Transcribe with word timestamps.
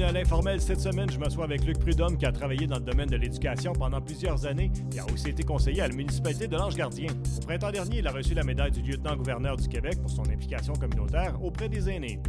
À 0.00 0.12
l'informel. 0.12 0.60
Cette 0.60 0.80
semaine, 0.80 1.10
je 1.10 1.18
m'assois 1.18 1.44
avec 1.44 1.64
Luc 1.64 1.80
Prudhomme 1.80 2.16
qui 2.16 2.24
a 2.24 2.30
travaillé 2.30 2.68
dans 2.68 2.76
le 2.76 2.84
domaine 2.84 3.08
de 3.08 3.16
l'éducation 3.16 3.72
pendant 3.72 4.00
plusieurs 4.00 4.46
années 4.46 4.70
et 4.94 5.00
a 5.00 5.04
aussi 5.12 5.30
été 5.30 5.42
conseiller 5.42 5.82
à 5.82 5.88
la 5.88 5.94
municipalité 5.94 6.46
de 6.46 6.56
l'Ange-Gardien. 6.56 7.08
Au 7.10 7.46
printemps 7.46 7.72
dernier, 7.72 7.98
il 7.98 8.06
a 8.06 8.12
reçu 8.12 8.32
la 8.32 8.44
médaille 8.44 8.70
du 8.70 8.80
lieutenant-gouverneur 8.80 9.56
du 9.56 9.66
Québec 9.66 9.94
pour 10.00 10.10
son 10.10 10.22
implication 10.22 10.72
communautaire 10.74 11.36
auprès 11.42 11.68
des 11.68 11.90
aînés. 11.90 12.20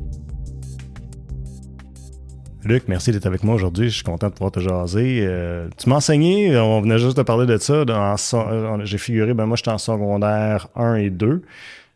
Luc, 2.64 2.86
merci 2.88 3.12
d'être 3.12 3.28
avec 3.28 3.44
moi 3.44 3.54
aujourd'hui. 3.54 3.90
Je 3.90 3.96
suis 3.96 4.04
content 4.04 4.30
de 4.30 4.34
pouvoir 4.34 4.52
te 4.52 4.60
jaser. 4.60 5.20
Euh, 5.22 5.70
tu 5.78 5.90
m'as 5.90 5.98
enseigné, 5.98 6.58
on 6.58 6.82
venait 6.82 6.98
juste 6.98 7.18
de 7.18 7.24
parler 7.24 7.46
de 7.46 7.58
ça. 7.58 7.74
Euh, 7.74 8.78
j'ai 8.84 8.98
figuré, 8.98 9.36
ben 9.36 9.46
moi, 9.46 9.58
j'étais 9.58 9.70
en 9.70 9.78
secondaire 9.78 10.70
1 10.76 10.96
et 10.96 11.10
2, 11.12 11.44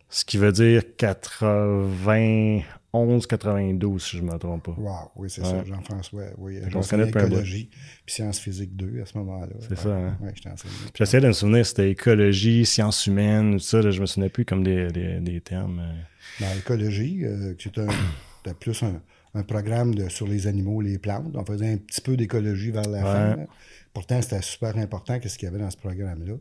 ce 0.09 0.23
qui 0.23 0.37
veut 0.37 0.51
dire 0.51 0.83
91, 0.97 2.61
92, 2.93 4.03
si 4.03 4.17
je 4.17 4.21
ne 4.21 4.31
me 4.31 4.37
trompe 4.37 4.65
pas. 4.65 4.75
Wow, 4.77 5.11
oui, 5.15 5.29
c'est 5.29 5.43
ça, 5.43 5.63
Jean-François. 5.63 6.25
Oui, 6.37 6.59
j'enseignais 6.67 7.09
écologie 7.09 7.69
puis 8.05 8.15
sciences 8.15 8.39
physiques 8.39 8.75
2 8.75 9.01
à 9.01 9.05
ce 9.05 9.17
moment-là. 9.17 9.53
C'est 9.59 9.77
ça, 9.77 9.89
hein? 9.89 10.17
Oui, 10.21 10.29
j'étais 10.35 10.49
j'essayais 10.93 11.21
de 11.21 11.27
me 11.27 11.33
souvenir, 11.33 11.65
c'était 11.65 11.89
écologie, 11.89 12.65
sciences 12.65 13.07
humaines, 13.07 13.53
tout 13.53 13.59
ça. 13.59 13.81
je 13.89 13.99
me 13.99 14.05
souvenais 14.05 14.29
plus 14.29 14.45
comme 14.45 14.63
des, 14.63 14.91
des, 14.91 15.41
termes. 15.41 15.79
Euh. 15.79 16.43
Dans 16.45 16.53
l'écologie, 16.53 17.23
c'est 17.59 17.77
un, 17.79 18.53
plus 18.53 18.83
un 18.83 19.01
un 19.35 19.43
programme 19.43 19.95
de, 19.95 20.09
sur 20.09 20.27
les 20.27 20.47
animaux, 20.47 20.81
les 20.81 20.99
plantes. 20.99 21.35
On 21.35 21.45
faisait 21.45 21.73
un 21.73 21.77
petit 21.77 22.01
peu 22.01 22.15
d'écologie 22.15 22.71
vers 22.71 22.87
la 22.87 23.01
fin. 23.01 23.37
Pourtant, 23.93 24.21
c'était 24.21 24.41
super 24.41 24.77
important 24.77 25.19
qu'est-ce 25.19 25.37
qu'il 25.37 25.47
y 25.47 25.49
avait 25.49 25.59
dans 25.59 25.69
ce 25.69 25.77
programme-là. 25.77 26.33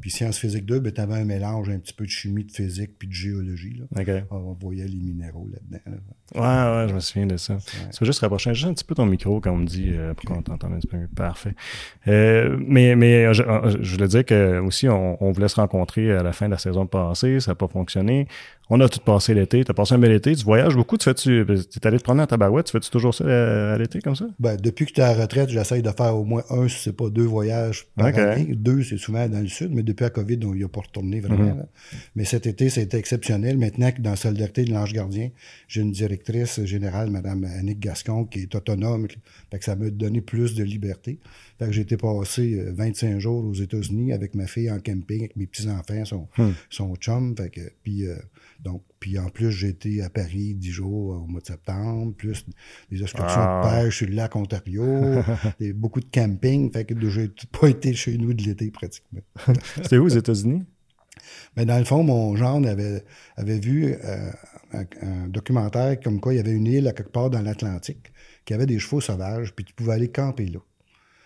Puis 0.00 0.10
Sciences 0.10 0.38
physiques 0.38 0.66
2, 0.66 0.80
ben, 0.80 0.92
tu 0.92 1.00
avais 1.00 1.14
un 1.14 1.24
mélange 1.24 1.68
un 1.68 1.78
petit 1.78 1.92
peu 1.92 2.04
de 2.04 2.10
chimie, 2.10 2.44
de 2.44 2.52
physique, 2.52 2.98
puis 2.98 3.08
de 3.08 3.12
géologie. 3.12 3.76
Là. 3.78 4.24
On 4.30 4.56
voyait 4.60 4.86
les 4.86 4.98
minéraux 4.98 5.48
là-dedans. 5.52 5.98
Ouais, 6.34 6.40
ouais, 6.40 6.88
je 6.88 6.94
me 6.94 7.00
souviens 7.00 7.26
de 7.26 7.36
ça. 7.36 7.56
Tu 7.66 7.98
veux 8.00 8.06
juste 8.06 8.20
rapprocher 8.20 8.52
juste 8.54 8.66
un 8.66 8.74
petit 8.74 8.84
peu 8.84 8.94
ton 8.94 9.06
micro, 9.06 9.40
comme 9.40 9.54
on 9.54 9.58
me 9.58 9.66
dit, 9.66 9.90
euh, 9.92 10.14
pour 10.14 10.24
qu'on 10.24 10.42
t'entende 10.42 10.74
un 10.74 10.78
petit 10.78 10.88
peu 10.88 10.96
mieux. 10.96 11.08
Parfait. 11.14 11.54
Euh, 12.08 12.56
mais 12.60 12.96
mais 12.96 13.32
je, 13.32 13.42
je, 13.80 13.94
voulais 13.94 14.08
dire 14.08 14.24
que 14.24 14.58
aussi, 14.60 14.88
on, 14.88 15.22
on, 15.22 15.30
voulait 15.30 15.48
se 15.48 15.56
rencontrer 15.56 16.12
à 16.12 16.22
la 16.22 16.32
fin 16.32 16.46
de 16.46 16.52
la 16.52 16.58
saison 16.58 16.86
passée. 16.86 17.40
Ça 17.40 17.52
n'a 17.52 17.54
pas 17.54 17.68
fonctionné. 17.68 18.26
On 18.68 18.80
a 18.80 18.88
tout 18.88 18.98
passé 19.00 19.32
l'été. 19.32 19.64
Tu 19.64 19.70
as 19.70 19.74
passé 19.74 19.94
un 19.94 19.98
bel 19.98 20.12
été. 20.12 20.34
Tu 20.34 20.44
voyages 20.44 20.74
beaucoup. 20.74 20.96
Tu 20.96 21.04
fais-tu. 21.04 21.40
es 21.42 21.86
allé 21.86 21.98
te 21.98 22.02
prendre 22.02 22.22
en 22.22 22.26
tabarouette. 22.26 22.66
Tu 22.66 22.72
fais-tu 22.72 22.90
toujours 22.90 23.14
ça 23.14 23.24
euh, 23.24 23.74
à, 23.74 23.78
l'été 23.78 24.00
comme 24.00 24.16
ça? 24.16 24.26
Ben, 24.40 24.56
depuis 24.56 24.86
que 24.86 24.92
tu 24.92 25.00
es 25.00 25.04
à 25.04 25.14
la 25.14 25.22
retraite, 25.22 25.50
j'essaye 25.50 25.82
de 25.82 25.90
faire 25.90 26.16
au 26.16 26.24
moins 26.24 26.42
un, 26.50 26.66
si 26.66 26.80
c'est 26.80 26.96
pas 26.96 27.08
deux 27.08 27.24
voyages 27.24 27.86
par 27.96 28.06
année. 28.06 28.54
Deux, 28.56 28.82
c'est 28.82 28.96
souvent 28.96 29.28
dans 29.28 29.40
le 29.40 29.48
sud, 29.48 29.72
mais 29.72 29.82
depuis 29.86 30.04
la 30.04 30.10
COVID, 30.10 30.38
on 30.44 30.54
n'y 30.54 30.64
a 30.64 30.68
pas 30.68 30.80
retourné 30.80 31.20
vraiment. 31.20 31.54
Mhm. 31.54 31.66
Mais 32.14 32.24
cet 32.24 32.46
été, 32.46 32.68
c'était 32.68 32.98
exceptionnel. 32.98 33.56
Maintenant 33.56 33.90
que 33.92 34.00
dans 34.00 34.16
solidarité 34.16 34.64
de 34.64 34.72
l'Ange 34.72 34.92
Gardien, 34.92 35.30
j'ai 35.68 35.80
une 35.80 35.92
directrice 35.92 36.62
générale, 36.64 37.10
Mme 37.10 37.44
Annick 37.44 37.80
Gascon, 37.80 38.24
qui 38.24 38.40
est 38.40 38.54
autonome. 38.54 39.08
Fait 39.50 39.58
que 39.58 39.64
ça 39.64 39.76
m'a 39.76 39.88
donné 39.90 40.20
plus 40.20 40.54
de 40.54 40.64
liberté. 40.64 41.18
Fait 41.58 41.66
que 41.66 41.72
j'ai 41.72 41.82
été 41.82 41.96
passé 41.96 42.62
25 42.72 43.06
euh, 43.06 43.18
jours 43.18 43.44
aux 43.44 43.54
États-Unis 43.54 44.12
avec 44.12 44.34
ma 44.34 44.46
fille 44.46 44.70
en 44.70 44.78
camping, 44.80 45.20
avec 45.20 45.36
mes 45.36 45.46
petits-enfants, 45.46 46.04
son, 46.04 46.28
hmm. 46.36 46.52
son 46.68 46.94
chum. 46.96 47.34
Fait 47.36 47.50
que, 47.50 47.60
puis, 47.82 48.06
euh, 48.06 48.16
donc, 48.62 48.82
puis 49.06 49.20
en 49.20 49.28
plus, 49.28 49.52
j'ai 49.52 49.68
été 49.68 50.02
à 50.02 50.10
Paris 50.10 50.54
10 50.56 50.68
jours 50.72 51.22
au 51.22 51.28
mois 51.28 51.40
de 51.40 51.46
septembre, 51.46 52.12
plus 52.16 52.44
des 52.90 53.02
excursions 53.02 53.40
de 53.40 53.46
ah. 53.46 53.60
pêche 53.62 53.98
sur 53.98 54.08
le 54.08 54.14
lac 54.14 54.34
Ontario, 54.34 54.82
et 55.60 55.72
beaucoup 55.72 56.00
de 56.00 56.08
camping. 56.12 56.72
Fait 56.72 56.84
que 56.84 57.08
j'ai 57.08 57.30
pas 57.52 57.68
été 57.68 57.94
chez 57.94 58.18
nous 58.18 58.34
de 58.34 58.42
l'été 58.42 58.68
pratiquement. 58.72 59.20
C'était 59.76 59.98
où 59.98 60.06
aux 60.06 60.08
États-Unis? 60.08 60.64
Mais 61.56 61.64
dans 61.64 61.78
le 61.78 61.84
fond, 61.84 62.02
mon 62.02 62.34
avait, 62.64 63.04
avait 63.36 63.60
vu 63.60 63.94
euh, 63.94 64.32
un, 64.72 65.28
documentaire 65.28 66.00
comme 66.00 66.18
quoi 66.18 66.34
il 66.34 66.38
y 66.38 66.40
avait 66.40 66.50
une 66.50 66.66
île 66.66 66.88
à 66.88 66.92
quelque 66.92 67.12
part 67.12 67.30
dans 67.30 67.42
l'Atlantique 67.42 68.12
qui 68.44 68.54
avait 68.54 68.66
des 68.66 68.80
chevaux 68.80 69.00
sauvages, 69.00 69.54
puis 69.54 69.64
tu 69.64 69.72
pouvais 69.72 69.92
aller 69.92 70.10
camper 70.10 70.46
là. 70.46 70.58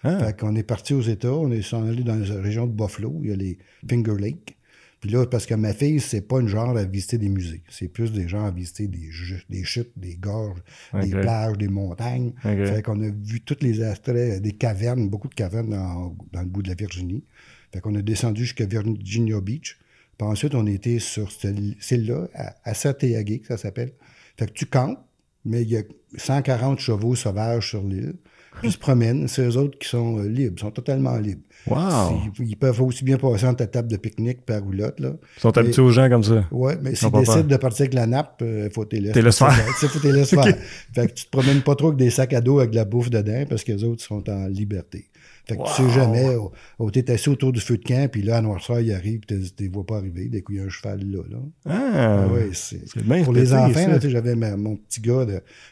Ah. 0.05 0.19
Fait 0.19 0.39
qu'on 0.39 0.55
est 0.55 0.65
parti 0.65 0.93
aux 0.93 1.01
États, 1.01 1.33
on 1.33 1.51
est 1.51 1.73
allé 1.73 2.05
dans 2.05 2.17
la 2.17 2.43
région 2.43 2.67
de 2.67 2.73
Buffalo, 2.73 3.21
il 3.23 3.31
y 3.31 3.33
a 3.33 3.37
les 3.37 3.57
Finger 3.89 4.17
Lakes. 4.19 4.55
Puis 5.01 5.09
là, 5.09 5.27
parce 5.27 5.47
que 5.47 5.55
ma 5.55 5.73
fille, 5.73 5.99
c'est 5.99 6.21
pas 6.21 6.41
une 6.41 6.49
genre 6.49 6.77
à 6.77 6.85
visiter 6.85 7.17
des 7.17 7.31
musées. 7.31 7.63
C'est 7.71 7.89
plus 7.89 8.13
des 8.13 8.29
gens 8.29 8.45
à 8.45 8.51
visiter 8.51 8.87
des, 8.87 9.09
des 9.49 9.65
chutes, 9.65 9.93
des 9.97 10.17
gorges, 10.17 10.61
des 10.93 11.11
plages, 11.11 11.57
des 11.57 11.69
montagnes. 11.69 12.33
Fait 12.43 12.83
qu'on 12.83 13.01
a 13.03 13.09
vu 13.09 13.41
toutes 13.41 13.63
les 13.63 13.83
attraits, 13.83 14.43
des 14.43 14.53
cavernes, 14.53 15.09
beaucoup 15.09 15.29
de 15.29 15.35
cavernes 15.35 15.71
dans, 15.71 16.15
dans 16.33 16.41
le 16.41 16.47
bout 16.47 16.63
de 16.63 16.69
la 16.69 16.75
Virginie. 16.75 17.25
Fait 17.73 17.81
qu'on 17.81 17.95
a 17.95 18.03
descendu 18.03 18.45
jusqu'à 18.45 18.67
Virginia 18.67 19.41
Beach. 19.41 19.79
Puis 20.19 20.29
ensuite, 20.29 20.55
on 20.55 20.67
était 20.67 20.99
sur 20.99 21.31
celle-là, 21.33 22.29
à, 22.35 22.55
à 22.65 22.75
que 22.75 23.47
ça 23.47 23.57
s'appelle. 23.57 23.93
Fait 24.39 24.47
que 24.47 24.53
tu 24.53 24.67
campes, 24.67 24.99
mais 25.47 25.63
il 25.63 25.71
y 25.71 25.79
a 25.79 25.83
140 26.17 26.79
chevaux 26.79 27.15
sauvages 27.15 27.71
sur 27.71 27.83
l'île. 27.83 28.17
Ils 28.63 28.73
se 28.73 28.79
promènent. 28.79 29.29
C'est 29.29 29.47
eux 29.47 29.57
autres 29.57 29.79
qui 29.79 29.89
sont 29.89 30.19
euh, 30.19 30.29
libres, 30.29 30.61
sont 30.61 30.71
totalement 30.71 31.17
libres. 31.17 31.43
Wow! 31.67 32.21
Ils, 32.39 32.57
peuvent 32.57 32.81
aussi 32.83 33.05
bien 33.05 33.17
passer 33.17 33.47
entre 33.47 33.59
ta 33.59 33.67
table 33.67 33.89
de 33.89 33.97
pique-nique 33.97 34.45
par 34.45 34.63
roulotte. 34.63 34.99
Là. 34.99 35.13
Ils 35.37 35.41
sont 35.41 35.57
habitués 35.57 35.83
aux 35.83 35.91
gens 35.91 36.09
comme 36.09 36.25
ça. 36.25 36.45
Oui, 36.51 36.73
mais 36.83 36.95
s'ils 36.95 37.11
décident 37.11 37.43
de 37.43 37.57
partir 37.57 37.83
avec 37.83 37.95
la 37.95 38.07
nappe, 38.07 38.39
il 38.41 38.47
euh, 38.47 38.71
faut 38.71 38.85
t'es 38.85 39.01
laisser. 39.01 39.31
faire. 39.33 39.53
Faut 39.53 39.99
t'es 39.99 40.13
laisser 40.13 40.37
faire. 40.37 40.57
Fait 40.95 41.07
que 41.07 41.13
tu 41.13 41.25
te 41.27 41.31
promènes 41.31 41.63
pas 41.63 41.75
trop 41.75 41.89
avec 41.89 41.99
des 41.99 42.11
sacs 42.11 42.33
à 42.33 42.41
dos 42.41 42.59
avec 42.59 42.71
de 42.71 42.77
la 42.77 42.85
bouffe 42.85 43.11
dedans 43.11 43.45
parce 43.49 43.65
que 43.65 43.73
les 43.73 43.85
autres 43.85 44.03
sont 44.03 44.29
en 44.31 44.47
liberté. 44.47 45.11
Fait 45.47 45.57
que 45.57 45.63
tu 45.63 45.83
sais 45.83 45.91
jamais, 45.91 46.37
oh, 46.37 46.53
oh, 46.79 46.91
t'es 46.91 47.11
assis 47.11 47.29
autour 47.29 47.51
du 47.51 47.61
feu 47.61 47.77
de 47.77 47.83
camp, 47.83 48.09
puis 48.11 48.23
là, 48.23 48.37
à 48.37 48.41
noirceur, 48.41 48.81
il 48.81 48.93
arrive, 48.93 49.21
tu 49.27 49.35
ne 49.35 49.73
vois 49.73 49.85
pas 49.85 49.97
arriver. 49.97 50.29
Dès 50.29 50.43
qu'il 50.43 50.57
y 50.57 50.61
a 50.61 50.65
un 50.65 50.69
cheval 50.69 51.01
là. 51.01 51.23
là. 51.29 51.39
Ah, 51.67 52.25
ah 52.25 52.29
oui, 52.33 52.51
c'est. 52.53 52.85
Pour 53.25 53.33
les 53.33 53.53
enfants, 53.53 53.99
j'avais 54.01 54.35
mon 54.35 54.77
petit 54.77 55.01
gars 55.01 55.27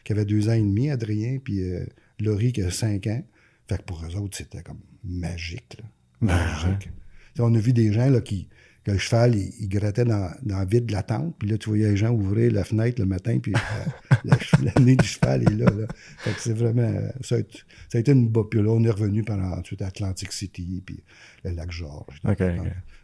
qui 0.05 0.13
avait 0.13 0.25
deux 0.25 0.49
ans 0.49 0.55
et 0.55 0.61
demi, 0.61 0.91
Adrien, 0.91 1.39
puis 1.43 1.63
euh, 1.63 1.85
Laurie 2.19 2.53
qui 2.53 2.63
a 2.63 2.71
cinq 2.71 3.07
ans. 3.07 3.23
Fait 3.69 3.79
que 3.79 3.83
pour 3.83 4.05
eux 4.05 4.17
autres, 4.17 4.37
c'était 4.37 4.63
comme 4.63 4.81
magique. 5.05 5.79
Là. 5.79 5.85
Magique. 6.21 6.91
On 7.39 7.55
a 7.55 7.59
vu 7.59 7.73
des 7.73 7.93
gens 7.93 8.11
là, 8.11 8.21
qui, 8.21 8.49
que 8.83 8.91
le 8.91 8.99
cheval, 8.99 9.37
il, 9.37 9.69
grattait 9.69 10.05
dans, 10.05 10.31
dans 10.43 10.61
le 10.61 10.67
vide 10.67 10.87
de 10.87 10.93
la 10.93 11.03
tente, 11.03 11.37
puis 11.39 11.49
là, 11.49 11.59
tu 11.59 11.69
voyais 11.69 11.91
les 11.91 11.97
gens 11.97 12.11
ouvrir 12.11 12.53
la 12.53 12.65
fenêtre 12.65 13.01
le 13.01 13.07
matin, 13.07 13.39
puis 13.39 13.53
euh, 13.55 14.25
la, 14.25 14.83
nez 14.83 14.97
du 14.97 15.07
cheval 15.07 15.43
est 15.43 15.55
là. 15.55 15.67
là. 15.67 15.87
Fait 16.19 16.33
que 16.33 16.41
c'est 16.41 16.55
vraiment. 16.55 16.91
Ça 17.21 17.37
a, 17.37 17.39
été, 17.39 17.59
ça 17.89 17.99
a 17.99 18.01
été 18.01 18.13
une 18.13 18.33
Puis 18.33 18.63
là, 18.63 18.71
on 18.71 18.83
est 18.83 18.91
revenu 18.91 19.23
pendant 19.23 19.59
ensuite 19.59 19.83
Atlantic 19.83 20.33
City, 20.33 20.83
puis 20.85 21.03
le 21.45 21.51
lac 21.53 21.71
Georges. 21.71 22.21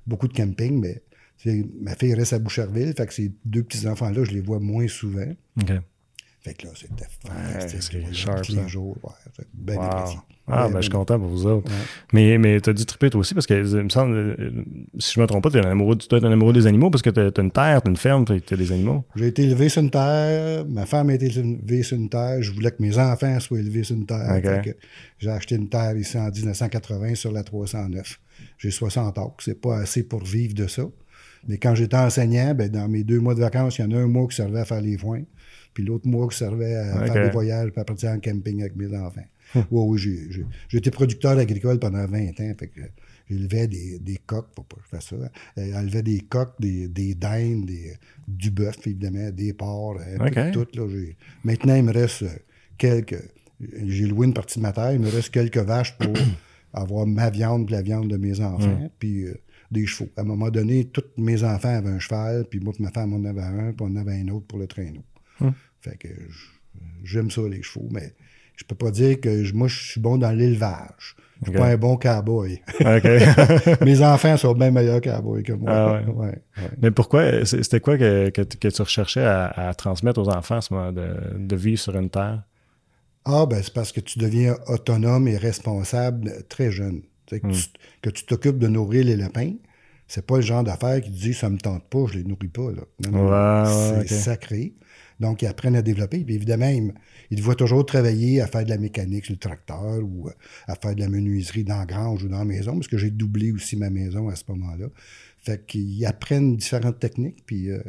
Beaucoup 0.06 0.28
de 0.28 0.32
camping, 0.32 0.80
mais 0.80 1.02
ma 1.80 1.94
fille 1.94 2.14
reste 2.14 2.32
à 2.32 2.38
Boucherville, 2.38 2.94
fait 2.96 3.06
que 3.06 3.12
ces 3.14 3.32
deux 3.44 3.62
petits-enfants-là, 3.62 4.24
je 4.24 4.32
les 4.32 4.40
vois 4.40 4.60
moins 4.60 4.88
souvent. 4.88 5.32
Fait 6.44 6.52
que 6.52 6.66
là, 6.66 6.72
c'était 6.76 7.06
fantastique. 7.22 7.94
Ouais, 7.94 8.40
tous 8.42 8.54
les 8.54 8.68
jours. 8.68 8.98
Ouais, 9.02 9.44
bien 9.54 9.76
wow. 9.76 10.20
Ah, 10.46 10.68
ben, 10.68 10.76
je 10.76 10.82
suis 10.82 10.90
content 10.90 11.18
pour 11.18 11.28
vous 11.28 11.46
autres. 11.46 11.72
Mais, 12.12 12.36
mais 12.36 12.60
tu 12.60 12.68
as 12.68 12.74
dû 12.74 12.84
triper 12.84 13.08
toi 13.08 13.22
aussi 13.22 13.32
parce 13.32 13.46
que, 13.46 13.54
il 13.54 13.84
me 13.84 13.88
semble, 13.88 14.14
euh, 14.14 14.64
si 14.98 15.14
je 15.14 15.20
me 15.20 15.26
trompe 15.26 15.42
pas, 15.42 15.50
tu 15.50 15.56
es 15.56 15.64
un 15.64 15.70
amoureux, 15.70 15.96
es 15.96 16.14
un 16.14 16.32
amoureux 16.32 16.52
des 16.52 16.66
animaux 16.66 16.90
parce 16.90 17.00
que 17.00 17.08
tu 17.08 17.18
as, 17.18 17.42
une 17.42 17.50
terre, 17.50 17.80
tu 17.80 17.88
as 17.88 17.90
une 17.90 17.96
ferme, 17.96 18.26
tu 18.26 18.34
as 18.34 18.56
des 18.58 18.72
animaux. 18.72 19.06
J'ai 19.16 19.28
été 19.28 19.44
élevé 19.44 19.70
sur 19.70 19.80
une 19.80 19.90
terre, 19.90 20.66
ma 20.66 20.84
femme 20.84 21.08
a 21.08 21.14
été 21.14 21.26
élevée 21.26 21.82
sur 21.82 21.96
une 21.96 22.10
terre, 22.10 22.42
je 22.42 22.52
voulais 22.52 22.72
que 22.72 22.82
mes 22.82 22.98
enfants 22.98 23.40
soient 23.40 23.60
élevés 23.60 23.84
sur 23.84 23.96
une 23.96 24.04
terre. 24.04 24.62
J'ai 25.18 25.30
acheté 25.30 25.54
une 25.54 25.70
terre 25.70 25.96
ici 25.96 26.18
en 26.18 26.30
1980 26.30 27.14
sur 27.14 27.32
la 27.32 27.42
309. 27.42 28.20
J'ai 28.58 28.70
60 28.70 29.16
ans, 29.16 29.34
c'est 29.38 29.58
pas 29.58 29.78
assez 29.78 30.02
pour 30.02 30.22
vivre 30.22 30.52
de 30.52 30.66
ça. 30.66 30.82
Mais 31.48 31.56
quand 31.56 31.74
j'étais 31.74 31.96
enseignant, 31.96 32.54
ben, 32.54 32.68
dans 32.68 32.88
mes 32.88 33.04
deux 33.04 33.20
mois 33.20 33.34
de 33.34 33.40
vacances, 33.40 33.78
il 33.78 33.82
y 33.82 33.84
en 33.84 33.92
a 33.92 33.98
un 33.98 34.06
mois 34.06 34.26
qui 34.28 34.36
servait 34.36 34.60
à 34.60 34.64
faire 34.64 34.80
les 34.80 34.98
foins. 34.98 35.22
Puis 35.74 35.84
l'autre 35.84 36.06
mois 36.06 36.28
qui 36.28 36.38
servait 36.38 36.76
à 36.76 37.04
faire 37.06 37.24
des 37.24 37.30
voyages, 37.30 37.70
puis 37.70 37.80
à 37.80 37.84
partir 37.84 38.10
en 38.10 38.20
camping 38.20 38.60
avec 38.60 38.76
mes 38.76 38.96
enfants. 38.96 39.24
Hum. 39.54 39.64
oui, 39.70 39.98
oui, 40.06 40.44
j'ai 40.68 40.78
été 40.78 40.90
producteur 40.90 41.36
agricole 41.36 41.78
pendant 41.78 42.06
20 42.06 42.28
ans. 42.40 42.52
Fait 42.58 42.68
que 42.68 42.80
j'élevais 43.28 43.66
des, 43.66 43.98
des 43.98 44.18
coques, 44.24 44.48
faut 44.56 44.62
pas 44.62 44.76
que 44.76 44.82
je 44.84 44.88
fasse 44.88 45.08
ça. 45.08 45.16
J'élevais 45.56 46.02
des 46.02 46.20
coques, 46.20 46.54
des, 46.60 46.88
des 46.88 47.14
dindes, 47.14 47.66
des, 47.66 47.94
du 48.26 48.50
bœuf, 48.50 48.86
évidemment, 48.86 49.30
des 49.30 49.52
porcs, 49.52 49.98
okay. 50.20 50.50
tout. 50.52 50.66
Là, 50.74 50.86
Maintenant, 51.44 51.74
il 51.74 51.84
me 51.84 51.92
reste 51.92 52.22
euh, 52.22 52.28
quelques. 52.78 53.22
J'ai 53.60 54.06
loué 54.06 54.26
une 54.26 54.34
partie 54.34 54.58
de 54.58 54.62
ma 54.62 54.72
terre, 54.72 54.92
il 54.92 55.00
me 55.00 55.08
reste 55.08 55.30
quelques 55.30 55.58
vaches 55.58 55.96
pour 55.98 56.12
avoir 56.72 57.06
ma 57.06 57.30
viande 57.30 57.68
et 57.68 57.72
la 57.72 57.82
viande 57.82 58.08
de 58.08 58.16
mes 58.16 58.40
enfants. 58.40 58.64
Hum. 58.64 58.88
Puis 58.98 59.24
euh, 59.24 59.34
des 59.70 59.86
chevaux. 59.86 60.10
À 60.16 60.22
un 60.22 60.24
moment 60.24 60.50
donné, 60.50 60.86
tous 60.86 61.04
mes 61.16 61.42
enfants 61.42 61.68
avaient 61.68 61.90
un 61.90 61.98
cheval, 61.98 62.46
puis 62.48 62.60
moi 62.60 62.72
ma 62.78 62.90
femme 62.90 63.12
en 63.12 63.24
avait 63.24 63.42
un, 63.42 63.72
puis 63.72 63.86
on 63.88 63.96
avait 63.96 64.14
un 64.20 64.28
autre 64.28 64.46
pour 64.46 64.58
le 64.58 64.66
traîneau. 64.66 65.02
Hum. 65.46 65.54
Fait 65.80 65.96
que 65.96 66.08
j'aime 67.02 67.30
ça, 67.30 67.42
les 67.48 67.62
chevaux, 67.62 67.88
mais 67.90 68.14
je 68.56 68.64
peux 68.64 68.74
pas 68.74 68.90
dire 68.90 69.20
que 69.20 69.52
moi, 69.52 69.68
je 69.68 69.78
suis 69.78 70.00
bon 70.00 70.16
dans 70.16 70.30
l'élevage. 70.30 71.16
Je 71.42 71.50
suis 71.50 71.58
pas 71.58 71.66
un 71.66 71.76
bon 71.76 71.96
cowboy. 71.96 72.62
Mes 73.84 74.02
enfants 74.02 74.36
sont 74.36 74.54
bien 74.54 74.70
meilleurs 74.70 75.00
cowboys 75.00 75.42
que 75.42 75.52
moi. 75.52 76.00
Ah 76.06 76.10
ouais. 76.10 76.40
Mais 76.80 76.90
pourquoi, 76.90 77.44
c'était 77.44 77.80
quoi 77.80 77.98
que, 77.98 78.30
que, 78.30 78.68
tu 78.68 78.82
recherchais 78.82 79.24
à, 79.24 79.74
transmettre 79.76 80.20
aux 80.20 80.28
enfants, 80.28 80.60
ce 80.60 80.72
moment 80.72 80.92
de, 80.92 81.36
de 81.36 81.56
vivre 81.56 81.80
sur 81.80 81.96
une 81.96 82.08
terre? 82.08 82.44
Ah, 83.24 83.46
ben, 83.46 83.62
c'est 83.62 83.72
parce 83.72 83.92
que 83.92 84.00
tu 84.00 84.18
deviens 84.18 84.56
autonome 84.68 85.28
et 85.28 85.36
responsable 85.36 86.44
très 86.48 86.70
jeune. 86.70 87.02
Hmm. 87.32 87.52
Que 88.02 88.10
tu 88.10 88.26
t'occupes 88.26 88.58
de 88.58 88.68
nourrir 88.68 89.04
les 89.04 89.16
lapins, 89.16 89.54
c'est 90.06 90.26
pas 90.26 90.36
le 90.36 90.42
genre 90.42 90.62
d'affaire 90.62 91.00
qui 91.00 91.10
te 91.10 91.16
dit 91.16 91.34
ça 91.34 91.48
me 91.48 91.56
tente 91.56 91.84
pas, 91.88 92.04
je 92.06 92.18
les 92.18 92.24
nourris 92.24 92.48
pas. 92.48 92.70
Là. 92.70 93.64
c'est 94.06 94.14
sacré. 94.14 94.74
Donc, 95.20 95.42
ils 95.42 95.46
apprennent 95.46 95.76
à 95.76 95.82
développer. 95.82 96.24
Puis 96.24 96.34
évidemment, 96.34 96.68
ils, 96.68 96.92
ils 97.30 97.42
voient 97.42 97.54
toujours 97.54 97.84
travailler 97.86 98.40
à 98.40 98.46
faire 98.46 98.64
de 98.64 98.70
la 98.70 98.78
mécanique 98.78 99.24
sur 99.26 99.34
le 99.34 99.38
tracteur 99.38 100.02
ou 100.02 100.28
euh, 100.28 100.32
à 100.66 100.74
faire 100.74 100.94
de 100.94 101.00
la 101.00 101.08
menuiserie 101.08 101.64
dans 101.64 101.78
la 101.78 101.86
grange 101.86 102.24
ou 102.24 102.28
dans 102.28 102.38
la 102.38 102.44
maison, 102.44 102.74
parce 102.74 102.88
que 102.88 102.98
j'ai 102.98 103.10
doublé 103.10 103.52
aussi 103.52 103.76
ma 103.76 103.90
maison 103.90 104.28
à 104.28 104.36
ce 104.36 104.44
moment-là. 104.48 104.86
Fait 105.38 105.64
qu'ils 105.66 106.04
apprennent 106.06 106.56
différentes 106.56 106.98
techniques, 106.98 107.44
puis 107.44 107.70
euh, 107.70 107.82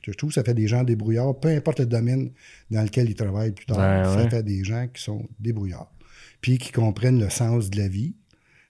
je 0.00 0.12
trouve 0.12 0.30
que 0.30 0.34
ça 0.34 0.44
fait 0.44 0.54
des 0.54 0.66
gens 0.66 0.82
débrouillards, 0.82 1.38
peu 1.38 1.48
importe 1.48 1.80
le 1.80 1.86
domaine 1.86 2.30
dans 2.70 2.82
lequel 2.82 3.10
ils 3.10 3.14
travaillent 3.14 3.52
plus 3.52 3.66
tard, 3.66 4.18
ça 4.18 4.30
fait 4.30 4.42
des 4.42 4.64
gens 4.64 4.88
qui 4.88 5.02
sont 5.02 5.28
débrouillards, 5.38 5.92
puis 6.40 6.56
qui 6.56 6.72
comprennent 6.72 7.20
le 7.20 7.28
sens 7.28 7.68
de 7.68 7.76
la 7.76 7.88
vie, 7.88 8.14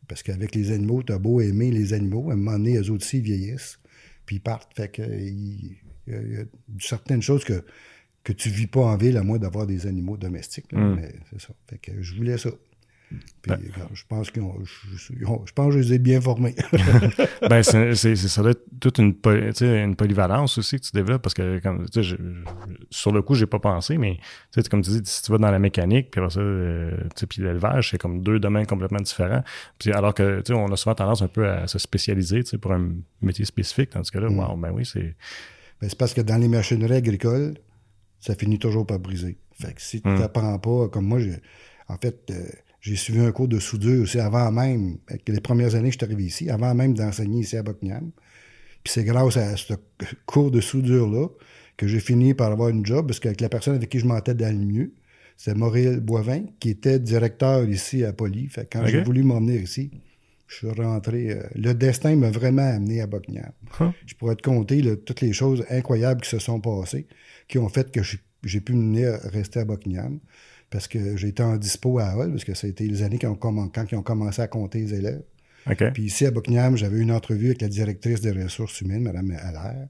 parce 0.09 0.25
qu'avec 0.25 0.57
les 0.57 0.73
animaux, 0.73 1.05
tu 1.05 1.13
as 1.13 1.19
beau 1.19 1.41
aimer 1.41 1.71
les 1.71 1.93
animaux, 1.93 2.31
à 2.31 2.33
un 2.33 2.37
moment 2.37 2.59
donné, 2.59 2.79
eux 2.79 2.91
aussi 2.91 3.21
vieillissent, 3.21 3.79
puis 4.27 4.37
ils 4.37 4.41
partent. 4.41 4.75
Fait 4.75 4.89
que 4.89 5.03
il, 5.03 5.77
y, 6.09 6.13
a 6.13 6.45
certaines 6.81 7.23
choses 7.23 7.45
que, 7.45 7.65
que 8.25 8.33
tu 8.33 8.49
vis 8.49 8.67
pas 8.67 8.81
en 8.81 8.97
ville, 8.97 9.17
à 9.17 9.23
moins 9.23 9.39
d'avoir 9.39 9.67
des 9.67 9.87
animaux 9.87 10.17
domestiques. 10.17 10.73
Mm. 10.73 10.95
Mais 10.95 11.15
c'est 11.31 11.41
ça. 11.41 11.55
Fait 11.69 11.79
que 11.79 12.03
je 12.03 12.15
voulais 12.15 12.39
ça. 12.39 12.51
Puis, 13.43 13.51
ben. 13.51 13.59
je 13.93 14.03
pense 14.09 14.31
que 14.31 14.41
je, 14.41 15.53
pense 15.53 15.67
que 15.67 15.73
je 15.73 15.79
les 15.79 15.93
ai 15.95 15.99
bien 15.99 16.21
formés. 16.21 16.55
ben, 17.49 17.63
c'est, 17.95 18.17
ça 18.17 18.43
doit 18.43 18.53
être 18.53 18.65
toute 18.81 18.99
une, 18.99 19.15
une, 19.61 19.97
polyvalence 19.97 20.59
aussi 20.59 20.79
que 20.79 20.85
tu 20.85 20.93
développes 20.93 21.23
parce 21.23 21.35
que, 21.35 21.59
comme, 21.59 21.87
je, 21.95 22.17
sur 22.91 23.13
le 23.13 23.23
coup, 23.23 23.35
j'ai 23.35 23.47
pas 23.47 23.59
pensé, 23.59 23.99
mais 23.99 24.19
comme 24.71 24.83
tu 24.83 24.91
dis, 24.91 25.01
si 25.05 25.23
tu 25.23 25.33
vas 25.33 25.39
dans 25.39 25.51
la 25.51 25.59
mécanique, 25.59 26.11
puis 26.11 26.23
ça, 26.31 26.41
euh, 26.41 26.97
puis 27.29 27.43
l'élevage, 27.43 27.91
c'est 27.91 27.99
comme 27.99 28.23
deux 28.23 28.39
domaines 28.39 28.67
complètement 28.67 29.01
différents. 29.01 29.43
Puis 29.79 29.93
alors 29.93 30.15
que, 30.15 30.43
on 30.53 30.73
a 30.73 30.77
souvent 30.77 30.95
tendance 30.95 31.23
un 31.23 31.29
peu 31.29 31.49
à 31.49 31.67
se 31.67 31.79
spécialiser 31.79 32.43
pour 32.61 32.73
un 32.73 32.93
métier 33.21 33.45
spécifique, 33.45 33.91
tandis 33.91 34.11
que 34.11 34.19
là, 34.19 34.31
mm. 34.31 34.61
ben 34.61 34.71
oui, 34.73 34.87
c'est. 34.87 35.15
Ben, 35.81 35.89
c'est 35.89 35.99
parce 35.99 36.15
que 36.15 36.21
dans 36.21 36.41
les 36.41 36.49
machineries 36.49 36.95
agricoles, 36.95 37.55
ça 38.23 38.35
finit 38.37 38.59
toujours 38.59 38.87
par 38.87 39.01
briser. 39.01 39.37
Fait 39.61 39.75
que 39.75 39.83
si 39.83 40.01
tu 40.01 40.09
n'apprends 40.09 40.59
pas, 40.59 40.89
comme 40.89 41.07
moi, 41.07 41.19
en 41.89 41.97
fait, 41.99 42.31
euh, 42.31 42.45
j'ai 42.81 42.97
suivi 42.97 43.21
un 43.21 43.33
cours 43.33 43.49
de 43.49 43.59
soudure 43.59 44.03
aussi 44.03 44.19
avant 44.19 44.51
même, 44.51 44.97
les 45.27 45.41
premières 45.41 45.75
années 45.75 45.89
que 45.89 45.95
je 45.95 45.99
suis 45.99 46.05
arrivé 46.07 46.25
ici, 46.25 46.49
avant 46.49 46.75
même 46.75 46.95
d'enseigner 46.95 47.41
ici 47.41 47.57
à 47.57 47.63
Buckingham. 47.63 48.11
Puis 48.85 48.93
c'est 48.93 49.05
grâce 49.05 49.37
à 49.37 49.57
ce 49.57 49.75
cours 50.25 50.51
de 50.51 50.61
soudure-là 50.61 51.29
que 51.77 51.87
j'ai 51.89 52.01
fini 52.01 52.33
par 52.33 52.53
avoir 52.53 52.69
une 52.69 52.87
job, 52.87 53.09
parce 53.09 53.19
qu'avec 53.19 53.41
la 53.41 53.49
personne 53.49 53.75
avec 53.75 53.89
qui 53.89 53.99
je 53.99 54.07
m'entendais 54.07 54.51
le 54.53 54.59
mieux, 54.59 54.93
c'est 55.37 55.57
Maurice 55.57 55.99
Boivin, 55.99 56.45
qui 56.61 56.71
était 56.71 57.01
directeur 57.01 57.69
ici 57.69 58.05
à 58.05 58.13
Poly. 58.13 58.47
Fait 58.49 58.69
quand 58.71 58.87
j'ai 58.87 59.03
voulu 59.03 59.25
m'emmener 59.25 59.57
ici, 59.57 59.91
je 60.53 60.69
suis 60.69 60.83
rentré. 60.83 61.31
Euh, 61.31 61.43
le 61.55 61.73
destin 61.73 62.17
m'a 62.17 62.31
vraiment 62.31 62.69
amené 62.69 63.01
à 63.01 63.07
Buckingham. 63.07 63.53
Je 64.07 64.15
pourrais 64.15 64.37
te 64.37 64.43
compter 64.43 64.97
toutes 65.05 65.21
les 65.21 65.33
choses 65.33 65.65
incroyables 65.71 66.21
qui 66.21 66.31
se 66.31 66.39
sont 66.39 66.61
passées, 66.61 67.07
qui 67.49 67.59
ont 67.59 67.69
fait 67.69 67.91
que 67.91 68.01
j'ai 68.45 68.61
pu 68.61 68.73
venir 68.73 69.19
rester 69.33 69.61
à 69.61 69.65
Buckingham 69.65 70.21
parce 70.71 70.89
que 70.89 71.17
j'étais 71.17 71.43
en 71.43 71.57
dispo 71.57 71.99
à 71.99 72.17
Hall, 72.17 72.31
parce 72.31 72.45
que 72.45 72.55
ça 72.55 72.67
a 72.67 72.71
été 72.71 72.89
les 72.89 73.03
années 73.03 73.19
qui 73.19 73.27
ont 73.27 73.37
quand 73.37 73.93
ils 73.93 73.95
ont 73.95 74.03
commencé 74.03 74.41
à 74.41 74.49
compter 74.49 74.81
les 74.81 74.95
élèves. 74.95 75.23
Puis 75.93 76.05
ici, 76.05 76.27
à 76.27 76.31
Buckingham, 76.31 76.77
j'avais 76.77 76.99
une 76.99 77.13
entrevue 77.13 77.47
avec 77.47 77.61
la 77.61 77.69
directrice 77.69 78.21
des 78.21 78.33
ressources 78.33 78.81
humaines, 78.81 79.03
Mme 79.03 79.31
Allaire. 79.33 79.87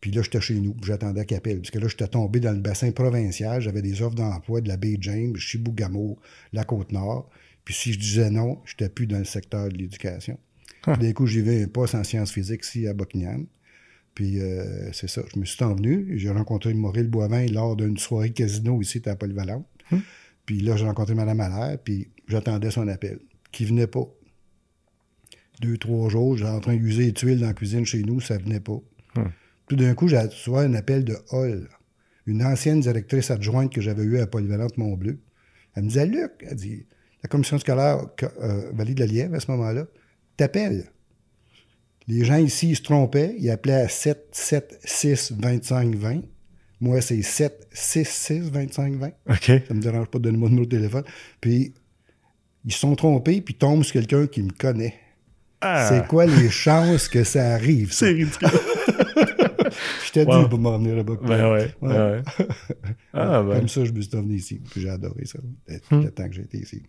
Puis 0.00 0.10
là, 0.10 0.22
j'étais 0.22 0.40
chez 0.40 0.60
nous, 0.60 0.76
j'attendais 0.84 1.24
qu'elle 1.24 1.38
appelle. 1.38 1.58
Parce 1.58 1.70
que 1.70 1.78
là, 1.78 1.88
j'étais 1.88 2.06
tombé 2.06 2.38
dans 2.38 2.52
le 2.52 2.60
bassin 2.60 2.92
provincial, 2.92 3.60
j'avais 3.60 3.82
des 3.82 4.02
offres 4.02 4.14
d'emploi 4.14 4.60
de 4.60 4.68
la 4.68 4.76
baie 4.76 4.96
James, 5.00 5.34
Chibougamau, 5.36 6.18
la 6.52 6.64
Côte-Nord. 6.64 7.28
Puis 7.66 7.74
si 7.74 7.92
je 7.92 7.98
disais 7.98 8.30
non, 8.30 8.62
je 8.64 8.72
n'étais 8.74 8.88
plus 8.88 9.08
dans 9.08 9.18
le 9.18 9.24
secteur 9.24 9.68
de 9.68 9.76
l'éducation. 9.76 10.38
Ah. 10.86 10.96
D'un 10.96 11.12
coup, 11.12 11.26
j'y 11.26 11.40
vais 11.40 11.64
un 11.64 11.66
poste 11.66 11.96
en 11.96 12.04
sciences 12.04 12.30
physiques 12.30 12.64
ici 12.64 12.86
à 12.86 12.94
Buckingham. 12.94 13.46
Puis 14.14 14.40
euh, 14.40 14.90
c'est 14.92 15.08
ça, 15.08 15.22
je 15.34 15.38
me 15.38 15.44
suis 15.44 15.62
envenu. 15.64 16.16
J'ai 16.16 16.30
rencontré 16.30 16.72
Maurice 16.72 17.08
Boivin 17.08 17.46
lors 17.46 17.74
d'une 17.76 17.98
soirée 17.98 18.30
casino 18.30 18.80
ici 18.80 19.02
à 19.06 19.16
Polyvalente. 19.16 19.66
Hum. 19.90 20.00
Puis 20.46 20.60
là, 20.60 20.76
j'ai 20.76 20.86
rencontré 20.86 21.16
Mme 21.16 21.40
Allaire, 21.40 21.78
puis 21.82 22.08
j'attendais 22.28 22.70
son 22.70 22.86
appel, 22.86 23.18
qui 23.50 23.64
venait 23.64 23.88
pas. 23.88 24.08
Deux, 25.60 25.76
trois 25.76 26.08
jours, 26.08 26.36
j'étais 26.36 26.48
en 26.48 26.60
train 26.60 26.76
d'user 26.76 27.06
les 27.06 27.12
tuiles 27.12 27.40
dans 27.40 27.48
la 27.48 27.54
cuisine 27.54 27.84
chez 27.84 28.02
nous, 28.04 28.20
ça 28.20 28.38
venait 28.38 28.60
pas. 28.60 28.80
Hum. 29.16 29.32
Tout 29.66 29.74
d'un 29.74 29.94
coup, 29.94 30.06
j'ai 30.06 30.20
reçu 30.20 30.50
un 30.54 30.72
appel 30.74 31.04
de 31.04 31.16
Hall, 31.32 31.68
une 32.26 32.44
ancienne 32.44 32.78
directrice 32.78 33.32
adjointe 33.32 33.72
que 33.72 33.80
j'avais 33.80 34.04
eue 34.04 34.20
à 34.20 34.28
Polyvalente 34.28 34.78
Montbleu. 34.78 35.18
Elle 35.74 35.82
me 35.82 35.88
disait, 35.88 36.06
Luc, 36.06 36.30
elle 36.48 36.54
dit, 36.54 36.86
la 37.26 37.28
commission 37.28 37.58
scolaire 37.58 38.06
euh, 38.22 38.70
Valide 38.72 38.98
de 38.98 39.00
la 39.00 39.06
Lièvre, 39.06 39.34
à 39.34 39.40
ce 39.40 39.50
moment-là, 39.50 39.86
t'appelle. 40.36 40.84
Les 42.06 42.24
gens 42.24 42.36
ici, 42.36 42.70
ils 42.70 42.76
se 42.76 42.82
trompaient, 42.82 43.34
ils 43.36 43.50
appelaient 43.50 43.72
à 43.72 43.88
7, 43.88 44.28
7, 44.30 44.78
6, 44.84 45.32
25, 45.36 45.96
20. 45.96 46.20
Moi, 46.80 47.00
c'est 47.00 47.20
7, 47.22 47.66
6, 47.72 48.08
6, 48.08 48.50
25, 48.52 48.94
20. 48.94 49.06
OK. 49.28 49.62
Ça 49.66 49.74
me 49.74 49.80
dérange 49.80 50.06
pas 50.06 50.18
de 50.18 50.22
donner 50.22 50.38
mon 50.38 50.48
numéro 50.48 50.66
de 50.66 50.76
téléphone. 50.76 51.02
Puis, 51.40 51.74
ils 52.64 52.72
se 52.72 52.78
sont 52.78 52.94
trompés, 52.94 53.40
puis 53.40 53.54
tombent 53.54 53.82
sur 53.82 53.94
quelqu'un 53.94 54.28
qui 54.28 54.42
me 54.42 54.52
connaît. 54.52 54.94
Ah. 55.60 55.88
C'est 55.88 56.06
quoi 56.06 56.26
les 56.26 56.48
chances 56.48 57.08
que 57.08 57.24
ça 57.24 57.54
arrive? 57.54 57.92
C'est 57.92 58.10
ridicule. 58.10 58.48
je 60.06 60.12
t'ai 60.12 60.24
dit 60.24 60.48
pour 60.48 60.60
m'en 60.60 60.78
venir 60.78 60.94
là-bas. 60.94 61.14
Ben 61.26 61.50
ouais. 61.50 61.74
ouais. 61.80 62.22
ah, 63.12 63.42
ben. 63.42 63.56
Comme 63.56 63.68
ça, 63.68 63.84
je 63.84 63.90
me 63.90 64.00
suis 64.00 64.16
venu 64.16 64.36
ici. 64.36 64.60
Puis 64.70 64.82
j'ai 64.82 64.90
adoré 64.90 65.24
ça, 65.24 65.40
hmm. 65.90 66.04
le 66.04 66.10
temps 66.12 66.28
que 66.28 66.38
été 66.40 66.58
ici. 66.58 66.82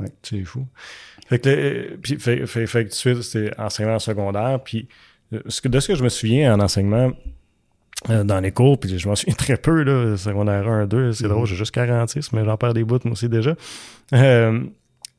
Ouais. 0.00 0.12
C'est 0.22 0.44
fou. 0.44 0.66
Fait 1.28 1.38
que, 1.38 1.96
puis, 1.96 2.18
fait, 2.18 2.46
fait, 2.46 2.66
fait 2.66 2.84
que 2.86 2.90
tu 2.90 3.22
c'était 3.22 3.52
enseignement 3.58 3.98
secondaire, 3.98 4.60
puis 4.64 4.88
euh, 5.32 5.40
de 5.44 5.50
ce 5.80 5.88
que 5.88 5.94
je 5.94 6.02
me 6.02 6.08
souviens 6.08 6.54
en 6.54 6.60
enseignement, 6.60 7.12
euh, 8.08 8.24
dans 8.24 8.40
les 8.40 8.50
cours, 8.50 8.80
puis 8.80 8.98
je 8.98 9.06
m'en 9.06 9.14
souviens 9.14 9.34
très 9.38 9.58
peu, 9.58 9.82
là, 9.82 10.16
secondaire 10.16 10.66
1, 10.66 10.86
2, 10.86 11.12
c'est 11.12 11.28
drôle, 11.28 11.46
j'ai 11.46 11.56
juste 11.56 11.72
46, 11.72 12.32
mais 12.32 12.44
j'en 12.46 12.56
perds 12.56 12.72
des 12.72 12.82
bouts, 12.82 12.98
moi 13.04 13.12
aussi, 13.12 13.28
déjà. 13.28 13.54
Euh, 14.14 14.64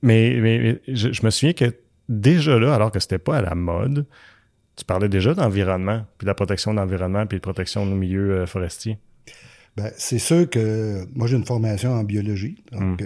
mais, 0.02 0.40
mais 0.42 0.82
je, 0.88 1.24
me 1.24 1.30
souviens 1.30 1.54
que 1.54 1.76
déjà 2.10 2.58
là, 2.58 2.74
alors 2.74 2.92
que 2.92 3.00
c'était 3.00 3.20
pas 3.20 3.38
à 3.38 3.42
la 3.44 3.54
mode, 3.54 4.08
tu 4.76 4.84
parlais 4.84 5.10
déjà 5.10 5.36
d'environnement, 5.36 6.06
puis 6.18 6.26
de 6.26 6.30
la 6.30 6.34
protection 6.34 6.74
de 6.74 6.80
l'environnement, 6.80 7.28
puis 7.28 7.38
de 7.38 7.42
protection 7.42 7.86
de 7.86 7.92
nos 7.92 7.98
milieux 7.98 8.32
euh, 8.32 8.46
forestiers. 8.48 8.98
Ben, 9.78 9.92
c'est 9.96 10.20
sûr 10.20 10.50
que 10.50 11.06
moi, 11.14 11.28
j'ai 11.28 11.38
une 11.38 11.46
formation 11.46 11.92
en 11.92 12.04
biologie, 12.04 12.64
donc 12.72 13.02
hmm. 13.02 13.06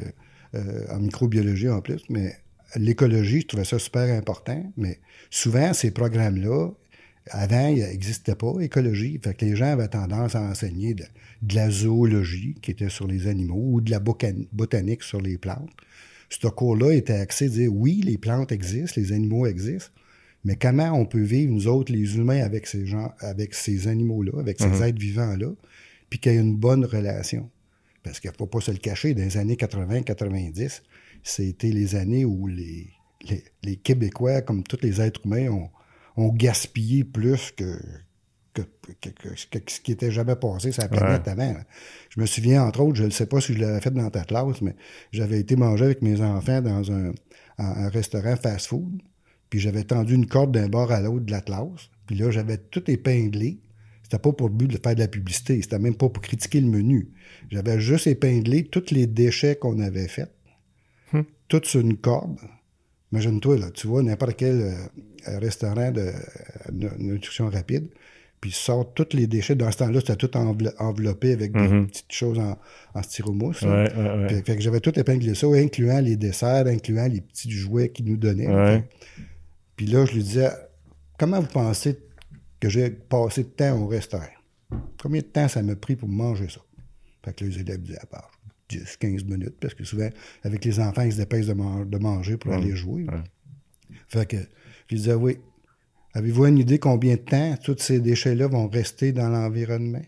En 0.89 0.99
microbiologie 0.99 1.69
en 1.69 1.81
plus, 1.81 2.01
mais 2.09 2.35
l'écologie, 2.75 3.41
je 3.41 3.47
trouvais 3.47 3.65
ça 3.65 3.79
super 3.79 4.13
important, 4.17 4.71
mais 4.77 4.99
souvent, 5.29 5.73
ces 5.73 5.91
programmes-là, 5.91 6.69
avant, 7.31 7.67
il 7.67 7.79
n'existait 7.79 8.35
pas 8.35 8.53
écologie. 8.61 9.19
Fait 9.23 9.33
que 9.33 9.45
les 9.45 9.55
gens 9.55 9.73
avaient 9.73 9.87
tendance 9.87 10.35
à 10.35 10.41
enseigner 10.41 10.93
de, 10.93 11.05
la 11.53 11.69
zoologie, 11.69 12.55
qui 12.61 12.71
était 12.71 12.89
sur 12.89 13.07
les 13.07 13.27
animaux, 13.27 13.63
ou 13.73 13.81
de 13.81 13.91
la 13.91 13.99
botanique 13.99 15.03
sur 15.03 15.21
les 15.21 15.37
plantes. 15.37 15.71
Ce 16.29 16.47
cours-là 16.47 16.91
était 16.91 17.13
axé 17.13 17.45
à 17.45 17.49
dire 17.49 17.73
oui, 17.73 18.01
les 18.03 18.17
plantes 18.17 18.51
existent, 18.51 18.99
les 18.99 19.11
animaux 19.11 19.45
existent, 19.45 19.91
mais 20.43 20.55
comment 20.55 20.91
on 20.91 21.05
peut 21.05 21.21
vivre, 21.21 21.51
nous 21.51 21.67
autres, 21.67 21.91
les 21.91 22.17
humains, 22.17 22.43
avec 22.43 22.67
ces 22.67 22.85
gens, 22.85 23.13
avec 23.19 23.53
ces 23.53 23.87
animaux-là, 23.87 24.39
avec 24.39 24.59
ces 24.59 24.67
mhm. 24.67 24.83
êtres 24.83 24.99
vivants-là, 24.99 25.51
puis 26.09 26.19
qu'il 26.19 26.33
y 26.33 26.35
ait 26.35 26.39
une 26.39 26.55
bonne 26.55 26.85
relation? 26.85 27.49
Parce 28.05 28.21
qu'il 28.21 28.31
ne 28.31 28.35
faut 28.37 28.47
pas 28.47 28.61
se 28.61 28.71
le 28.71 28.77
cacher, 28.77 29.13
dans 29.13 29.23
les 29.23 29.35
années 29.35 29.55
80-90, 29.55 30.81
c'était 31.23 31.71
les 31.71 31.95
années 31.95 32.23
où 32.23 32.47
les, 32.47 32.87
les 33.63 33.75
Québécois, 33.75 34.41
comme 34.41 34.63
tous 34.63 34.79
les 34.81 35.01
êtres 35.01 35.19
humains, 35.25 35.49
ont 35.49 35.69
ont 36.17 36.29
gaspillé 36.29 37.03
plus 37.03 37.51
que, 37.51 37.79
que, 38.53 38.61
ce 39.35 39.81
qui 39.81 39.91
était 39.91 40.11
jamais 40.11 40.35
passé 40.35 40.71
sur 40.71 40.83
la 40.83 40.89
planète 40.89 41.27
avant. 41.27 41.55
Je 42.09 42.21
me 42.21 42.25
souviens, 42.25 42.63
entre 42.63 42.81
autres, 42.81 42.95
je 42.95 43.03
ne 43.03 43.09
sais 43.09 43.25
pas 43.25 43.41
si 43.41 43.53
je 43.53 43.59
l'avais 43.59 43.81
fait 43.81 43.91
dans 43.91 44.09
ta 44.09 44.23
classe, 44.23 44.61
mais 44.61 44.75
j'avais 45.11 45.39
été 45.39 45.55
manger 45.55 45.85
avec 45.85 46.01
mes 46.01 46.21
enfants 46.21 46.61
dans 46.61 46.91
un, 46.91 47.13
restaurant 47.89 48.35
fast-food, 48.35 49.01
puis 49.49 49.59
j'avais 49.59 49.83
tendu 49.83 50.15
une 50.15 50.27
corde 50.27 50.53
d'un 50.53 50.67
bord 50.67 50.91
à 50.91 50.99
l'autre 51.01 51.25
de 51.25 51.31
la 51.31 51.41
classe, 51.41 51.89
puis 52.05 52.15
là, 52.17 52.31
j'avais 52.31 52.57
tout 52.57 52.89
épinglé. 52.89 53.59
C'était 54.05 54.19
pas 54.19 54.31
pour 54.31 54.49
le 54.49 54.53
but 54.53 54.67
de 54.67 54.77
faire 54.77 54.93
de 54.93 54.99
la 54.99 55.07
publicité, 55.07 55.59
c'était 55.63 55.79
même 55.79 55.95
pas 55.95 56.09
pour 56.09 56.21
critiquer 56.21 56.61
le 56.61 56.67
menu. 56.67 57.09
J'avais 57.49 57.79
juste 57.79 58.05
épinglé 58.05 58.63
tous 58.63 58.91
les 58.91 59.07
déchets 59.07 59.55
qu'on 59.55 59.79
avait 59.79 60.07
faits, 60.07 60.31
toutes 61.47 61.65
sur 61.65 61.81
une 61.81 61.97
corde. 61.97 62.37
Imagine-toi, 63.11 63.57
là, 63.57 63.71
tu 63.71 63.87
vois 63.87 64.03
n'importe 64.03 64.35
quel 64.37 64.61
euh, 64.61 65.39
restaurant 65.39 65.91
de, 65.91 66.11
nutrition 66.99 67.49
rapide, 67.49 67.87
puis 68.41 68.51
sort 68.51 68.93
tous 68.93 69.13
les 69.13 69.25
déchets. 69.25 69.55
Dans 69.55 69.71
ce 69.71 69.77
temps-là, 69.77 70.01
c'était 70.01 70.17
tout 70.17 70.37
enveloppé 70.37 71.31
avec 71.31 71.51
des 71.53 71.59
mm-hmm. 71.59 71.87
petites 71.87 72.11
choses 72.11 72.37
en, 72.37 72.59
en 72.93 73.01
styromousse. 73.01 73.61
fait, 73.61 74.43
que 74.43 74.61
j'avais 74.61 74.81
tout 74.81 74.99
épinglé 74.99 75.33
ça, 75.33 75.47
incluant 75.47 75.99
les 75.99 76.15
desserts, 76.15 76.67
incluant 76.67 77.07
les 77.07 77.21
petits 77.21 77.49
jouets 77.49 77.89
qu'ils 77.89 78.05
nous 78.05 78.17
donnaient. 78.17 78.83
Puis 79.75 79.87
là, 79.87 80.05
je 80.05 80.13
lui 80.13 80.21
disais, 80.21 80.49
comment 81.17 81.39
vous 81.39 81.47
pensez 81.47 81.97
que 82.59 82.69
j'ai 82.69 82.89
passé 82.89 83.43
de 83.43 83.49
temps 83.49 83.81
au 83.81 83.87
restaurant? 83.87 84.25
Combien 85.01 85.21
de 85.21 85.27
temps 85.27 85.47
ça 85.47 85.61
m'a 85.61 85.75
pris 85.75 85.95
pour 85.95 86.09
manger 86.09 86.49
ça? 86.49 86.61
Fait 87.23 87.33
que 87.33 87.45
les 87.45 87.59
élèves 87.59 87.81
disaient, 87.81 87.99
à 87.99 88.05
part 88.05 88.31
10, 88.69 88.97
15 88.97 89.23
minutes, 89.25 89.55
parce 89.59 89.73
que 89.73 89.83
souvent, 89.83 90.09
avec 90.43 90.65
les 90.65 90.79
enfants, 90.79 91.03
ils 91.03 91.13
se 91.13 91.17
dépêchent 91.17 91.47
de, 91.47 91.97
manger 91.97 92.37
pour 92.37 92.53
aller 92.53 92.75
jouer. 92.75 93.05
Fait 94.07 94.27
que 94.27 94.37
je 94.87 94.95
disais, 94.95 95.13
oui, 95.13 95.37
avez-vous 96.13 96.45
une 96.45 96.57
idée 96.57 96.79
combien 96.79 97.15
de 97.15 97.21
temps 97.21 97.55
tous 97.63 97.77
ces 97.79 97.99
déchets-là 97.99 98.47
vont 98.47 98.67
rester 98.67 99.11
dans 99.11 99.29
l'environnement? 99.29 100.01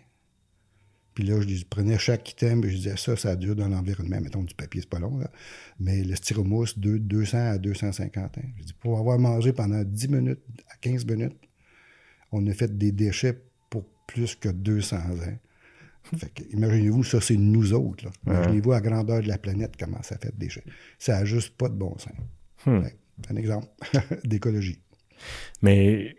Puis 1.13 1.25
là, 1.25 1.41
je 1.41 1.65
prenais 1.65 1.97
chaque 1.97 2.29
item 2.29 2.63
et 2.63 2.69
je 2.69 2.75
disais 2.75 2.97
ça, 2.97 3.15
ça 3.15 3.35
dure 3.35 3.55
dans 3.55 3.67
l'environnement. 3.67 4.21
Mettons 4.21 4.43
du 4.43 4.53
papier, 4.53 4.81
c'est 4.81 4.89
pas 4.89 4.99
long, 4.99 5.17
là. 5.17 5.31
Mais 5.79 6.03
le 6.03 6.15
styromousse, 6.15 6.77
de 6.77 6.99
200 6.99 7.37
à 7.37 7.57
250 7.57 8.37
ans. 8.37 8.41
Je 8.59 8.63
dis, 8.65 8.73
pour 8.73 8.99
avoir 8.99 9.17
mangé 9.17 9.51
pendant 9.51 9.83
10 9.83 10.09
minutes 10.09 10.43
à 10.69 10.75
15 10.79 11.05
minutes, 11.05 11.35
on 12.31 12.45
a 12.47 12.53
fait 12.53 12.77
des 12.77 12.91
déchets 12.91 13.37
pour 13.69 13.85
plus 14.07 14.35
que 14.35 14.49
200 14.49 14.97
ans. 14.97 15.37
Fait 16.15 16.29
que, 16.33 16.43
imaginez-vous, 16.53 17.03
ça, 17.03 17.19
c'est 17.19 17.35
nous 17.35 17.73
autres. 17.73 18.05
Là. 18.05 18.11
Imaginez-vous 18.27 18.71
à 18.71 18.81
grandeur 18.81 19.21
de 19.21 19.27
la 19.27 19.37
planète 19.37 19.73
comment 19.77 20.01
ça 20.03 20.17
fait 20.17 20.33
de 20.33 20.39
déchets. 20.39 20.63
Ça 20.99 21.19
n'a 21.19 21.25
juste 21.25 21.57
pas 21.57 21.67
de 21.67 21.75
bon 21.75 21.97
sens. 21.97 22.13
Hmm. 22.65 22.81
un 23.29 23.35
exemple 23.35 23.67
d'écologie. 24.23 24.79
Mais 25.61 26.15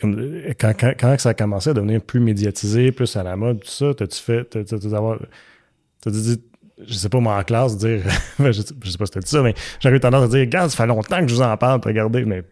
comme, 0.00 0.16
quand, 0.58 0.74
quand, 0.78 1.16
ça 1.18 1.30
a 1.30 1.34
commencé 1.34 1.70
à 1.70 1.74
devenir 1.74 2.02
plus 2.02 2.20
médiatisé, 2.20 2.92
plus 2.92 3.14
à 3.16 3.22
la 3.22 3.36
mode, 3.36 3.60
tout 3.60 3.68
ça, 3.68 3.94
t'as-tu 3.94 4.18
fait. 4.18 4.44
T'as 4.44 6.10
dit, 6.10 6.42
je 6.84 6.94
sais 6.94 7.08
pas 7.08 7.20
moi 7.20 7.38
en 7.38 7.44
classe, 7.44 7.76
dire. 7.76 8.02
je, 8.38 8.52
sais, 8.52 8.62
sais 8.62 8.98
pas 8.98 9.06
si 9.06 9.12
t'as 9.12 9.20
dit 9.20 9.30
ça, 9.30 9.42
mais 9.42 9.54
j'avais 9.80 10.00
tendance 10.00 10.24
à 10.24 10.28
dire, 10.28 10.40
regarde, 10.40 10.70
ça 10.70 10.76
fait 10.76 10.86
longtemps 10.86 11.20
que 11.20 11.28
je 11.28 11.34
vous 11.34 11.42
en 11.42 11.56
parle, 11.56 11.80
regardez, 11.84 12.24
mais 12.24 12.42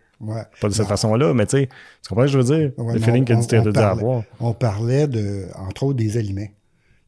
pas 0.61 0.69
de 0.69 0.75
cette 0.75 0.87
façon-là, 0.87 1.35
mais 1.35 1.47
tu 1.47 1.59
sais, 1.59 1.69
tu 2.03 2.09
comprends 2.09 2.27
ce 2.27 2.33
que 2.37 2.43
je 2.43 2.47
veux 2.47 2.59
dire? 2.59 2.73
le 2.79 2.99
feeling 2.99 3.25
que 3.25 3.73
tu 3.73 3.79
avoir. 3.79 4.23
On 4.39 4.53
parlait, 4.53 5.07
de, 5.07 5.47
entre 5.57 5.85
autres, 5.85 5.99
des 5.99 6.17
aliments. 6.17 6.49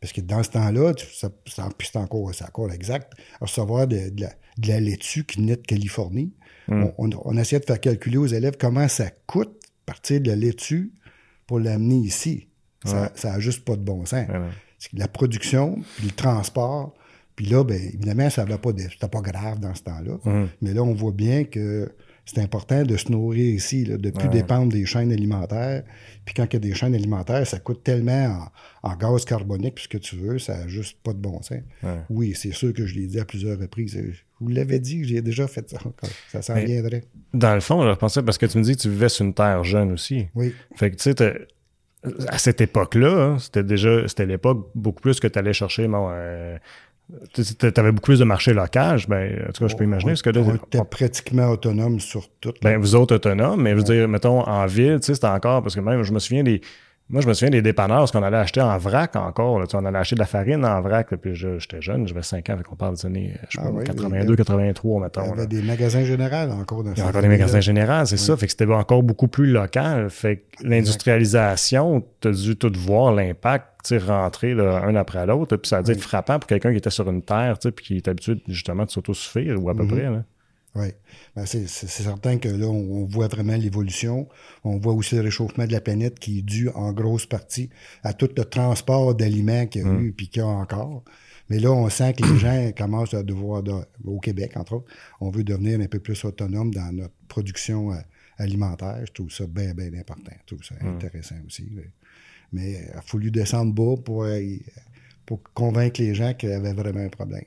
Parce 0.00 0.12
que 0.12 0.20
dans 0.20 0.42
ce 0.42 0.50
temps-là, 0.50 0.94
c'est 1.46 1.98
encore, 1.98 2.30
encore 2.44 2.72
exact, 2.72 3.12
recevoir 3.40 3.86
de, 3.86 4.08
de, 4.08 4.22
la, 4.22 4.30
de 4.58 4.68
la 4.68 4.80
laitue 4.80 5.24
qui 5.24 5.40
naît 5.40 5.56
de 5.56 5.62
Californie, 5.62 6.32
Hmm. 6.68 6.84
On, 6.98 7.36
essayait 7.36 7.60
de 7.60 7.66
faire 7.66 7.80
calculer 7.80 8.18
aux 8.18 8.26
élèves 8.26 8.56
comment 8.58 8.88
ça 8.88 9.10
coûte 9.26 9.52
partir 9.84 10.20
de 10.20 10.28
la 10.28 10.36
laitue 10.36 10.92
pour 11.46 11.58
l'amener 11.58 11.96
ici. 11.96 12.48
Ça 12.84 13.10
n'a 13.24 13.40
juste 13.40 13.64
pas 13.64 13.76
de 13.76 13.82
bon 13.82 14.04
sens. 14.06 14.26
La 14.92 15.08
production, 15.08 15.78
puis 15.96 16.06
le 16.06 16.12
transport, 16.12 16.94
puis 17.36 17.46
là, 17.46 17.64
bien, 17.64 17.76
évidemment, 17.76 18.28
ça 18.30 18.44
n'était 18.44 18.58
pas, 18.58 19.08
pas 19.08 19.20
grave 19.20 19.60
dans 19.60 19.74
ce 19.74 19.82
temps-là. 19.82 20.18
Hmm. 20.24 20.48
Mais 20.60 20.74
là, 20.74 20.82
on 20.82 20.94
voit 20.94 21.12
bien 21.12 21.44
que 21.44 21.92
c'est 22.24 22.40
important 22.40 22.82
de 22.84 22.96
se 22.96 23.10
nourrir 23.10 23.54
ici, 23.54 23.84
de 23.84 23.96
ne 23.96 24.10
plus 24.10 24.28
dépendre 24.28 24.72
des 24.72 24.86
chaînes 24.86 25.12
alimentaires. 25.12 25.82
Puis 26.24 26.34
quand 26.34 26.44
il 26.44 26.52
y 26.52 26.56
a 26.56 26.60
des 26.60 26.74
chaînes 26.74 26.94
alimentaires, 26.94 27.46
ça 27.46 27.58
coûte 27.58 27.82
tellement 27.82 28.48
en, 28.82 28.96
gaz 28.96 29.24
carbonique, 29.24 29.74
puis 29.74 29.84
ce 29.84 29.88
que 29.88 29.98
tu 29.98 30.16
veux, 30.16 30.38
ça 30.38 30.58
n'a 30.58 30.68
juste 30.68 30.98
pas 31.02 31.12
de 31.12 31.18
bon 31.18 31.42
sens. 31.42 31.58
Oui, 32.10 32.34
c'est 32.34 32.52
sûr 32.52 32.72
que 32.72 32.86
je 32.86 32.94
l'ai 32.94 33.06
dit 33.06 33.18
à 33.18 33.24
plusieurs 33.24 33.58
reprises. 33.58 34.00
Vous 34.40 34.48
l'avez 34.48 34.78
dit, 34.78 35.04
j'ai 35.04 35.20
déjà 35.20 35.48
fait 35.48 35.68
ça. 35.68 35.78
Ça 36.30 36.42
s'en 36.42 36.54
viendrait. 36.54 37.04
Dans 37.34 37.54
le 37.54 37.60
fond, 37.60 37.88
je 37.90 37.96
pensais, 37.96 38.22
parce 38.22 38.38
que 38.38 38.46
tu 38.46 38.58
me 38.58 38.62
dis 38.62 38.76
que 38.76 38.82
tu 38.82 38.90
vivais 38.90 39.08
sur 39.08 39.24
une 39.24 39.34
terre 39.34 39.64
jeune 39.64 39.92
aussi. 39.92 40.28
Oui. 40.34 40.54
Fait 40.76 40.90
que, 40.90 40.96
tu 40.96 41.12
sais, 41.12 41.46
à 42.28 42.38
cette 42.38 42.60
époque-là, 42.60 43.24
hein, 43.24 43.38
c'était 43.38 43.62
déjà, 43.62 44.06
c'était 44.08 44.26
l'époque 44.26 44.70
beaucoup 44.74 45.00
plus 45.00 45.20
que 45.20 45.28
tu 45.28 45.38
allais 45.38 45.52
chercher, 45.52 45.86
bon, 45.86 46.08
euh, 46.10 46.56
tu 47.32 47.72
avais 47.76 47.92
beaucoup 47.92 48.06
plus 48.06 48.18
de 48.18 48.24
marché 48.24 48.52
local, 48.52 49.00
ben, 49.08 49.44
en 49.48 49.52
tout 49.52 49.64
cas, 49.64 49.68
je 49.68 49.76
peux 49.76 49.84
imaginer. 49.84 50.12
On, 50.12 50.30
que 50.30 50.38
on 50.38 50.54
était 50.54 50.84
pratiquement 50.84 51.48
autonome 51.48 52.00
sur 52.00 52.28
tout. 52.40 52.52
Ben, 52.62 52.78
vous 52.78 52.94
autres 52.94 53.14
autonomes, 53.16 53.62
mais 53.62 53.70
je 53.70 53.76
veux 53.76 53.82
dire, 53.82 54.08
mettons, 54.08 54.40
en 54.40 54.66
ville, 54.66 54.98
tu 55.00 55.06
sais, 55.06 55.14
c'était 55.14 55.26
encore, 55.26 55.62
parce 55.62 55.74
que 55.74 55.80
même, 55.80 56.02
je 56.02 56.12
me 56.12 56.18
souviens 56.18 56.42
des, 56.42 56.60
moi, 57.10 57.20
je 57.20 57.28
me 57.28 57.34
souviens 57.34 57.50
des 57.50 57.62
dépanneurs, 57.62 57.98
parce 57.98 58.12
qu'on 58.12 58.22
allait 58.22 58.38
acheter 58.38 58.62
en 58.62 58.78
vrac 58.78 59.16
encore. 59.16 59.60
Là. 59.60 59.66
Tu 59.66 59.76
on 59.76 59.84
allait 59.84 59.98
acheter 59.98 60.14
de 60.14 60.20
la 60.20 60.26
farine 60.26 60.64
en 60.64 60.80
vrac. 60.80 61.14
puis 61.14 61.34
j'étais 61.34 61.82
jeune, 61.82 62.08
j'avais 62.08 62.22
5 62.22 62.48
ans, 62.50 62.56
on 62.70 62.76
parle 62.76 62.94
des 62.94 63.06
années 63.06 63.34
je 63.50 63.58
ah 63.60 63.70
82, 63.84 64.36
83, 64.36 65.00
mettons. 65.00 65.22
Il 65.24 65.28
y 65.28 65.32
avait 65.32 65.46
des 65.46 65.62
magasins 65.62 66.04
généraux 66.04 66.52
encore. 66.52 66.84
Dans 66.84 66.92
il 66.92 66.98
y 66.98 67.02
a 67.02 67.06
encore 67.06 67.22
des 67.22 67.28
magasins 67.28 67.60
généraux, 67.60 68.06
c'est 68.06 68.16
ça. 68.16 68.36
Fait 68.36 68.46
que 68.46 68.52
c'était 68.52 68.66
encore 68.72 69.02
beaucoup 69.02 69.28
plus 69.28 69.46
local. 69.46 70.08
Fait 70.10 70.36
que 70.38 70.66
l'industrialisation, 70.66 72.02
tu 72.20 72.28
as 72.28 72.32
dû 72.32 72.56
tout 72.56 72.72
voir 72.76 73.12
l'impact 73.12 73.68
rentrer 73.90 74.52
un 74.52 74.94
après 74.94 75.26
l'autre. 75.26 75.56
Puis 75.56 75.68
ça 75.68 75.78
a 75.78 75.82
dû 75.82 75.92
être 75.92 76.00
frappant 76.00 76.38
pour 76.38 76.46
quelqu'un 76.46 76.70
qui 76.70 76.78
était 76.78 76.90
sur 76.90 77.08
une 77.10 77.22
terre, 77.22 77.58
puis 77.58 77.84
qui 77.84 77.96
est 77.96 78.08
habitué 78.08 78.42
justement 78.48 78.84
de 78.84 78.90
s'autosuffire, 78.90 79.62
ou 79.62 79.68
à 79.70 79.74
peu 79.74 79.84
mm-hmm. 79.84 79.88
près. 79.88 80.02
Là. 80.02 80.24
Oui. 80.74 80.88
Ben 81.36 81.44
c'est 81.44 81.66
certain 81.66 82.38
que 82.38 82.48
là, 82.48 82.66
on, 82.66 83.04
voit 83.04 83.28
vraiment 83.28 83.56
l'évolution. 83.56 84.28
On 84.64 84.78
voit 84.78 84.94
aussi 84.94 85.16
le 85.16 85.20
réchauffement 85.20 85.66
de 85.66 85.72
la 85.72 85.82
planète 85.82 86.18
qui 86.18 86.38
est 86.38 86.42
dû 86.42 86.70
en 86.70 86.92
grosse 86.92 87.26
partie 87.26 87.68
à 88.02 88.14
tout 88.14 88.30
le 88.34 88.44
transport 88.44 89.14
d'aliments 89.14 89.66
qu'il 89.66 89.82
y 89.82 89.84
a 89.84 89.88
hum. 89.88 90.00
eu 90.00 90.08
et 90.18 90.26
qu'il 90.26 90.38
y 90.38 90.40
a 90.40 90.46
encore. 90.46 91.04
Mais 91.50 91.58
là, 91.58 91.70
on 91.72 91.88
sent 91.90 92.14
que 92.14 92.24
les 92.24 92.38
gens 92.38 92.72
commencent 92.76 93.12
à 93.12 93.22
devoir, 93.22 93.62
au 94.04 94.18
Québec, 94.20 94.52
entre 94.56 94.76
autres, 94.76 94.92
on 95.20 95.30
veut 95.30 95.44
devenir 95.44 95.78
un 95.78 95.86
peu 95.86 95.98
plus 95.98 96.24
autonome 96.24 96.72
dans 96.72 96.90
notre 96.92 97.14
production 97.28 97.92
euh, 97.92 97.96
alimentaire. 98.38 99.00
Je 99.04 99.12
trouve 99.12 99.30
ça 99.30 99.46
bien, 99.46 99.74
bien 99.74 99.92
important. 99.92 100.32
Je 100.40 100.54
trouve 100.54 100.64
ça 100.64 100.74
hum. 100.80 100.96
intéressant 100.96 101.36
aussi. 101.46 101.70
Mais 102.52 102.70
il 102.72 102.96
a 102.96 103.02
fallu 103.02 103.30
descendre 103.30 103.74
bas 103.74 104.00
pour, 104.02 104.24
euh, 104.24 104.40
pour 105.26 105.42
convaincre 105.52 106.00
les 106.00 106.14
gens 106.14 106.32
qu'il 106.32 106.48
y 106.48 106.52
avait 106.52 106.72
vraiment 106.72 107.00
un 107.00 107.10
problème. 107.10 107.44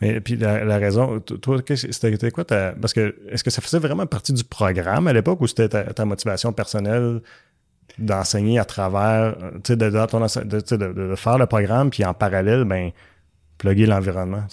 Mais 0.00 0.20
puis 0.20 0.36
la, 0.36 0.78
raison, 0.78 1.20
toi, 1.20 1.58
c'était 1.66 2.30
quoi 2.30 2.44
ta, 2.44 2.72
Parce 2.72 2.92
que 2.92 3.16
est-ce 3.30 3.44
que 3.44 3.50
ça 3.50 3.62
faisait 3.62 3.78
vraiment 3.78 4.06
partie 4.06 4.32
du 4.32 4.44
programme 4.44 5.08
à 5.08 5.12
l'époque 5.12 5.40
ou 5.40 5.46
c'était 5.46 5.68
ta, 5.68 6.04
motivation 6.04 6.52
personnelle 6.52 7.20
d'enseigner 7.98 8.58
à 8.58 8.64
travers, 8.64 9.36
tu 9.64 9.72
sais, 9.72 9.76
de, 9.76 10.86
de, 10.92 11.14
faire 11.16 11.38
le 11.38 11.46
programme 11.46 11.90
puis 11.90 12.04
en 12.04 12.14
parallèle, 12.14 12.64
ben, 12.64 12.90
plugger 13.58 13.86
l'environnement, 13.86 14.44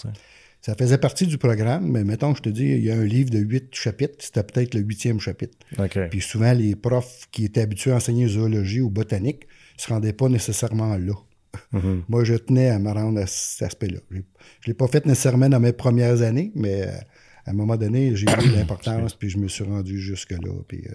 Ça 0.62 0.74
faisait 0.74 0.98
partie 0.98 1.26
du 1.26 1.36
programme, 1.36 1.90
mais 1.90 2.04
mettons, 2.04 2.34
je 2.34 2.40
te 2.40 2.48
dis, 2.48 2.64
il 2.64 2.84
y 2.84 2.90
a 2.90 2.94
un 2.94 3.04
livre 3.04 3.30
de 3.30 3.38
huit 3.38 3.74
chapitres, 3.74 4.14
c'était 4.18 4.42
peut-être 4.42 4.74
le 4.74 4.80
huitième 4.80 5.20
chapitre. 5.20 5.58
Puis 6.10 6.22
souvent, 6.22 6.52
les 6.52 6.74
profs 6.74 7.28
qui 7.30 7.44
étaient 7.44 7.60
habitués 7.60 7.92
à 7.92 7.96
enseigner 7.96 8.26
zoologie 8.28 8.80
ou 8.80 8.88
botanique 8.88 9.46
ne 9.76 9.82
se 9.82 9.88
rendaient 9.88 10.14
pas 10.14 10.28
nécessairement 10.28 10.96
là. 10.96 11.14
Mm-hmm. 11.72 12.02
Moi, 12.08 12.24
je 12.24 12.34
tenais 12.34 12.70
à 12.70 12.78
me 12.78 12.90
rendre 12.90 13.20
à 13.20 13.26
cet 13.26 13.62
aspect-là. 13.62 13.98
Je 14.10 14.16
ne 14.16 14.22
l'ai 14.66 14.74
pas 14.74 14.88
fait 14.88 15.06
nécessairement 15.06 15.48
dans 15.48 15.60
mes 15.60 15.72
premières 15.72 16.22
années, 16.22 16.52
mais 16.54 16.82
euh, 16.82 16.92
à 17.46 17.50
un 17.50 17.54
moment 17.54 17.76
donné, 17.76 18.16
j'ai 18.16 18.26
eu 18.26 18.50
l'importance, 18.54 19.14
puis 19.18 19.30
je 19.30 19.38
me 19.38 19.48
suis 19.48 19.64
rendu 19.64 20.00
jusque-là. 20.00 20.52
Puis, 20.66 20.84
euh, 20.86 20.94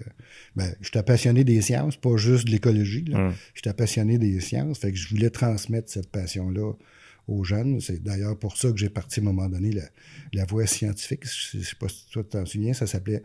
ben, 0.55 0.73
j'étais 0.81 1.03
passionné 1.03 1.43
des 1.43 1.61
sciences, 1.61 1.97
pas 1.97 2.17
juste 2.17 2.45
de 2.45 2.51
l'écologie. 2.51 3.05
Mm. 3.09 3.31
J'étais 3.53 3.73
passionné 3.73 4.17
des 4.17 4.39
sciences, 4.39 4.79
fait 4.79 4.91
que 4.91 4.97
je 4.97 5.09
voulais 5.09 5.29
transmettre 5.29 5.91
cette 5.91 6.09
passion-là 6.09 6.73
aux 7.27 7.43
jeunes. 7.43 7.79
C'est 7.79 8.01
d'ailleurs 8.01 8.37
pour 8.37 8.57
ça 8.57 8.71
que 8.71 8.77
j'ai 8.77 8.89
parti 8.89 9.19
à 9.19 9.23
un 9.23 9.25
moment 9.27 9.47
donné 9.47 9.71
la, 9.71 9.83
la 10.33 10.45
voie 10.45 10.65
scientifique. 10.65 11.23
Je 11.25 11.57
ne 11.57 11.63
sais 11.63 11.75
pas 11.79 11.87
si 11.87 12.07
toi 12.11 12.23
t'en 12.23 12.45
souviens, 12.45 12.73
ça 12.73 12.87
s'appelait 12.87 13.21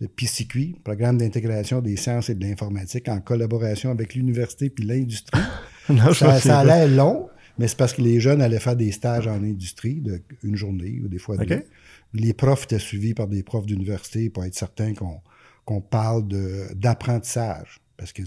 le 0.00 0.06
PCQ, 0.06 0.76
Programme 0.84 1.18
d'intégration 1.18 1.80
des 1.80 1.96
sciences 1.96 2.30
et 2.30 2.34
de 2.34 2.44
l'informatique, 2.44 3.08
en 3.08 3.20
collaboration 3.20 3.90
avec 3.90 4.14
l'université 4.14 4.70
puis 4.70 4.84
l'industrie. 4.84 5.40
ça, 6.14 6.58
allait 6.58 6.88
long, 6.88 7.28
mais 7.58 7.68
c'est 7.68 7.76
parce 7.76 7.92
que 7.92 8.02
les 8.02 8.20
jeunes 8.20 8.42
allaient 8.42 8.60
faire 8.60 8.76
des 8.76 8.92
stages 8.92 9.26
en 9.26 9.42
industrie 9.42 10.00
de 10.00 10.22
une 10.42 10.56
journée 10.56 11.00
ou 11.02 11.08
des 11.08 11.18
fois 11.18 11.36
deux. 11.36 11.64
Les 12.14 12.32
profs 12.32 12.64
étaient 12.64 12.78
suivis 12.78 13.14
par 13.14 13.28
des 13.28 13.42
profs 13.42 13.66
d'université 13.66 14.30
pour 14.30 14.44
être 14.44 14.54
certains 14.54 14.94
qu'on 15.64 15.80
parle 15.80 16.26
d'apprentissage. 16.74 17.80
Parce 17.96 18.12
qu'il 18.12 18.26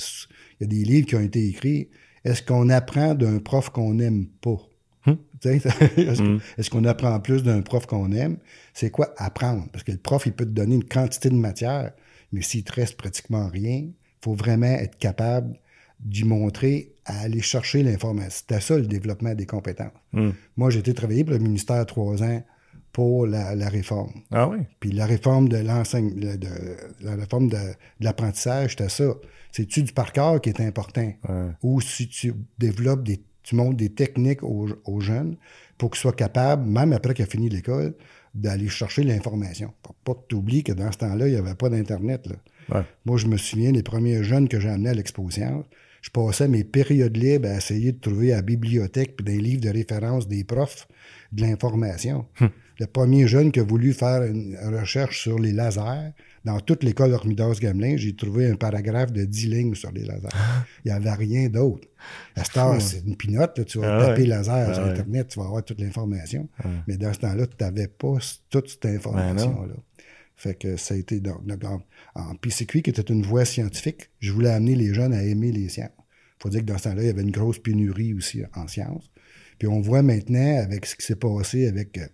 y 0.60 0.64
a 0.64 0.68
des 0.68 0.84
livres 0.84 1.08
qui 1.08 1.16
ont 1.16 1.22
été 1.22 1.48
écrits. 1.48 1.90
Est-ce 2.24 2.44
qu'on 2.44 2.70
apprend 2.70 3.16
d'un 3.16 3.40
prof 3.40 3.70
qu'on 3.70 3.96
n'aime 3.96 4.28
pas? 4.42 4.58
Hmm. 5.06 5.14
Hmm. 6.22 6.38
Est-ce 6.58 6.70
qu'on 6.70 6.86
apprend 6.86 7.20
plus 7.20 7.42
d'un 7.42 7.62
prof 7.62 7.88
qu'on 7.88 8.12
aime? 8.12 8.38
C'est 8.74 8.92
quoi 8.92 9.14
apprendre? 9.18 9.68
Parce 9.72 9.84
que 9.84 9.92
le 9.92 9.98
prof, 9.98 10.26
il 10.26 10.34
peut 10.34 10.46
te 10.46 10.52
donner 10.52 10.76
une 10.76 10.84
quantité 10.84 11.30
de 11.30 11.36
matière, 11.36 11.94
mais 12.32 12.42
s'il 12.42 12.64
te 12.64 12.74
reste 12.74 12.98
pratiquement 12.98 13.48
rien, 13.48 13.78
il 13.78 13.94
faut 14.24 14.36
vraiment 14.36 14.68
être 14.68 14.98
capable 14.98 15.58
d'y 16.02 16.24
montrer 16.24 16.94
à 17.06 17.22
aller 17.22 17.42
chercher 17.42 17.84
l'information. 17.84 18.30
C'était 18.30 18.62
ça 18.62 18.78
le 18.78 18.88
développement 18.88 19.34
des 19.34 19.46
compétences. 19.46 19.92
Hmm. 20.14 20.32
Moi, 20.58 20.70
j'ai 20.70 20.80
été 20.80 20.94
travailler 20.94 21.24
pour 21.24 21.34
le 21.34 21.40
ministère 21.40 21.86
trois 21.86 22.24
ans 22.24 22.44
pour 22.92 23.26
la, 23.26 23.70
réforme. 23.70 24.12
Ah 24.32 24.50
oui? 24.50 24.58
Puis 24.82 24.92
la 24.92 25.06
réforme 25.06 25.48
de 25.48 25.58
l'enseignement, 25.58 26.34
la 27.02 27.16
réforme 27.16 27.48
de, 27.48 27.58
l'apprentissage, 28.02 28.72
c'était 28.72 28.90
ça. 28.90 29.14
C'est-tu 29.54 29.84
du 29.84 29.94
par 29.94 30.12
qui 30.12 30.50
est 30.50 30.60
important? 30.60 31.14
Ou 31.64 31.80
si 31.80 32.10
tu 32.10 32.34
développes 32.60 33.04
des 33.04 33.24
tu 33.44 33.56
montres 33.56 33.78
des 33.78 33.90
techniques 33.90 34.44
aux, 34.44 35.00
jeunes 35.00 35.36
pour 35.78 35.92
qu'ils 35.92 36.00
soient 36.00 36.14
capables, 36.14 36.68
même 36.68 36.94
après 36.94 37.14
qu'ils 37.14 37.26
aient 37.26 37.30
fini 37.30 37.50
l'école, 37.50 37.96
d'aller 38.34 38.70
chercher 38.70 39.04
l'information. 39.04 39.74
Pour 39.82 39.96
pas 39.96 40.14
que 40.14 40.28
tu 40.30 40.36
oublies 40.36 40.64
que 40.64 40.72
dans 40.72 40.92
ce 40.92 41.00
temps-là, 41.00 41.28
il 41.28 41.34
n'y 41.34 41.40
avait 41.40 41.56
pas 41.56 41.70
d'Internet. 41.70 42.30
Moi, 43.06 43.18
je 43.18 43.28
me 43.28 43.38
souviens 43.38 43.72
des 43.72 43.84
premiers 43.84 44.24
jeunes 44.24 44.48
que 44.48 44.60
j'ai 44.60 44.70
amenés 44.70 44.90
à 44.90 44.94
l'exposition. 44.94 45.66
Je 46.02 46.10
passais 46.10 46.48
mes 46.48 46.64
périodes 46.64 47.16
libres 47.16 47.48
à 47.48 47.58
essayer 47.58 47.92
de 47.92 48.00
trouver 48.00 48.34
à 48.34 48.38
la 48.38 48.42
bibliothèque 48.42 49.16
puis 49.16 49.26
des 49.26 49.40
livres 49.40 49.62
de 49.62 49.70
référence 49.70 50.28
des 50.28 50.44
profs 50.44 50.88
de 51.32 51.42
l'information. 51.42 52.26
Hum. 52.40 52.50
Le 52.80 52.88
premier 52.88 53.28
jeune 53.28 53.52
qui 53.52 53.60
a 53.60 53.64
voulu 53.64 53.94
faire 53.94 54.24
une 54.24 54.58
recherche 54.58 55.22
sur 55.22 55.38
les 55.38 55.52
lasers, 55.52 56.14
dans 56.44 56.60
toute 56.60 56.84
l'école 56.84 57.14
Hormidas-Gamelin, 57.14 57.98
j'ai 57.98 58.16
trouvé 58.16 58.50
un 58.50 58.56
paragraphe 58.56 59.12
de 59.12 59.24
10 59.24 59.48
lignes 59.48 59.76
sur 59.76 59.92
les 59.92 60.04
lasers. 60.04 60.30
Il 60.84 60.88
n'y 60.88 60.92
avait 60.92 61.14
rien 61.14 61.48
d'autre. 61.50 61.88
À 62.36 62.44
ce 62.44 62.80
c'est 62.80 63.04
une 63.06 63.16
pinote. 63.16 63.64
tu 63.66 63.78
vas 63.78 63.98
ah 63.98 64.06
taper 64.08 64.26
laser 64.26 64.70
ah 64.70 64.74
sur 64.74 64.84
Internet, 64.84 65.28
tu 65.28 65.40
vas 65.40 65.46
avoir 65.46 65.64
toute 65.64 65.80
l'information. 65.80 66.50
Ah 66.64 66.70
Mais 66.88 66.98
dans 66.98 67.14
ce 67.14 67.20
temps-là, 67.20 67.46
tu 67.46 67.64
n'avais 67.64 67.88
pas 67.88 68.18
toute 68.50 68.70
cette 68.70 68.86
information-là. 68.88 69.76
Fait 70.42 70.56
que 70.56 70.76
ça 70.76 70.96
a 70.96 70.98
été 70.98 71.20
donc, 71.20 71.44
en, 72.16 72.36
PCQ, 72.36 72.82
qui 72.82 72.90
était 72.90 73.04
une 73.04 73.22
voie 73.22 73.46
scientifique, 73.46 74.10
je 74.20 74.32
voulais 74.32 74.50
amener 74.50 74.74
les 74.74 74.92
jeunes 74.92 75.14
à 75.14 75.22
aimer 75.24 75.52
les 75.52 75.70
sciences. 75.70 75.92
faut 76.40 76.50
dire 76.50 76.62
que 76.62 76.66
dans 76.66 76.80
ce 76.80 76.86
temps-là, 76.86 77.04
il 77.04 77.06
y 77.06 77.10
avait 77.12 77.22
une 77.22 77.30
grosse 77.30 77.60
pénurie 77.60 78.16
aussi 78.16 78.42
en 78.56 78.68
sciences. 78.68 79.12
Puis 79.60 79.68
on 79.68 79.82
voit 79.82 80.02
maintenant, 80.02 80.58
avec 80.58 80.88
ce 80.88 80.96
qui 80.96 81.06
s'est 81.06 81.16
passé 81.16 81.68
avec 81.68 81.96
euh, 82.00 82.08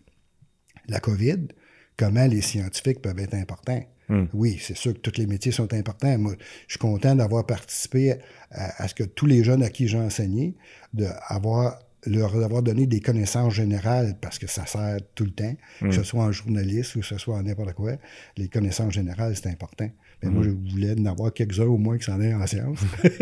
la 0.89 0.99
COVID, 0.99 1.47
comment 1.95 2.27
les 2.27 2.41
scientifiques 2.41 3.01
peuvent 3.01 3.17
être 3.17 3.35
importants. 3.35 3.81
Hmm. 4.09 4.25
Oui, 4.33 4.59
c'est 4.61 4.75
sûr 4.75 4.93
que 4.93 4.99
tous 4.99 5.17
les 5.17 5.25
métiers 5.25 5.53
sont 5.53 5.73
importants. 5.73 6.17
Moi, 6.17 6.35
je 6.67 6.73
suis 6.73 6.79
content 6.79 7.15
d'avoir 7.15 7.45
participé 7.45 8.15
à, 8.51 8.89
ce 8.89 8.93
que 8.93 9.05
tous 9.05 9.25
les 9.25 9.45
jeunes 9.45 9.63
à 9.63 9.69
qui 9.69 9.87
j'ai 9.87 9.99
enseigné, 9.99 10.57
d'avoir 10.93 11.79
leur 12.07 12.35
avoir 12.43 12.63
donné 12.63 12.87
des 12.87 12.99
connaissances 12.99 13.53
générales 13.53 14.15
parce 14.21 14.39
que 14.39 14.47
ça 14.47 14.65
sert 14.65 14.97
tout 15.15 15.25
le 15.25 15.31
temps, 15.31 15.55
que 15.79 15.91
ce 15.91 15.99
hmm. 15.99 16.03
soit 16.03 16.23
en 16.23 16.31
journaliste 16.31 16.95
ou 16.95 16.99
que 16.99 17.05
ce 17.05 17.17
soit 17.17 17.35
en 17.35 17.43
n'importe 17.43 17.73
quoi. 17.73 17.93
Les 18.37 18.47
connaissances 18.47 18.93
générales, 18.93 19.35
c'est 19.35 19.49
important. 19.49 19.89
Mais 20.23 20.29
moi, 20.29 20.41
hmm. 20.41 20.45
je 20.65 20.71
voulais 20.71 20.95
en 20.99 21.05
avoir 21.05 21.33
quelques-uns 21.33 21.65
au 21.65 21.77
moins 21.77 21.97
qui 21.97 22.05
s'en 22.05 22.19
aient 22.21 22.33
en 22.33 22.45
sciences. 22.47 22.79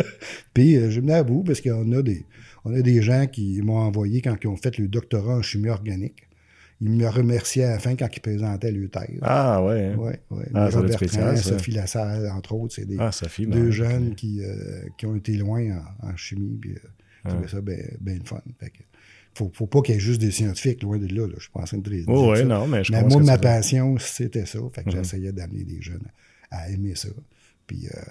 Puis, 0.53 0.77
euh, 0.77 0.89
je 0.89 1.01
venais 1.01 1.13
à 1.13 1.23
bout 1.23 1.43
parce 1.43 1.61
qu'on 1.61 1.91
a 1.91 2.01
des, 2.01 2.25
on 2.63 2.73
a 2.73 2.81
des 2.81 3.01
gens 3.01 3.27
qui 3.27 3.61
m'ont 3.61 3.77
envoyé 3.77 4.21
quand 4.21 4.35
ils 4.41 4.47
ont 4.47 4.57
fait 4.57 4.77
le 4.77 4.87
doctorat 4.87 5.37
en 5.37 5.41
chimie 5.41 5.69
organique. 5.69 6.23
Ils 6.81 6.89
me 6.89 7.07
remerciaient 7.07 7.63
à 7.63 7.71
la 7.71 7.79
fin 7.79 7.95
quand 7.95 8.07
ils 8.13 8.19
présentaient 8.19 8.71
le 8.71 8.89
thèse. 8.89 9.19
Ah 9.21 9.63
ouais. 9.63 9.93
Hein? 9.93 9.97
Ouais, 9.97 10.19
ouais. 10.29 10.45
Ah, 10.53 10.69
Robert 10.69 10.93
spécial, 10.93 11.37
Sophie 11.37 11.71
Lassalle, 11.71 12.29
entre 12.29 12.53
autres, 12.53 12.75
c'est 12.75 12.85
des 12.85 12.97
ah, 12.99 13.13
Sophie, 13.13 13.47
deux 13.47 13.65
ben, 13.65 13.71
jeunes 13.71 14.15
qui, 14.15 14.43
euh, 14.43 14.81
qui 14.97 15.05
ont 15.05 15.15
été 15.15 15.33
loin 15.37 15.63
en, 16.01 16.15
chimie. 16.17 16.57
Puis, 16.59 16.71
euh, 16.71 16.79
ah. 17.25 17.47
ça 17.47 17.61
bien 17.61 17.77
ben 17.99 18.21
fun. 18.23 18.41
Fait 18.59 18.69
que, 18.69 18.83
faut, 19.33 19.51
faut 19.53 19.67
pas 19.67 19.81
qu'il 19.81 19.95
y 19.95 19.97
ait 19.97 20.01
juste 20.01 20.21
des 20.21 20.31
scientifiques 20.31 20.83
loin 20.83 20.97
de 20.97 21.07
là. 21.07 21.27
là. 21.27 21.35
Je 21.37 21.49
train 21.49 21.77
de 21.77 22.03
oh, 22.07 22.31
ouais, 22.31 22.43
non, 22.43 22.67
mais 22.67 22.83
je 22.83 22.91
Mais 22.91 23.03
moi, 23.03 23.21
ma 23.21 23.37
passion, 23.37 23.97
c'était 23.99 24.45
ça. 24.45 24.59
Fait 24.73 24.83
que 24.83 24.89
mm-hmm. 24.89 24.93
j'essayais 24.93 25.31
d'amener 25.31 25.63
des 25.63 25.81
jeunes 25.81 26.07
à 26.51 26.69
aimer 26.69 26.95
ça. 26.95 27.09
Puis 27.67 27.87
euh, 27.87 28.01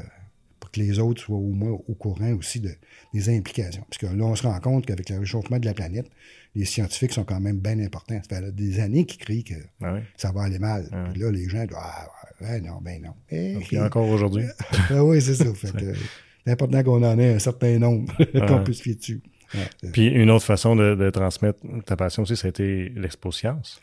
pour 0.60 0.70
que 0.70 0.80
les 0.80 0.98
autres 0.98 1.22
soient 1.22 1.36
au 1.36 1.52
moins 1.52 1.70
au 1.70 1.94
courant 1.94 2.32
aussi 2.32 2.60
de, 2.60 2.72
des 3.12 3.28
implications. 3.28 3.84
Parce 3.88 3.98
que 3.98 4.06
là, 4.06 4.24
on 4.24 4.34
se 4.34 4.42
rend 4.42 4.58
compte 4.60 4.86
qu'avec 4.86 5.10
le 5.10 5.18
réchauffement 5.18 5.58
de 5.58 5.66
la 5.66 5.74
planète, 5.74 6.10
les 6.54 6.64
scientifiques 6.64 7.12
sont 7.12 7.24
quand 7.24 7.40
même 7.40 7.58
bien 7.58 7.78
importants. 7.80 8.20
Ça 8.28 8.40
fait 8.40 8.54
des 8.54 8.80
années 8.80 9.04
qu'ils 9.04 9.20
crient 9.20 9.44
que 9.44 9.54
ah 9.82 9.98
ça 10.16 10.32
va 10.32 10.42
aller 10.42 10.58
mal. 10.58 10.88
Ah 10.92 11.08
puis 11.12 11.22
là, 11.22 11.30
les 11.30 11.48
gens 11.48 11.64
disent 11.64 11.76
Ah, 11.78 12.08
ouais, 12.40 12.60
non, 12.60 12.80
ben 12.80 13.02
non. 13.02 13.14
Et, 13.30 13.56
puis 13.56 13.78
encore 13.78 14.08
aujourd'hui. 14.08 14.44
ah 14.90 15.04
oui, 15.04 15.20
c'est 15.20 15.34
ça. 15.34 15.46
c'est 15.60 15.72
important 16.46 16.82
qu'on 16.82 17.02
en 17.02 17.18
ait 17.18 17.34
un 17.34 17.38
certain 17.38 17.78
nombre 17.78 18.12
qu'on 18.46 18.62
puisse 18.62 18.80
fier 18.80 18.94
dessus. 18.94 19.22
Puis 19.92 20.06
une 20.08 20.30
autre 20.30 20.44
façon 20.44 20.74
de, 20.76 21.10
transmettre 21.10 21.60
ta 21.86 21.96
passion 21.96 22.22
aussi, 22.24 22.36
ça 22.36 22.46
a 22.46 22.50
été 22.50 22.92
l'expo 22.96 23.30
science. 23.30 23.80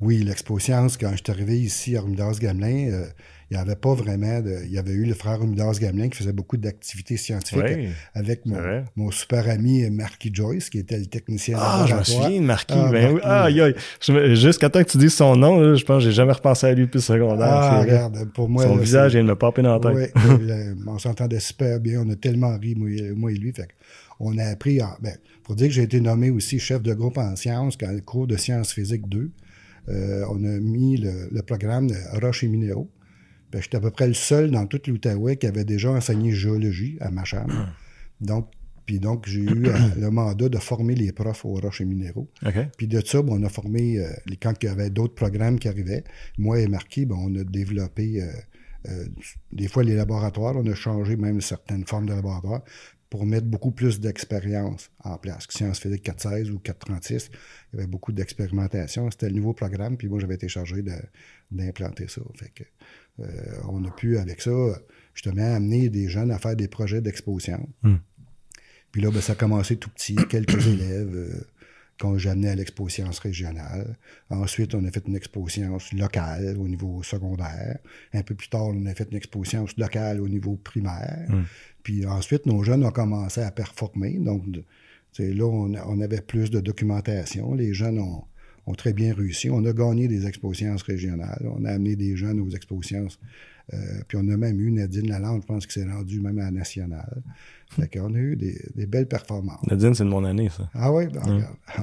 Oui, 0.00 0.22
l'expo 0.22 0.58
science, 0.58 0.96
quand 0.98 1.10
je 1.12 1.16
suis 1.16 1.30
arrivé 1.30 1.58
ici 1.58 1.96
à 1.96 2.02
Rumidas-Gamelin, 2.02 2.90
euh, 2.92 3.06
il 3.50 3.56
n'y 3.56 3.62
avait 3.62 3.76
pas 3.76 3.94
vraiment 3.94 4.40
de. 4.40 4.58
Il 4.64 4.72
y 4.72 4.78
avait 4.78 4.92
eu 4.92 5.04
le 5.04 5.14
frère 5.14 5.40
Humidas 5.40 5.78
Gamelin 5.80 6.08
qui 6.08 6.18
faisait 6.18 6.32
beaucoup 6.32 6.56
d'activités 6.56 7.16
scientifiques 7.16 7.90
avec 8.12 8.42
mon, 8.96 9.10
super 9.10 9.48
ami 9.48 9.88
Marky 9.88 10.30
Joyce, 10.34 10.68
qui 10.68 10.78
était 10.78 10.98
le 10.98 11.06
technicien 11.06 11.56
Ah, 11.60 11.86
je 11.88 11.94
me 11.94 12.02
souviens 12.02 12.40
de 12.40 12.44
Marky. 12.44 12.74
Ah, 13.22 13.48
ben. 13.50 14.34
Jusqu'à 14.34 14.68
temps 14.68 14.82
que 14.82 14.90
tu 14.90 14.98
dises 14.98 15.14
son 15.14 15.36
nom, 15.36 15.76
je 15.76 15.84
pense 15.84 16.02
que 16.02 16.10
j'ai 16.10 16.14
jamais 16.14 16.32
repensé 16.32 16.66
à 16.66 16.74
lui 16.74 16.82
depuis 16.82 16.98
le 16.98 17.02
secondaire. 17.02 17.46
Ah, 17.48 17.80
regarde, 17.80 18.28
pour 18.34 18.48
moi. 18.48 18.64
Son 18.64 18.76
visage, 18.76 19.14
il 19.14 19.22
me 19.22 19.36
popé 19.36 19.62
dans 19.62 19.78
la 19.78 19.80
tête. 19.80 20.12
Oui, 20.24 20.40
on 20.86 20.98
s'entendait 20.98 21.40
super 21.40 21.78
bien. 21.78 22.02
On 22.04 22.10
a 22.10 22.16
tellement 22.16 22.58
ri, 22.58 22.74
moi, 22.74 23.30
et 23.30 23.36
lui. 23.36 23.52
Fait 23.52 23.68
on 24.18 24.36
a 24.38 24.44
appris. 24.44 24.80
ben, 25.00 25.16
pour 25.44 25.54
dire 25.54 25.68
que 25.68 25.74
j'ai 25.74 25.82
été 25.82 26.00
nommé 26.00 26.30
aussi 26.30 26.58
chef 26.58 26.82
de 26.82 26.92
groupe 26.94 27.18
en 27.18 27.36
sciences, 27.36 27.76
quand 27.76 27.92
le 27.92 28.00
cours 28.00 28.26
de 28.26 28.36
sciences 28.36 28.72
physiques 28.72 29.08
2. 29.08 29.30
Euh, 29.88 30.24
on 30.30 30.42
a 30.44 30.58
mis 30.60 30.96
le, 30.96 31.28
le 31.30 31.42
programme 31.42 31.88
de 31.88 31.96
roches 32.20 32.44
et 32.44 32.48
minéraux. 32.48 32.90
Ben, 33.52 33.62
j'étais 33.62 33.76
à 33.76 33.80
peu 33.80 33.90
près 33.90 34.08
le 34.08 34.14
seul 34.14 34.50
dans 34.50 34.66
toute 34.66 34.88
l'Outaouais 34.88 35.36
qui 35.36 35.46
avait 35.46 35.64
déjà 35.64 35.90
enseigné 35.90 36.32
géologie 36.32 36.98
à 37.00 37.10
Macham. 37.10 37.46
donc, 38.20 38.48
puis 38.86 39.00
donc, 39.00 39.26
j'ai 39.26 39.40
eu 39.40 39.66
euh, 39.66 39.72
le 39.98 40.10
mandat 40.10 40.48
de 40.48 40.58
former 40.58 40.94
les 40.94 41.12
profs 41.12 41.44
aux 41.44 41.54
roches 41.54 41.80
et 41.80 41.84
minéraux. 41.84 42.28
Puis 42.78 42.86
de 42.86 43.04
ça, 43.04 43.20
ben, 43.20 43.34
on 43.34 43.42
a 43.42 43.48
formé, 43.48 43.98
euh, 43.98 44.08
quand 44.40 44.54
il 44.62 44.66
y 44.66 44.68
avait 44.68 44.90
d'autres 44.90 45.14
programmes 45.14 45.58
qui 45.58 45.68
arrivaient, 45.68 46.04
moi 46.38 46.60
et 46.60 46.68
Marquis, 46.68 47.04
ben, 47.04 47.16
on 47.18 47.34
a 47.34 47.44
développé 47.44 48.22
euh, 48.88 49.04
des 49.52 49.66
fois 49.66 49.82
les 49.82 49.96
laboratoires. 49.96 50.54
On 50.56 50.66
a 50.66 50.74
changé 50.74 51.16
même 51.16 51.40
certaines 51.40 51.84
formes 51.84 52.06
de 52.06 52.14
laboratoires 52.14 52.62
pour 53.16 53.24
mettre 53.24 53.46
beaucoup 53.46 53.70
plus 53.70 53.98
d'expérience 53.98 54.90
en 55.02 55.16
place. 55.16 55.46
Sciences 55.48 55.80
physiques 55.80 56.02
416 56.02 56.50
ou 56.50 56.58
436, 56.58 57.30
il 57.32 57.76
y 57.76 57.78
avait 57.78 57.86
beaucoup 57.86 58.12
d'expérimentation. 58.12 59.10
C'était 59.10 59.30
le 59.30 59.36
nouveau 59.36 59.54
programme, 59.54 59.96
puis 59.96 60.06
moi, 60.06 60.18
j'avais 60.20 60.34
été 60.34 60.48
chargé 60.48 60.84
d'implanter 61.50 62.08
ça. 62.08 62.20
Fait 62.34 62.50
que, 62.50 62.64
euh, 63.20 63.26
on 63.70 63.82
a 63.86 63.90
pu, 63.90 64.18
avec 64.18 64.42
ça, 64.42 64.50
justement, 65.14 65.54
amener 65.54 65.88
des 65.88 66.10
jeunes 66.10 66.30
à 66.30 66.38
faire 66.38 66.56
des 66.56 66.68
projets 66.68 67.00
d'exposition. 67.00 67.66
Hmm. 67.82 67.96
Puis 68.92 69.00
là, 69.00 69.10
ben, 69.10 69.22
ça 69.22 69.32
a 69.32 69.36
commencé 69.36 69.76
tout 69.78 69.88
petit, 69.88 70.16
quelques 70.28 70.66
élèves 70.66 71.16
euh, 71.16 71.46
qu'on 71.98 72.18
j'ai 72.18 72.28
amené 72.28 72.50
à 72.50 72.54
l'exposition 72.54 73.08
régionale. 73.22 73.96
Ensuite, 74.28 74.74
on 74.74 74.84
a 74.84 74.90
fait 74.90 75.04
une 75.06 75.16
exposition 75.16 75.78
locale 75.94 76.58
au 76.58 76.68
niveau 76.68 77.02
secondaire. 77.02 77.78
Un 78.12 78.22
peu 78.22 78.34
plus 78.34 78.50
tard, 78.50 78.66
on 78.66 78.84
a 78.84 78.94
fait 78.94 79.08
une 79.10 79.16
exposition 79.16 79.64
locale 79.78 80.20
au 80.20 80.28
niveau 80.28 80.56
primaire. 80.56 81.24
Hmm. 81.30 81.44
Puis 81.86 82.04
ensuite, 82.04 82.46
nos 82.46 82.64
jeunes 82.64 82.84
ont 82.84 82.90
commencé 82.90 83.40
à 83.40 83.52
performer. 83.52 84.18
Donc, 84.18 84.42
là, 85.20 85.44
on, 85.44 85.72
on, 85.72 86.00
avait 86.00 86.20
plus 86.20 86.50
de 86.50 86.58
documentation. 86.58 87.54
Les 87.54 87.74
jeunes 87.74 88.00
ont, 88.00 88.24
ont 88.66 88.74
très 88.74 88.92
bien 88.92 89.14
réussi. 89.14 89.50
On 89.50 89.64
a 89.64 89.72
gagné 89.72 90.08
des 90.08 90.26
expositions 90.26 90.74
régionales. 90.84 91.48
On 91.56 91.64
a 91.64 91.70
amené 91.70 91.94
des 91.94 92.16
jeunes 92.16 92.40
aux 92.40 92.50
expositions. 92.50 93.06
Euh, 93.72 93.76
puis 94.08 94.18
on 94.20 94.28
a 94.28 94.36
même 94.36 94.58
eu 94.58 94.72
Nadine 94.72 95.08
Lalande, 95.08 95.42
je 95.42 95.46
pense, 95.46 95.64
qui 95.64 95.74
s'est 95.74 95.88
rendue 95.88 96.18
même 96.18 96.40
à 96.40 96.46
la 96.46 96.50
nationale. 96.50 97.22
Fait 97.70 97.86
qu'on 97.86 98.12
a 98.16 98.18
eu 98.18 98.34
des, 98.34 98.86
belles 98.86 99.06
performances. 99.06 99.64
Nadine, 99.68 99.94
c'est 99.94 100.02
de 100.02 100.08
mon 100.08 100.24
année, 100.24 100.48
ça. 100.48 100.68
Ah 100.74 100.92
oui, 100.92 101.06
ben, 101.06 101.36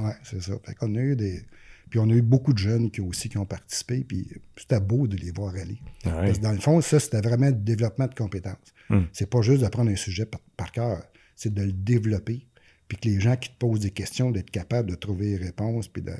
ouais, 0.04 0.16
c'est 0.24 0.42
ça. 0.42 0.52
Fait 0.66 0.76
qu'on 0.76 0.94
a 0.96 1.00
eu 1.00 1.16
des. 1.16 1.44
Puis 1.94 2.00
on 2.00 2.10
a 2.10 2.14
eu 2.14 2.24
beaucoup 2.24 2.54
de 2.54 2.58
jeunes 2.58 2.90
qui 2.90 3.02
aussi 3.02 3.30
qui 3.30 3.38
ont 3.38 3.46
participé, 3.46 4.04
puis 4.04 4.28
c'était 4.58 4.80
beau 4.80 5.06
de 5.06 5.16
les 5.16 5.30
voir 5.30 5.54
aller. 5.54 5.78
Ah 6.06 6.24
Parce 6.26 6.40
que 6.40 6.44
dans 6.44 6.52
le 6.52 6.58
fond, 6.58 6.82
ça, 6.82 7.00
c'était 7.00 7.22
vraiment 7.22 7.46
le 7.46 7.54
développement 7.54 8.08
de 8.08 8.16
compétences. 8.16 8.74
Hum. 8.90 9.06
C'est 9.14 9.30
pas 9.30 9.44
juste 9.44 9.62
d'apprendre 9.62 9.92
un 9.92 9.96
sujet 9.96 10.26
par, 10.26 10.72
cœur, 10.72 11.04
c'est 11.36 11.54
de 11.54 11.62
le 11.62 11.72
développer, 11.72 12.48
puis 12.88 12.98
que 12.98 13.08
les 13.08 13.20
gens 13.20 13.36
qui 13.36 13.50
te 13.50 13.58
posent 13.60 13.82
des 13.82 13.92
questions, 13.92 14.32
d'être 14.32 14.50
capable 14.50 14.90
de 14.90 14.96
trouver 14.96 15.38
des 15.38 15.46
réponses, 15.46 15.88
puis 15.88 16.02
de 16.02 16.14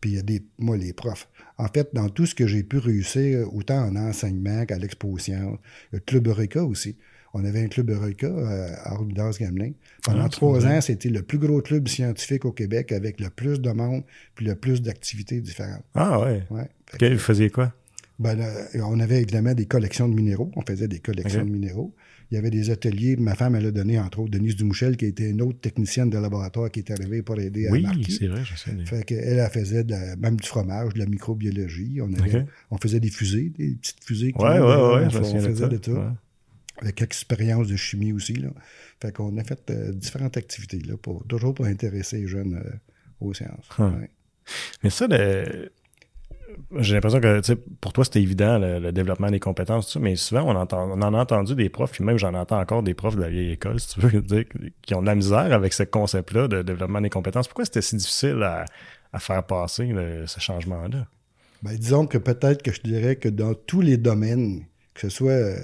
puis 0.00 0.10
il 0.10 0.14
y 0.14 0.18
a 0.20 0.22
des, 0.22 0.44
moi, 0.58 0.76
les 0.76 0.92
profs. 0.92 1.28
En 1.58 1.66
fait, 1.66 1.88
dans 1.92 2.08
tout 2.08 2.26
ce 2.26 2.36
que 2.36 2.46
j'ai 2.46 2.62
pu 2.62 2.78
réussir, 2.78 3.52
autant 3.52 3.84
en 3.84 3.96
enseignement 3.96 4.64
qu'à 4.64 4.78
l'exposition, 4.78 5.58
le 5.90 5.98
Club 5.98 6.28
Eureka 6.28 6.62
aussi. 6.62 6.96
On 7.36 7.44
avait 7.44 7.64
un 7.64 7.66
Club 7.66 7.90
Eureka 7.90 8.28
euh, 8.28 8.68
à 8.84 8.94
Rubidas-Gamelin. 8.94 9.72
Pendant 10.04 10.24
ah, 10.24 10.28
trois 10.28 10.64
ans, 10.66 10.80
c'était 10.80 11.08
le 11.08 11.22
plus 11.22 11.38
gros 11.38 11.60
club 11.60 11.88
scientifique 11.88 12.44
au 12.44 12.52
Québec 12.52 12.92
avec 12.92 13.20
le 13.20 13.28
plus 13.28 13.60
de 13.60 13.70
monde 13.70 14.04
puis 14.36 14.46
le 14.46 14.54
plus 14.54 14.80
d'activités 14.82 15.40
différentes. 15.40 15.82
Ah 15.96 16.20
ouais? 16.20 16.44
ouais. 16.50 17.10
vous 17.12 17.18
faisiez 17.18 17.50
quoi? 17.50 17.72
Ben, 18.20 18.38
on 18.74 19.00
avait 19.00 19.20
évidemment 19.22 19.52
des 19.52 19.66
collections 19.66 20.08
de 20.08 20.14
minéraux. 20.14 20.52
On 20.54 20.62
faisait 20.62 20.86
des 20.86 21.00
collections 21.00 21.44
de 21.44 21.50
minéraux. 21.50 21.92
Il 22.30 22.36
y 22.36 22.38
avait 22.38 22.50
des 22.50 22.70
ateliers. 22.70 23.16
Ma 23.16 23.34
femme, 23.34 23.56
elle 23.56 23.66
a 23.66 23.70
donné, 23.72 23.98
entre 23.98 24.20
autres, 24.20 24.30
Denise 24.30 24.54
Dumouchel, 24.54 24.96
qui 24.96 25.06
était 25.06 25.30
une 25.30 25.42
autre 25.42 25.58
technicienne 25.60 26.10
de 26.10 26.18
laboratoire 26.18 26.70
qui 26.70 26.78
est 26.78 26.90
arrivée 26.92 27.22
pour 27.22 27.40
aider 27.40 27.66
à 27.66 27.72
Oui, 27.72 27.84
c'est 28.08 28.28
vrai, 28.28 28.42
je 28.44 28.56
sais. 28.56 28.70
Fait 28.86 29.04
qu'elle, 29.04 29.38
elle 29.38 29.50
faisait 29.50 29.84
même 30.18 30.36
du 30.36 30.46
fromage, 30.46 30.94
de 30.94 31.00
la 31.00 31.06
microbiologie. 31.06 32.00
On, 32.00 32.10
on 32.70 32.78
faisait 32.78 33.00
des 33.00 33.10
fusées, 33.10 33.52
des 33.58 33.74
petites 33.74 34.04
fusées. 34.04 34.32
Oui, 34.38 34.44
oui, 34.44 34.58
oui. 34.60 35.18
On, 35.20 35.40
faisait 35.40 35.68
de 35.68 35.76
tout. 35.78 35.98
Avec 36.80 37.02
expérience 37.02 37.68
de 37.68 37.76
chimie 37.76 38.12
aussi. 38.12 38.34
Là. 38.34 38.48
Fait 39.00 39.12
qu'on 39.12 39.36
a 39.38 39.44
fait 39.44 39.70
euh, 39.70 39.92
différentes 39.92 40.36
activités, 40.36 40.80
là, 40.80 40.96
pour, 40.96 41.24
toujours 41.26 41.54
pour 41.54 41.66
intéresser 41.66 42.18
les 42.18 42.26
jeunes 42.26 42.62
euh, 42.64 42.70
aux 43.20 43.32
sciences. 43.32 43.68
Hum. 43.78 44.06
Mais 44.82 44.90
ça, 44.90 45.06
le 45.06 45.70
j'ai 46.78 46.94
l'impression 46.94 47.20
que 47.20 47.54
pour 47.80 47.92
toi, 47.92 48.04
c'était 48.04 48.22
évident, 48.22 48.58
le, 48.58 48.92
développement 48.92 49.30
des 49.30 49.40
compétences, 49.40 49.96
mais 49.96 50.16
souvent, 50.16 50.42
on, 50.42 50.56
entend, 50.56 50.90
on 50.90 51.02
en 51.02 51.14
a 51.14 51.18
entendu 51.18 51.54
des 51.54 51.68
profs, 51.68 51.92
puis 51.92 52.04
même 52.04 52.18
j'en 52.18 52.34
entends 52.34 52.60
encore 52.60 52.82
des 52.82 52.94
profs 52.94 53.16
de 53.16 53.22
la 53.22 53.28
vieille 53.28 53.52
école, 53.52 53.80
si 53.80 53.88
tu 53.88 54.00
veux 54.00 54.20
dire, 54.22 54.44
qui 54.82 54.94
ont 54.94 55.02
de 55.02 55.06
la 55.06 55.14
misère 55.14 55.52
avec 55.52 55.72
ce 55.72 55.82
concept-là 55.82 56.48
de 56.48 56.62
développement 56.62 57.00
des 57.00 57.10
compétences. 57.10 57.48
Pourquoi 57.48 57.64
c'était 57.64 57.82
si 57.82 57.96
difficile 57.96 58.42
à, 58.42 58.64
faire 59.18 59.44
passer 59.44 59.92
ce 60.26 60.40
changement-là? 60.40 61.06
Ben, 61.62 61.76
disons 61.76 62.06
que 62.06 62.18
peut-être 62.18 62.62
que 62.62 62.72
je 62.72 62.80
dirais 62.80 63.16
que 63.16 63.28
dans 63.28 63.54
tous 63.54 63.80
les 63.80 63.96
domaines, 63.96 64.64
que 64.92 65.02
ce 65.02 65.08
soit, 65.08 65.30
euh, 65.30 65.56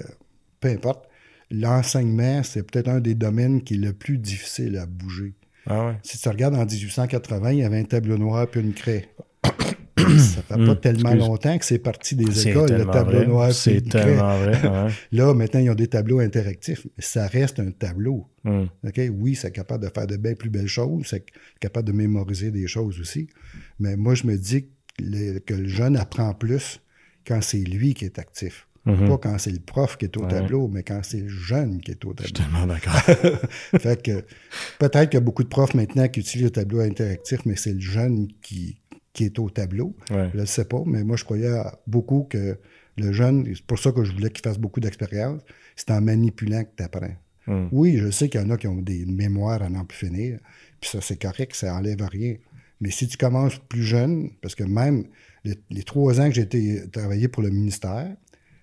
peu 0.61 0.69
importe, 0.69 1.09
l'enseignement, 1.49 2.43
c'est 2.43 2.63
peut-être 2.63 2.87
un 2.87 3.01
des 3.01 3.15
domaines 3.15 3.61
qui 3.61 3.73
est 3.73 3.77
le 3.77 3.93
plus 3.93 4.17
difficile 4.17 4.77
à 4.77 4.85
bouger. 4.85 5.33
Ah 5.67 5.87
ouais. 5.87 5.95
Si 6.03 6.17
tu 6.17 6.29
regardes 6.29 6.55
en 6.55 6.65
1880, 6.65 7.51
il 7.51 7.57
y 7.59 7.63
avait 7.63 7.79
un 7.79 7.83
tableau 7.83 8.17
noir 8.17 8.47
puis 8.47 8.61
une 8.61 8.73
craie. 8.73 9.09
ça 9.97 10.41
fait 10.41 10.55
pas 10.55 10.57
hmm. 10.57 10.79
tellement 10.79 11.13
longtemps 11.13 11.57
que 11.57 11.65
c'est 11.65 11.79
parti 11.79 12.15
des 12.15 12.47
écoles, 12.47 12.71
le 12.71 12.85
tableau 12.85 13.25
noir. 13.25 13.51
C'est 13.51 13.81
tellement 13.81 14.37
vrai. 14.39 14.91
Là, 15.11 15.33
maintenant, 15.33 15.59
ils 15.59 15.69
ont 15.69 15.75
des 15.75 15.87
tableaux 15.87 16.19
interactifs. 16.19 16.87
Mais 16.97 17.03
ça 17.03 17.27
reste 17.27 17.59
un 17.59 17.71
tableau. 17.71 18.27
Hmm. 18.43 18.65
Oui, 19.11 19.35
c'est 19.35 19.51
capable 19.51 19.83
de 19.85 19.91
faire 19.93 20.07
de 20.07 20.17
bien 20.17 20.33
plus 20.33 20.49
belles 20.49 20.67
choses, 20.67 21.05
c'est 21.07 21.25
capable 21.59 21.87
de 21.87 21.93
mémoriser 21.93 22.51
des 22.51 22.67
choses 22.67 22.99
aussi. 22.99 23.27
Mais 23.79 23.95
moi, 23.95 24.15
je 24.15 24.25
me 24.25 24.37
dis 24.37 24.67
que 24.97 25.53
le, 25.53 25.67
jeune 25.67 25.97
apprend 25.97 26.33
plus 26.33 26.81
quand 27.25 27.41
c'est 27.41 27.59
lui 27.59 27.93
qui 27.93 28.05
est 28.05 28.19
actif. 28.19 28.67
Mhm. 28.85 29.07
Pas 29.09 29.17
quand 29.19 29.37
c'est 29.37 29.51
le 29.51 29.59
prof 29.59 29.95
qui 29.97 30.05
est 30.05 30.17
au 30.17 30.23
Ouais. 30.23 30.29
tableau, 30.29 30.67
mais 30.67 30.81
quand 30.81 31.01
c'est 31.03 31.19
le 31.21 31.27
jeune 31.27 31.79
qui 31.81 31.91
est 31.91 32.03
au 32.03 32.13
Je 32.17 32.23
suis 32.23 32.33
tableau. 32.33 32.49
tellement 32.51 32.67
d'accord. 32.67 32.93
fait 33.79 34.01
que 34.01 34.23
peut-être 34.79 35.09
qu'il 35.09 35.13
y 35.15 35.21
a 35.21 35.25
beaucoup 35.25 35.43
de 35.43 35.49
profs 35.49 35.75
maintenant 35.75 36.07
qui 36.07 36.19
utilisent 36.21 36.45
le 36.45 36.51
tableau 36.51 36.79
interactif, 36.79 37.41
mais 37.45 37.55
c'est 37.55 37.73
le 37.73 37.79
jeune 37.79 38.27
qui, 38.41 38.79
qui 39.13 39.25
est 39.25 39.37
au 39.37 39.49
tableau. 39.51 39.95
Ouais. 40.09 40.29
Je 40.33 40.39
ne 40.39 40.45
sais 40.45 40.65
pas, 40.65 40.81
mais 40.85 41.03
moi, 41.03 41.15
je 41.15 41.23
croyais 41.25 41.53
beaucoup 41.85 42.23
que 42.29 42.57
le 42.97 43.11
jeune, 43.11 43.45
c'est 43.53 43.61
pour 43.65 43.77
ça 43.77 43.91
que 43.91 44.03
je 44.03 44.13
voulais 44.13 44.29
qu'il 44.31 44.41
fasse 44.43 44.57
beaucoup 44.57 44.79
d'expérience, 44.79 45.41
c'est 45.75 45.91
en 45.91 46.01
manipulant 46.01 46.63
que 46.63 46.69
tu 46.75 46.83
apprends. 46.83 47.15
Hmm. 47.47 47.67
Oui, 47.71 47.97
je 47.97 48.09
sais 48.11 48.29
qu'il 48.29 48.41
y 48.41 48.43
en 48.43 48.49
a 48.49 48.57
qui 48.57 48.67
ont 48.67 48.81
des 48.81 49.05
mémoires 49.05 49.61
à 49.61 49.69
n'en 49.69 49.85
plus 49.85 49.97
finir, 50.07 50.39
puis 50.79 50.89
ça, 50.89 51.01
c'est 51.01 51.21
correct, 51.21 51.55
ça 51.55 51.75
enlève 51.75 52.01
rien. 52.01 52.35
Mais 52.79 52.89
si 52.89 53.07
tu 53.07 53.15
commences 53.17 53.59
plus 53.69 53.83
jeune, 53.83 54.31
parce 54.41 54.55
que 54.55 54.63
même 54.63 55.05
les, 55.43 55.55
les 55.69 55.83
trois 55.83 56.19
ans 56.19 56.27
que 56.29 56.33
j'ai 56.35 56.41
été 56.41 56.81
travailler 56.91 57.27
pour 57.27 57.43
le 57.43 57.49
ministère, 57.51 58.15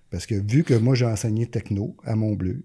parce 0.09 0.25
que 0.25 0.35
vu 0.35 0.63
que 0.63 0.73
moi, 0.73 0.95
j'ai 0.95 1.05
enseigné 1.05 1.45
techno 1.45 1.95
à 2.03 2.15
Montbleu, 2.15 2.63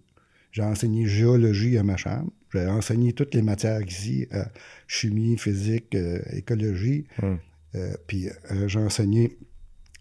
j'ai 0.53 0.63
enseigné 0.63 1.07
géologie 1.07 1.77
à 1.79 1.83
ma 1.83 1.97
chambre, 1.97 2.31
j'ai 2.53 2.67
enseigné 2.67 3.13
toutes 3.13 3.35
les 3.35 3.43
matières 3.43 3.83
ici, 3.83 4.29
euh, 4.33 4.45
chimie, 4.87 5.37
physique, 5.37 5.95
euh, 5.95 6.21
écologie, 6.33 7.07
Hmm. 7.21 7.37
euh, 7.75 7.95
puis 8.07 8.29
j'ai 8.67 8.79
enseigné 8.79 9.37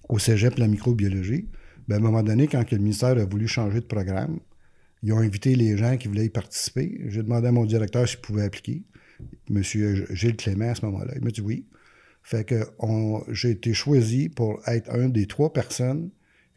au 0.10 0.20
cégep 0.20 0.58
la 0.58 0.68
microbiologie. 0.68 1.48
Ben, 1.88 1.96
à 1.96 1.98
un 1.98 2.02
moment 2.02 2.24
donné, 2.24 2.48
quand 2.48 2.70
le 2.72 2.78
ministère 2.78 3.18
a 3.18 3.26
voulu 3.26 3.48
changer 3.48 3.80
de 3.80 3.86
programme, 3.86 4.40
ils 5.02 5.12
ont 5.12 5.18
invité 5.18 5.56
les 5.56 5.76
gens 5.76 5.98
qui 5.98 6.08
voulaient 6.08 6.28
y 6.28 6.30
participer. 6.30 7.02
J'ai 7.08 7.24
demandé 7.24 7.48
à 7.48 7.52
mon 7.52 7.66
directeur 7.66 8.08
s'il 8.08 8.20
pouvait 8.20 8.44
appliquer. 8.44 8.84
Monsieur 9.50 10.08
Gilles 10.14 10.38
Clément, 10.38 10.70
à 10.70 10.76
ce 10.76 10.86
moment-là, 10.86 11.14
il 11.16 11.24
m'a 11.24 11.32
dit 11.32 11.42
oui. 11.42 11.66
Fait 12.22 12.46
que 12.46 12.64
j'ai 13.32 13.52
été 13.52 13.74
choisi 13.74 14.30
pour 14.30 14.62
être 14.66 14.90
un 14.92 15.10
des 15.10 15.26
trois 15.26 15.52
personnes 15.52 16.10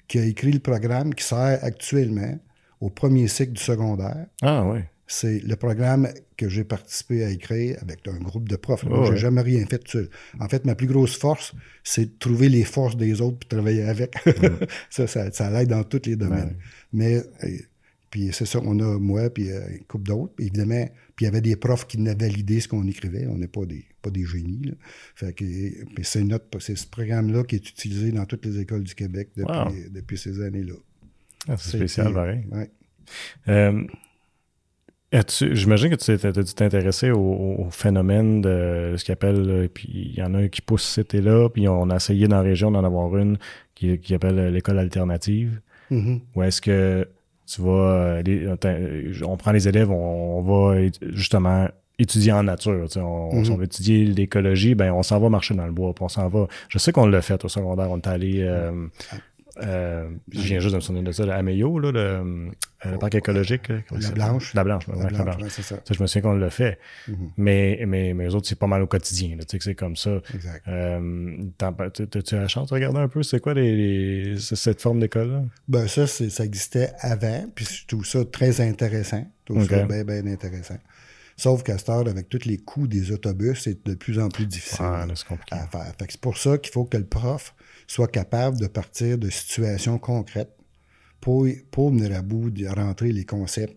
qui 0.09 0.19
a 0.19 0.25
écrit 0.25 0.53
le 0.53 0.61
programme 0.61 1.14
qui 1.14 1.25
sert 1.25 1.59
actuellement 1.62 2.38
au 2.81 2.90
premier 2.90 3.29
cycle 3.29 3.53
du 3.53 3.62
secondaire. 3.62 4.27
Ah, 4.42 4.64
ouais. 4.66 4.88
C'est 5.09 5.38
le 5.38 5.55
programme 5.55 6.09
que 6.37 6.49
j'ai 6.49 6.64
participé 6.64 7.25
à 7.25 7.31
écrire 7.31 7.79
avec 7.81 8.07
un 8.09 8.19
groupe 8.19 8.49
de 8.49 8.57
profs. 8.57 8.85
Moi, 8.85 8.99
Oh, 9.01 9.05
j'ai 9.07 9.11
ouais. 9.12 9.16
jamais 9.16 9.40
rien 9.40 9.64
fait 9.66 9.87
seul. 9.87 10.09
En 10.40 10.49
fait, 10.49 10.64
ma 10.64 10.75
plus 10.75 10.88
grosse 10.88 11.16
force, 11.16 11.55
c'est 11.85 12.07
de 12.07 12.19
trouver 12.19 12.49
les 12.49 12.64
forces 12.64 12.97
des 12.97 13.21
autres 13.21 13.38
puis 13.38 13.49
travailler 13.49 13.85
avec. 13.85 14.14
ça, 14.90 15.07
ça, 15.07 15.31
ça 15.31 15.51
l'aide 15.51 15.69
dans 15.69 15.85
tous 15.85 16.03
les 16.07 16.16
domaines. 16.16 16.49
Ouais. 16.49 16.57
Mais, 16.92 17.16
euh, 17.19 17.49
puis 18.11 18.31
c'est 18.33 18.47
ça, 18.47 18.59
on 18.64 18.79
a 18.81 18.99
moi, 18.99 19.31
puis 19.31 19.51
euh, 19.53 19.61
une 19.79 19.85
couple 19.85 20.09
d'autres. 20.09 20.33
Évidemment, 20.40 20.88
puis 21.16 21.24
il 21.24 21.29
y 21.29 21.29
avait 21.29 21.40
des 21.40 21.57
profs 21.57 21.87
qui 21.87 21.96
venaient 21.96 22.14
valider 22.14 22.61
ce 22.61 22.68
qu'on 22.68 22.87
écrivait. 22.87 23.26
On 23.26 23.38
n'est 23.38 23.48
pas 23.48 23.64
des, 23.64 23.85
pas 24.02 24.11
des 24.11 24.24
génies. 24.24 24.66
Là. 24.66 24.72
Fait 25.14 25.33
que, 25.33 25.44
puis 25.94 26.05
c'est, 26.05 26.22
notre, 26.22 26.59
c'est 26.61 26.76
ce 26.76 26.87
programme-là 26.87 27.42
qui 27.44 27.57
est 27.57 27.68
utilisé 27.68 28.12
dans 28.12 28.26
toutes 28.26 28.44
les 28.46 28.61
écoles 28.61 28.83
du 28.85 28.94
Québec 28.94 29.31
depuis, 29.37 29.52
Wow. 29.57 29.72
depuis 29.90 30.18
ces 30.18 30.42
années-là. 30.42 30.74
Ah, 31.48 31.57
c'est 31.57 31.76
spécial, 31.79 32.12
pareil. 32.12 32.40
Ouais. 32.52 32.70
Euh, 33.48 33.83
J'imagine 35.40 35.88
que 35.90 35.94
tu 35.94 36.18
t'es- 36.18 36.33
dû 36.33 36.52
t'intéresser 36.55 37.11
au, 37.11 37.20
au 37.20 37.70
phénomène 37.70 38.42
de 38.42 38.94
ce 38.98 39.05
qu'ils 39.05 39.12
appellent, 39.12 39.40
là, 39.46 39.66
puis 39.68 39.88
il 39.88 40.14
y 40.14 40.22
en 40.22 40.35
a 40.35 40.38
un 40.40 40.48
qui 40.48 40.61
pousse 40.61 40.83
c'était 40.85 41.22
là, 41.22 41.48
puis 41.48 41.68
on 41.68 41.88
a 41.90 41.96
essayé 41.96 42.29
dans 42.29 42.37
la 42.37 42.42
région 42.42 42.70
d'en 42.70 42.85
avoir 42.85 43.16
une 43.16 43.38
qui, 43.74 43.98
qui 43.98 44.14
appelle 44.14 44.38
euh, 44.38 44.50
l'école 44.50 44.79
alternative. 44.79 45.61
Mhm. 45.90 46.20
Ou 46.35 46.42
est-ce 46.42 46.61
que 46.61 47.09
tu 47.46 47.62
vas, 47.62 47.70
euh, 47.70 48.22
les- 48.22 48.46
attends, 48.48 48.74
on 49.26 49.37
prend 49.37 49.52
les 49.52 49.68
élèves, 49.68 49.90
on, 49.90 50.38
on 50.38 50.42
va 50.42 50.80
justement 51.12 51.68
étudier 51.98 52.32
en 52.32 52.42
nature. 52.42 52.85
tu 52.87 52.94
sais, 52.94 53.00
On, 53.00 53.32
Mhm. 53.35 53.50
On 53.52 53.56
veut 53.56 53.64
étudier 53.64 54.04
l'écologie, 54.04 54.74
ben 54.74 54.92
on 54.92 55.02
s'en 55.02 55.18
va 55.18 55.28
marcher 55.30 55.54
dans 55.54 55.64
le 55.66 55.72
bois, 55.72 55.94
puis 55.94 56.04
on 56.04 56.09
s'en 56.09 56.28
va. 56.28 56.46
Je 56.68 56.78
sais 56.78 56.92
qu'on 56.92 57.06
l'a 57.06 57.22
fait 57.22 57.42
au 57.44 57.48
secondaire, 57.48 57.90
on 57.90 57.96
est 57.98 58.06
allé. 58.06 58.40
euh, 58.42 58.87
euh, 59.62 60.09
je 60.33 60.40
viens 60.40 60.59
juste 60.61 60.73
de 60.73 60.77
me 60.77 60.81
souvenir 60.81 61.03
de 61.05 61.12
ça, 61.12 61.25
là, 61.27 61.40
le, 61.42 61.51
euh, 61.99 62.51
le 62.85 62.99
parc 62.99 63.14
écologique. 63.14 63.69
là, 63.69 63.77
comment 63.88 64.01
La 64.01 64.07
ça 64.09 64.12
Blanche. 64.14 64.55
La 64.55 64.64
Blanche, 64.64 64.88
ouais, 64.88 64.97
La 64.97 65.03
la 65.05 65.09
Blanche, 65.11 65.25
Blanche. 65.25 65.42
ouais, 65.42 65.49
c'est 65.51 65.62
ça. 65.62 65.77
Ça, 65.85 65.95
je 65.95 66.03
me 66.03 66.07
souviens 66.07 66.23
qu'on 66.31 66.37
l'a 66.37 66.51
fait. 66.51 66.79
Mhm. 67.09 67.31
Mais, 67.37 67.85
mais, 67.87 68.14
mais 68.14 68.27
eux 68.27 68.35
autres, 68.35 68.47
c'est 68.49 68.59
pas 68.59 68.66
mal 68.66 68.83
au 68.83 68.87
quotidien. 68.87 69.37
Tu 69.38 69.45
sais 69.49 69.59
que 69.59 69.64
c'est 69.64 69.75
comme 69.75 69.97
ça. 69.97 70.21
Exact. 70.35 70.62
Euh, 70.69 71.37
T'as-tu 71.59 72.35
la 72.35 72.49
chance 72.49 72.69
de 72.69 72.75
regarder 72.75 72.99
un 72.99 73.09
peu 73.09 73.23
c'est 73.23 73.40
quoi 73.40 73.55
les, 73.55 73.75
les- 74.35 74.38
c'est 74.38 74.57
cette 74.57 74.81
forme 74.83 75.01
d'école-là? 75.01 75.42
Ben 75.69 75.87
ça, 75.88 76.07
ça 76.07 76.45
existait 76.45 76.90
avant, 77.01 77.47
puis 77.55 77.64
je 77.64 77.87
trouve 77.87 78.05
ça 78.07 78.25
très 78.25 78.61
intéressant. 78.61 79.27
Je 79.49 79.55
trouve 79.55 79.69
ça 79.69 79.83
Ok. 79.83 79.88
bien, 79.88 80.05
bien 80.05 80.27
intéressant. 80.27 80.79
Sauf 81.38 81.62
qu'à 81.62 81.77
cette 81.77 81.90
heure, 81.90 82.09
avec 82.09 82.31
tous 82.31 82.47
les 82.47 82.57
coûts 82.57 82.87
des 82.87 83.12
autobus, 83.12 83.61
c'est 83.64 83.87
de 83.87 83.95
plus 83.95 84.19
en 84.19 84.29
plus 84.31 84.47
difficile 84.47 84.79
Ah, 84.88 85.05
là, 85.07 85.12
à 85.51 85.66
faire. 85.66 85.92
C'est 86.09 86.21
pour 86.21 86.38
ça 86.38 86.57
qu'il 86.57 86.73
faut 86.73 86.85
que 86.85 86.97
le 86.97 87.05
prof 87.05 87.55
soit 87.87 88.09
capable 88.09 88.59
de 88.59 88.66
partir 88.66 89.18
de 89.18 89.31
situations 89.31 89.99
concrètes 89.99 90.53
pour, 91.20 91.46
pour 91.70 91.90
venir 91.90 92.14
à 92.16 92.22
bout 92.22 92.51
de 92.51 92.66
rentrer 92.66 93.12
les 93.12 93.25
concepts. 93.25 93.77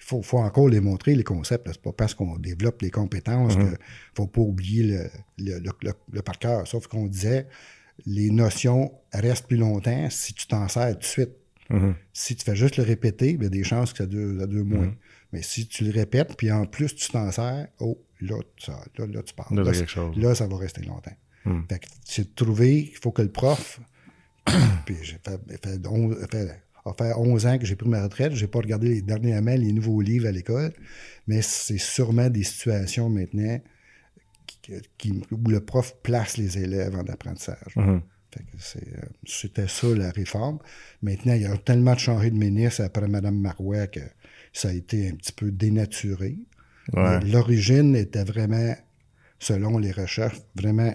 Il 0.00 0.04
faut, 0.04 0.22
faut 0.22 0.38
encore 0.38 0.68
les 0.68 0.80
montrer, 0.80 1.14
les 1.14 1.24
concepts. 1.24 1.66
C'est 1.70 1.82
pas 1.82 1.92
parce 1.92 2.14
qu'on 2.14 2.36
développe 2.38 2.82
les 2.82 2.90
compétences 2.90 3.54
qu'il 3.54 3.64
ne 3.64 3.76
faut 4.16 4.26
pas 4.28 4.40
oublier 4.40 4.84
le, 4.84 5.10
le, 5.38 5.58
le- 5.58 5.70
le- 5.82 5.92
le 6.12 6.22
par 6.22 6.38
cœur. 6.38 6.66
Sauf 6.68 6.86
qu'on 6.86 7.06
disait, 7.06 7.46
les 8.06 8.30
notions 8.30 8.92
restent 9.12 9.46
plus 9.48 9.56
longtemps 9.56 10.08
si 10.08 10.34
tu 10.34 10.46
t'en 10.46 10.68
sers 10.68 10.92
tout 10.94 11.00
de 11.00 11.04
suite. 11.04 11.30
Mhm. 11.70 11.94
Si 12.12 12.36
tu 12.36 12.44
fais 12.44 12.56
juste 12.56 12.76
le 12.78 12.84
répéter, 12.84 13.32
il 13.32 13.42
y 13.42 13.46
a 13.46 13.50
des 13.50 13.64
chances 13.64 13.92
que 13.92 13.98
ça 13.98 14.06
dure, 14.06 14.40
ça 14.40 14.46
dure 14.46 14.64
moins. 14.64 14.86
Mhm. 14.86 14.94
Mais 15.32 15.42
si 15.42 15.66
tu 15.66 15.84
le 15.84 15.90
répètes, 15.90 16.34
puis 16.38 16.50
en 16.50 16.64
plus 16.64 16.94
tu 16.94 17.10
t'en 17.10 17.30
sers, 17.32 17.66
oh, 17.80 17.98
là, 18.22 18.36
ça- 18.58 18.82
là, 18.96 19.06
là, 19.06 19.22
tu 19.22 19.34
parles. 19.34 19.54
Là, 20.16 20.34
ça 20.34 20.46
va 20.46 20.56
rester 20.56 20.82
longtemps. 20.82 21.12
Mhm. 21.48 21.64
Fait 21.68 21.78
que 21.78 21.86
c'est 22.04 22.28
de 22.30 22.34
trouver, 22.34 22.90
il 22.92 22.96
faut 22.96 23.10
que 23.12 23.22
le 23.22 23.30
prof, 23.32 23.80
puis 24.86 24.96
j'ai 25.02 25.18
fait, 25.24 25.40
fait, 25.64 25.86
on- 25.86 26.14
fait- 26.30 26.62
a 26.84 26.92
fait 26.94 27.12
11 27.14 27.44
ans 27.46 27.58
que 27.58 27.66
j'ai 27.66 27.76
pris 27.76 27.88
ma 27.88 28.02
retraite, 28.02 28.32
j'ai 28.34 28.46
pas 28.46 28.60
regardé 28.60 28.88
les, 28.88 29.02
dernièrement 29.02 29.54
les 29.54 29.72
nouveaux 29.72 30.00
livres 30.00 30.26
à 30.26 30.32
l'école, 30.32 30.72
mais 31.26 31.42
c'est 31.42 31.76
sûrement 31.78 32.30
des 32.30 32.44
situations 32.44 33.10
maintenant 33.10 33.60
qui- 34.62 34.72
qui- 34.96 35.22
où 35.30 35.48
le 35.50 35.60
prof 35.60 35.94
place 36.02 36.36
les 36.38 36.56
élèves 36.58 36.94
en 36.96 37.04
apprentissage. 37.12 37.74
Fait 38.32 38.40
que 38.40 38.56
c'est, 38.58 38.88
euh, 38.88 39.06
C'était 39.26 39.68
ça 39.68 39.86
la 39.88 40.10
réforme. 40.10 40.58
Maintenant, 41.02 41.32
il 41.34 41.42
y 41.42 41.46
a 41.46 41.56
tellement 41.58 41.94
de 41.94 41.98
changé 41.98 42.30
de 42.30 42.36
ministre 42.36 42.82
après 42.82 43.08
Mme 43.08 43.38
Marois 43.38 43.86
que 43.86 44.00
ça 44.52 44.68
a 44.68 44.72
été 44.72 45.08
un 45.10 45.14
petit 45.14 45.32
peu 45.32 45.50
dénaturé. 45.50 46.36
Ouais. 46.94 47.20
L'origine 47.20 47.94
était 47.96 48.24
vraiment, 48.24 48.74
selon 49.38 49.78
les 49.78 49.92
recherches, 49.92 50.40
vraiment 50.54 50.94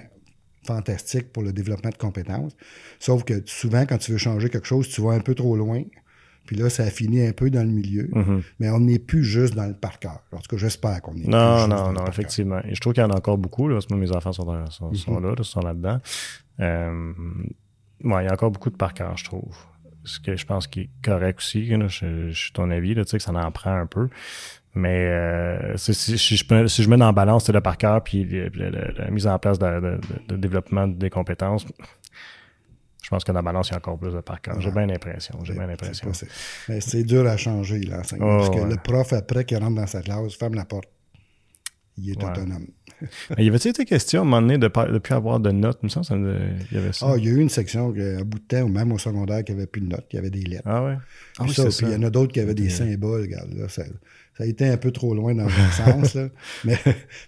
fantastique 0.65 1.31
pour 1.31 1.43
le 1.43 1.53
développement 1.53 1.89
de 1.91 1.97
compétences. 1.97 2.55
Sauf 2.99 3.23
que 3.23 3.41
souvent, 3.45 3.85
quand 3.85 3.97
tu 3.97 4.11
veux 4.11 4.17
changer 4.17 4.49
quelque 4.49 4.67
chose, 4.67 4.87
tu 4.89 5.01
vas 5.01 5.11
un 5.11 5.19
peu 5.19 5.35
trop 5.35 5.55
loin. 5.55 5.83
Puis 6.45 6.57
là, 6.57 6.69
ça 6.69 6.83
finit 6.91 7.25
un 7.25 7.31
peu 7.31 7.49
dans 7.49 7.63
le 7.63 7.69
milieu. 7.71 8.09
Mhm. 8.11 8.41
Mais 8.59 8.69
on 8.69 8.81
n'est 8.81 8.99
plus 8.99 9.23
juste 9.23 9.55
dans 9.55 9.65
le 9.65 9.73
par 9.73 9.97
cœur. 9.99 10.19
En 10.33 10.37
tout 10.39 10.49
cas, 10.49 10.57
j'espère 10.57 11.01
qu'on 11.01 11.13
est 11.15 11.21
plus 11.21 11.29
Non, 11.29 11.57
juste 11.57 11.69
dans 11.69 11.83
non, 11.85 11.89
le 11.91 11.95
non, 11.99 12.05
effectivement. 12.07 12.59
Et 12.65 12.75
je 12.75 12.81
trouve 12.81 12.91
qu'il 12.93 13.01
y 13.01 13.05
en 13.05 13.09
a 13.11 13.15
encore 13.17 13.37
beaucoup. 13.37 13.69
Là. 13.69 13.75
Parce 13.75 13.85
que 13.85 13.93
moi, 13.93 14.01
mes 14.03 14.11
enfants 14.11 14.33
sont, 14.33 14.43
dans- 14.43 14.69
sont, 14.69 14.93
sont 14.93 15.19
Mhm. 15.19 15.23
là, 15.23 15.35
là, 15.37 15.43
sont 15.43 15.61
là-dedans. 15.61 15.99
Euh, 16.59 17.13
ouais, 18.03 18.23
il 18.23 18.25
y 18.25 18.29
a 18.29 18.33
encore 18.33 18.51
beaucoup 18.51 18.69
de 18.69 18.75
par 18.75 18.93
cœur, 18.93 19.15
je 19.17 19.23
trouve. 19.23 19.55
Ce 20.03 20.19
que 20.19 20.35
je 20.35 20.45
pense 20.45 20.67
qui 20.67 20.81
est 20.81 20.89
correct 21.01 21.39
aussi. 21.39 21.65
là, 21.65 21.87
je, 21.87 22.27
je 22.29 22.37
suis 22.37 22.51
ton 22.51 22.69
avis, 22.71 22.93
là, 22.93 23.05
tu 23.05 23.11
sais, 23.11 23.17
que 23.17 23.23
ça 23.23 23.31
en 23.31 23.51
prend 23.51 23.73
un 23.73 23.85
peu. 23.85 24.09
Mais 24.75 25.05
euh, 25.07 25.77
si, 25.77 25.93
si- 25.93 26.17
si 26.17 26.35
je, 26.35 26.67
si 26.67 26.83
je 26.83 26.89
mets 26.89 26.97
dans 26.97 27.05
la 27.05 27.11
balance 27.11 27.47
le 27.49 27.61
par 27.61 27.77
cœur 27.77 28.03
puis 28.03 28.23
le- 28.23 28.49
le- 28.49 28.69
le- 28.69 28.93
la 28.97 29.11
mise 29.11 29.27
en 29.27 29.37
place 29.37 29.59
de, 29.59 29.65
de- 29.67 29.79
de- 29.79 30.27
de 30.29 30.35
développement 30.35 30.87
des 30.87 31.09
compétences, 31.11 31.65
je 33.03 33.09
pense 33.09 33.23
que 33.23 33.31
dans 33.31 33.39
la 33.39 33.41
balance, 33.43 33.69
il 33.69 33.71
y 33.71 33.75
a 33.75 33.77
encore 33.77 33.99
plus 33.99 34.13
de 34.13 34.21
par 34.21 34.41
cœur. 34.41 34.59
J'ai 34.61 34.71
bien 34.71 34.87
l'impression. 34.87 35.37
J'ai 35.43 35.53
bien 35.53 35.67
l'impression. 35.67 36.09
C'est 36.79 37.03
dur 37.03 37.27
à 37.27 37.37
changer, 37.37 37.81
l'enseignement. 37.81 38.35
Oh, 38.35 38.37
parce 38.37 38.49
que 38.49 38.63
ouais. 38.63 38.69
le 38.69 38.77
prof, 38.77 39.13
après 39.13 39.45
qu'il 39.45 39.57
rentre 39.57 39.75
dans 39.75 39.87
sa 39.87 40.01
classe, 40.01 40.35
ferme 40.35 40.55
la 40.55 40.65
porte. 40.65 40.85
Il 41.95 42.09
est 42.09 42.17
Ouais. 42.23 42.31
autonome. 42.31 42.65
Mais 43.37 43.45
y 43.45 43.49
avait-il 43.49 43.69
été 43.69 43.85
question 43.85 44.21
à 44.21 44.23
un 44.23 44.25
moment 44.25 44.41
donné 44.41 44.57
de 44.57 44.65
ne 44.91 44.97
plus 44.97 45.13
avoir 45.13 45.39
de 45.39 45.51
notes? 45.51 45.77
Il 45.83 45.85
me 45.85 45.89
semble 45.89 46.05
que 46.05 46.07
ça 46.07 46.15
me- 46.15 46.39
il 46.71 46.75
y 46.77 46.79
avait 46.81 46.93
ça. 46.93 47.05
Ah, 47.11 47.15
il 47.17 47.25
y 47.25 47.27
a 47.27 47.31
eu 47.31 47.39
une 47.39 47.49
section, 47.49 47.89
à 47.89 48.23
bout 48.23 48.39
de 48.39 48.43
temps, 48.47 48.61
ou 48.63 48.69
même 48.69 48.91
au 48.91 48.97
secondaire, 48.97 49.43
qui 49.43 49.51
avait 49.51 49.67
plus 49.67 49.81
de 49.81 49.87
notes, 49.89 50.05
il 50.11 50.15
y 50.15 50.19
avait 50.19 50.31
des 50.31 50.41
lettres. 50.41 50.63
Ah 50.65 50.83
ouais? 50.83 50.95
Ah 51.37 51.43
Puis 51.43 51.49
oui, 51.49 51.53
ça, 51.71 51.85
puis 51.85 51.93
il 51.93 51.93
y 51.93 51.95
en 51.95 52.07
a 52.07 52.09
d'autres 52.09 52.33
qui 52.33 52.39
avaient 52.39 52.55
des 52.55 52.69
symboles, 52.71 53.21
regarde, 53.21 53.53
là, 53.53 53.69
ça, 53.69 53.83
ça 54.37 54.43
a 54.43 54.47
été 54.47 54.67
un 54.67 54.77
peu 54.77 54.91
trop 54.91 55.13
loin 55.13 55.33
dans 55.35 55.47
un 55.47 55.71
sens, 55.71 56.15
là. 56.15 56.29
Mais 56.63 56.77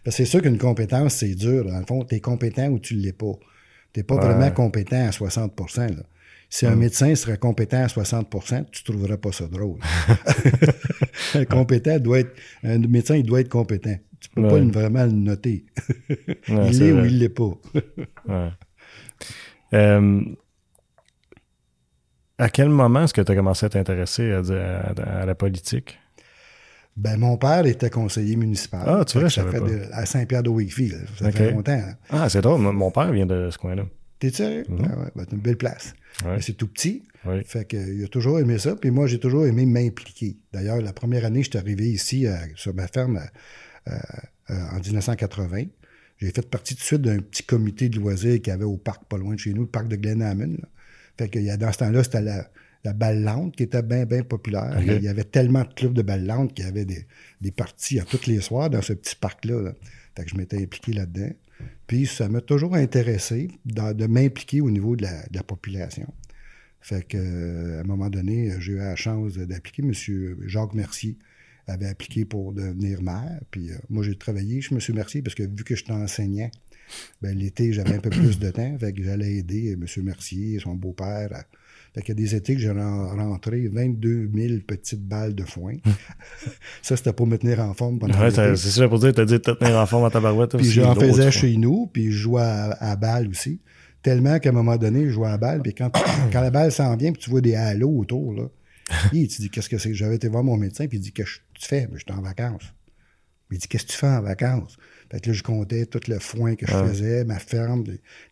c'est 0.07 0.25
sûr 0.25 0.41
qu'une 0.41 0.57
compétence, 0.57 1.15
c'est 1.15 1.35
dur. 1.35 1.65
Dans 1.65 1.79
le 1.79 1.85
fond, 1.85 2.03
tu 2.05 2.15
es 2.15 2.19
compétent 2.19 2.67
ou 2.69 2.79
tu 2.79 2.95
ne 2.95 3.01
l'es 3.01 3.13
pas. 3.13 3.33
Tu 3.93 3.99
n'es 3.99 4.03
pas 4.03 4.15
Ouais. 4.15 4.21
vraiment 4.25 4.51
compétent 4.51 5.07
à 5.07 5.11
60 5.11 5.53
là. 5.77 6.03
Si 6.49 6.65
un 6.67 6.75
médecin 6.75 7.13
serait 7.15 7.37
compétent 7.39 7.83
à 7.83 7.87
60% 7.87 8.65
tu 8.71 8.81
ne 8.83 8.85
trouverais 8.93 9.17
pas 9.17 9.31
ça 9.31 9.47
drôle. 9.47 9.79
un 11.35 11.45
compétent 11.45 11.97
doit 11.99 12.19
être. 12.19 12.33
Un 12.63 12.77
médecin, 12.79 13.15
il 13.15 13.23
doit 13.23 13.41
être 13.41 13.49
compétent. 13.49 13.95
Tu 14.19 14.29
peux 14.29 14.43
pas 14.43 14.53
Ouais. 14.53 14.61
vraiment 14.61 15.05
le 15.05 15.11
noter. 15.11 15.65
Ouais, 16.47 16.67
il 16.67 16.73
c'est 16.73 16.79
l'est 16.85 16.91
ou 16.91 17.05
il 17.05 17.19
l'est 17.19 17.29
pas. 17.29 17.51
Ouais. 18.27 18.49
Euh, 19.73 20.21
à 22.37 22.49
quel 22.49 22.69
moment 22.69 23.03
est-ce 23.03 23.13
que 23.13 23.21
tu 23.21 23.31
as 23.31 23.35
commencé 23.35 23.65
à 23.65 23.69
t'intéresser 23.69 24.31
à, 24.31 24.39
à- 24.39 25.21
à 25.21 25.25
la 25.25 25.35
politique? 25.35 25.97
Ben, 26.97 27.17
mon 27.17 27.37
père 27.37 27.65
était 27.65 27.89
conseiller 27.89 28.35
municipal. 28.37 28.83
Ah, 28.85 29.03
tu 29.05 29.17
vois, 29.19 29.27
je 29.27 29.35
ça 29.35 29.41
savais 29.41 29.51
fait 29.57 29.59
pas. 29.59 29.69
de- 29.69 29.89
à 29.91 30.05
Saint-Pierre 30.05 30.43
de 30.43 30.49
Wakefield. 30.49 31.05
Ça 31.19 31.27
Ok. 31.27 31.33
fait 31.35 31.51
longtemps. 31.51 31.71
hein. 31.73 31.95
Ah, 32.09 32.29
c'est 32.29 32.41
drôle. 32.41 32.61
Mon 32.61 32.89
père 32.91 33.11
vient 33.11 33.25
de 33.25 33.49
ce 33.51 33.57
coin-là. 33.57 33.85
T'es 34.17 34.29
sérieux? 34.31 34.63
Mhm. 34.69 34.77
Ben 34.77 34.83
ouais, 34.99 35.11
ben, 35.13 35.25
c'est 35.29 35.35
une 35.35 35.41
belle 35.41 35.57
place. 35.57 35.93
Ouais. 36.25 36.41
C'est 36.41 36.53
tout 36.53 36.67
petit. 36.67 37.03
Oui. 37.25 37.41
Fait 37.45 37.65
que, 37.65 37.75
il 37.75 38.01
a 38.03 38.07
toujours 38.07 38.39
aimé 38.39 38.57
ça. 38.59 38.75
Puis 38.77 38.91
moi, 38.91 39.07
j'ai 39.07 39.19
toujours 39.19 39.45
aimé 39.45 39.65
m'impliquer. 39.65 40.37
D'ailleurs, 40.53 40.79
la 40.81 40.93
première 40.93 41.25
année, 41.25 41.43
je 41.43 41.49
suis 41.49 41.57
arrivé 41.59 41.85
ici 41.89 42.25
euh, 42.27 42.35
sur 42.55 42.73
ma 42.73 42.87
ferme 42.87 43.19
euh, 43.89 43.91
euh, 44.51 44.53
en 44.71 44.79
1980. 44.79 45.63
J'ai 46.17 46.31
fait 46.31 46.49
partie 46.49 46.75
tout 46.75 46.79
de 46.81 46.85
suite 46.85 47.01
d'un 47.01 47.17
petit 47.19 47.43
comité 47.43 47.89
de 47.89 47.99
loisirs 47.99 48.35
qu'il 48.41 48.47
y 48.47 48.51
avait 48.51 48.63
au 48.63 48.77
parc 48.77 49.03
pas 49.09 49.17
loin 49.17 49.33
de 49.33 49.39
chez 49.39 49.53
nous, 49.53 49.63
le 49.63 49.67
parc 49.67 49.89
de 49.89 49.97
Glenhammon. 49.97 50.53
là. 50.61 50.67
Fait 51.17 51.27
que 51.27 51.39
il 51.39 51.45
y 51.45 51.49
a- 51.49 51.57
dans 51.57 51.73
ce 51.73 51.79
temps-là, 51.79 52.03
c'était 52.05 52.21
la, 52.21 52.47
la 52.85 52.93
balle 52.93 53.23
lente 53.23 53.55
qui 53.55 53.63
était 53.63 53.81
bien, 53.81 54.05
bien 54.05 54.23
populaire. 54.23 54.77
Il 54.97 55.03
y 55.03 55.07
avait 55.07 55.23
tellement 55.25 55.63
de 55.63 55.73
clubs 55.73 55.93
de 55.93 56.01
balle 56.01 56.25
lente 56.25 56.53
qu'il 56.53 56.63
y 56.65 56.67
avait 56.67 56.85
des, 56.85 57.05
des 57.41 57.51
parties 57.51 57.99
à 57.99 58.03
tous 58.05 58.25
les 58.27 58.39
soirs 58.39 58.69
dans 58.69 58.81
ce 58.81 58.93
petit 58.93 59.15
parc-là. 59.15 59.61
là. 59.61 59.73
Fait 60.15 60.23
que 60.23 60.29
je 60.29 60.35
m'étais 60.37 60.61
impliqué 60.61 60.93
là-dedans. 60.93 61.31
Puis 61.87 62.05
ça 62.05 62.29
m'a 62.29 62.41
toujours 62.41 62.75
intéressé 62.75 63.49
dans- 63.65 63.93
de 63.95 64.05
m'impliquer 64.07 64.61
au 64.61 64.69
niveau 64.71 64.95
de 64.95 65.03
la, 65.03 65.23
de 65.27 65.35
la 65.35 65.43
population. 65.43 66.07
Fait 66.79 67.05
que, 67.07 67.17
euh, 67.17 67.77
à 67.79 67.81
un 67.81 67.83
moment 67.83 68.09
donné, 68.09 68.51
j'ai 68.59 68.73
eu 68.73 68.77
la 68.77 68.95
chance 68.95 69.33
d'appliquer. 69.37 69.81
Monsieur 69.81 70.37
Jacques 70.45 70.73
Mercier 70.75 71.17
avait 71.67 71.87
appliqué 71.87 72.25
pour 72.25 72.53
devenir 72.53 73.01
maire. 73.01 73.39
Puis 73.49 73.71
euh, 73.71 73.75
moi, 73.89 74.03
j'ai 74.03 74.15
travaillé 74.15 74.61
chez 74.61 74.75
Monsieur 74.75 74.93
Mercier 74.93 75.21
parce 75.23 75.33
que 75.35 75.43
vu 75.43 75.63
que 75.63 75.75
j'étais 75.75 75.91
enseignant, 75.93 76.51
ben, 77.23 77.35
l'été, 77.35 77.73
j'avais 77.73 77.95
un 77.95 77.99
peu 77.99 78.11
plus 78.11 78.37
de 78.37 78.51
temps. 78.51 78.77
Fait 78.77 78.93
que 78.93 79.01
j'allais 79.03 79.37
aider 79.37 79.75
Monsieur 79.75 80.03
Mercier 80.03 80.55
et 80.55 80.59
son 80.59 80.75
beau-père. 80.75 81.33
à- 81.33 81.45
Fait 81.95 82.01
qu'il 82.01 82.09
y 82.09 82.11
a 82.11 82.15
des 82.23 82.35
étés 82.35 82.55
que 82.55 82.61
j'ai 82.61 82.69
ren- 82.69 83.15
rentré 83.15 83.67
22 83.69 84.29
000 84.35 84.59
petites 84.67 85.01
balles 85.07 85.33
de 85.33 85.43
foin. 85.43 85.75
ça, 86.81 86.97
c'était 86.97 87.13
pour 87.13 87.25
me 87.25 87.37
tenir 87.37 87.59
en 87.61 87.73
forme 87.73 87.99
pendant 87.99 88.19
Ouais, 88.19 88.29
c'est 88.31 88.55
ça 88.55 88.87
pour 88.87 88.99
dire, 88.99 89.13
t'as 89.13 89.25
dit 89.25 89.33
de 89.33 89.37
te 89.39 89.51
tenir 89.51 89.77
en 89.77 89.85
forme 89.85 90.05
à 90.05 90.09
ta 90.09 90.19
barouette. 90.19 90.57
Puis 90.57 90.69
j'en 90.71 90.93
faisais 90.93 91.31
chez 91.31 91.55
nous, 91.57 91.87
puis 91.87 92.11
je 92.11 92.17
jouais 92.17 92.41
à, 92.41 92.71
à 92.91 92.95
balle 92.95 93.29
aussi. 93.29 93.61
Tellement 94.03 94.37
qu'à 94.39 94.49
un 94.49 94.51
moment 94.51 94.77
donné, 94.77 95.05
je 95.05 95.11
jouais 95.11 95.29
à 95.29 95.37
balle, 95.37 95.61
puis 95.61 95.73
quand, 95.73 95.89
quand 96.31 96.41
la 96.41 96.51
balle 96.51 96.71
s'en 96.71 96.95
vient, 96.95 97.11
puis 97.11 97.21
tu 97.23 97.29
vois 97.29 97.41
des 97.41 97.55
halos 97.55 97.97
autour, 97.97 98.33
là, 98.33 98.49
hi, 99.13 99.27
tu 99.27 99.41
dis, 99.41 99.49
qu'est-ce 99.49 99.69
que 99.69 99.77
c'est? 99.77 99.93
J'avais 99.93 100.15
été 100.15 100.27
voir 100.27 100.43
mon 100.43 100.57
médecin, 100.57 100.87
puis 100.87 100.97
il 100.97 101.01
dit, 101.01 101.11
qu'est-ce 101.11 101.37
que 101.37 101.59
tu 101.59 101.65
fais? 101.67 101.87
Ben, 101.87 101.97
j'étais 101.97 102.11
en 102.13 102.21
vacances. 102.21 102.73
Il 103.51 103.57
dit, 103.57 103.67
qu'est-ce 103.67 103.85
que 103.85 103.91
tu 103.93 103.97
fais 103.97 104.07
en 104.07 104.21
vacances? 104.21 104.75
Fait 105.11 105.19
que 105.21 105.29
là, 105.29 105.33
je 105.33 105.43
comptais 105.43 105.85
tout 105.85 106.01
le 106.07 106.19
foin 106.19 106.55
que 106.55 106.67
je 106.67 106.75
Ouais. 106.75 106.87
faisais, 106.89 107.23
ma 107.25 107.39
ferme, 107.39 107.83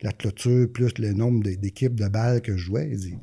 la 0.02 0.12
clôture, 0.12 0.68
plus 0.72 0.92
le 1.00 1.14
nombre 1.14 1.44
d'équipes 1.44 1.96
de 1.96 2.08
balles 2.08 2.42
que 2.42 2.58
je 2.58 2.66
jouais. 2.66 2.90
Il 2.92 2.98
dit, 3.00 3.16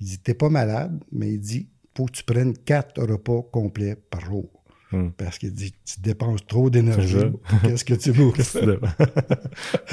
il 0.00 0.06
dit, 0.06 0.18
t'es 0.18 0.34
pas 0.34 0.48
malade, 0.50 1.02
mais 1.12 1.32
il 1.32 1.40
dit, 1.40 1.68
faut 1.96 2.06
que 2.06 2.12
tu 2.12 2.24
prennes 2.24 2.56
quatre 2.56 3.02
repas 3.02 3.42
complets 3.52 3.96
par 4.10 4.20
jour. 4.20 4.50
Hmm. 4.92 5.08
Parce 5.16 5.38
qu'il 5.38 5.52
dit, 5.52 5.72
tu 5.84 6.00
dépenses 6.00 6.46
trop 6.46 6.70
d'énergie. 6.70 7.16
Qu'est-ce 7.62 7.84
que 7.84 7.94
tu 7.94 8.12
veux? 8.12 8.30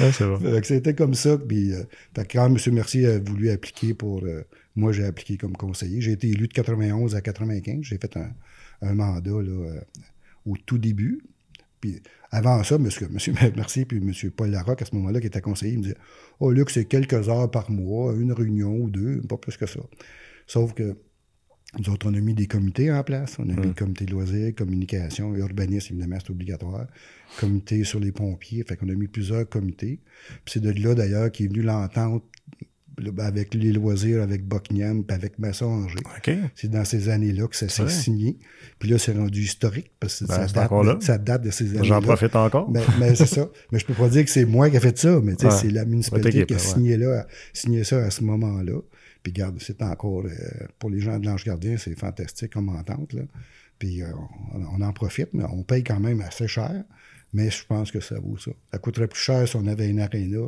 Ouais, 0.00 0.62
c'était 0.62 0.94
comme 0.94 1.14
ça. 1.14 1.36
Puis, 1.38 1.72
euh, 1.72 1.82
quand 2.30 2.46
M. 2.46 2.74
Mercier 2.74 3.06
a 3.06 3.18
voulu 3.18 3.50
appliquer 3.50 3.94
pour. 3.94 4.22
euh, 4.24 4.42
moi, 4.76 4.92
j'ai 4.92 5.04
appliqué 5.04 5.36
comme 5.36 5.56
conseiller. 5.56 6.00
J'ai 6.00 6.12
été 6.12 6.28
élu 6.28 6.48
de 6.48 6.52
91 6.52 7.14
à 7.14 7.20
95. 7.20 7.78
J'ai 7.82 7.98
fait 7.98 8.16
un, 8.16 8.30
un 8.82 8.94
mandat 8.94 9.30
là, 9.30 9.50
euh, 9.50 9.80
au 10.46 10.56
tout 10.56 10.78
début. 10.78 11.22
Puis 11.80 12.02
avant 12.34 12.62
ça, 12.64 12.74
M. 12.74 12.88
Monsieur 13.10 13.32
Mercier 13.56 13.84
puis 13.84 13.98
M. 13.98 14.30
Paul 14.30 14.50
Larocque, 14.50 14.82
à 14.82 14.84
ce 14.84 14.94
moment-là, 14.96 15.20
qui 15.20 15.28
était 15.28 15.40
conseiller, 15.40 15.74
il 15.74 15.78
me 15.78 15.82
disait 15.84 15.96
Oh, 16.40 16.50
Luc, 16.50 16.70
c'est 16.70 16.84
quelques 16.84 17.28
heures 17.28 17.50
par 17.50 17.70
mois, 17.70 18.12
une 18.14 18.32
réunion 18.32 18.74
ou 18.74 18.90
deux, 18.90 19.20
pas 19.22 19.36
plus 19.36 19.56
que 19.56 19.66
ça. 19.66 19.80
Sauf 20.46 20.74
que 20.74 20.96
nous 21.78 21.90
autres, 21.90 22.08
on 22.08 22.14
a 22.14 22.20
mis 22.20 22.34
des 22.34 22.46
comités 22.46 22.92
en 22.92 23.02
place. 23.02 23.36
On 23.38 23.48
a 23.48 23.52
mis 23.52 23.68
le 23.68 23.72
comité 23.72 24.04
de 24.04 24.12
loisirs, 24.12 24.54
communication, 24.54 25.34
urbanisme, 25.34 25.94
évidemment, 25.94 26.18
c'est 26.20 26.30
obligatoire. 26.30 26.86
Comité 27.38 27.82
sur 27.82 27.98
les 27.98 28.12
pompiers. 28.12 28.62
Fait 28.62 28.76
qu'on 28.76 28.88
a 28.88 28.94
mis 28.94 29.08
plusieurs 29.08 29.48
comités. 29.48 30.00
Puis 30.44 30.54
c'est 30.54 30.60
de 30.60 30.70
là, 30.70 30.94
d'ailleurs, 30.94 31.32
qu'est 31.32 31.46
venue 31.46 31.62
l'entente 31.62 32.24
avec 33.18 33.54
les 33.54 33.72
loisirs, 33.72 34.22
avec 34.22 34.46
Buckingham, 34.46 35.04
puis 35.04 35.14
avec 35.14 35.38
Masson-Angers. 35.38 35.96
OK. 36.16 36.30
C'est 36.54 36.70
dans 36.70 36.84
ces 36.84 37.08
années-là 37.08 37.48
que 37.48 37.56
ça 37.56 37.68
s'est 37.68 37.82
Ouais. 37.82 37.88
signé. 37.88 38.38
Puis 38.78 38.88
là, 38.88 38.98
c'est 38.98 39.12
rendu 39.12 39.40
historique 39.42 39.90
parce 39.98 40.20
que 40.20 40.26
Ben, 40.26 40.46
ça, 40.46 40.46
date 40.46 40.70
de, 40.70 40.86
là. 40.86 40.96
ça 41.00 41.18
date 41.18 41.42
de 41.42 41.50
ces 41.50 41.68
années-là. 41.70 41.82
J'en 41.84 42.00
profite 42.00 42.36
encore. 42.36 42.70
Mais, 42.70 42.80
mais 43.00 43.14
c'est 43.14 43.26
ça. 43.26 43.48
Mais 43.72 43.78
je 43.78 43.86
peux 43.86 43.94
pas 43.94 44.08
dire 44.08 44.24
que 44.24 44.30
c'est 44.30 44.44
moi 44.44 44.70
qui 44.70 44.76
ai 44.76 44.80
fait 44.80 44.96
ça, 44.96 45.20
mais 45.20 45.32
Ouais. 45.44 45.50
c'est 45.50 45.70
la 45.70 45.84
municipalité 45.84 46.46
qui 46.46 46.54
a 46.54 46.58
signé, 46.58 46.96
là, 46.96 47.26
signé 47.52 47.82
ça 47.84 47.98
à 47.98 48.10
ce 48.10 48.22
moment-là. 48.24 48.78
Puis 49.22 49.32
garde, 49.32 49.56
c'est 49.60 49.80
encore, 49.82 50.24
euh, 50.26 50.30
pour 50.78 50.90
les 50.90 51.00
gens 51.00 51.18
de 51.18 51.26
l'Ange 51.26 51.44
Gardien, 51.44 51.76
c'est 51.78 51.98
fantastique 51.98 52.52
comme 52.52 52.68
entente. 52.68 53.12
Là. 53.14 53.22
Puis 53.78 54.02
euh, 54.02 54.06
on, 54.54 54.78
on 54.78 54.82
en 54.82 54.92
profite, 54.92 55.30
mais 55.32 55.44
on 55.50 55.62
paye 55.62 55.82
quand 55.82 55.98
même 55.98 56.20
assez 56.20 56.46
cher. 56.46 56.84
Mais 57.32 57.50
je 57.50 57.64
pense 57.66 57.90
que 57.90 57.98
ça 58.00 58.16
vaut 58.20 58.36
ça. 58.38 58.52
Ça 58.70 58.78
coûterait 58.78 59.08
plus 59.08 59.18
cher 59.20 59.48
si 59.48 59.56
on 59.56 59.66
avait 59.66 59.88
une 59.88 59.98
aréna, 60.00 60.46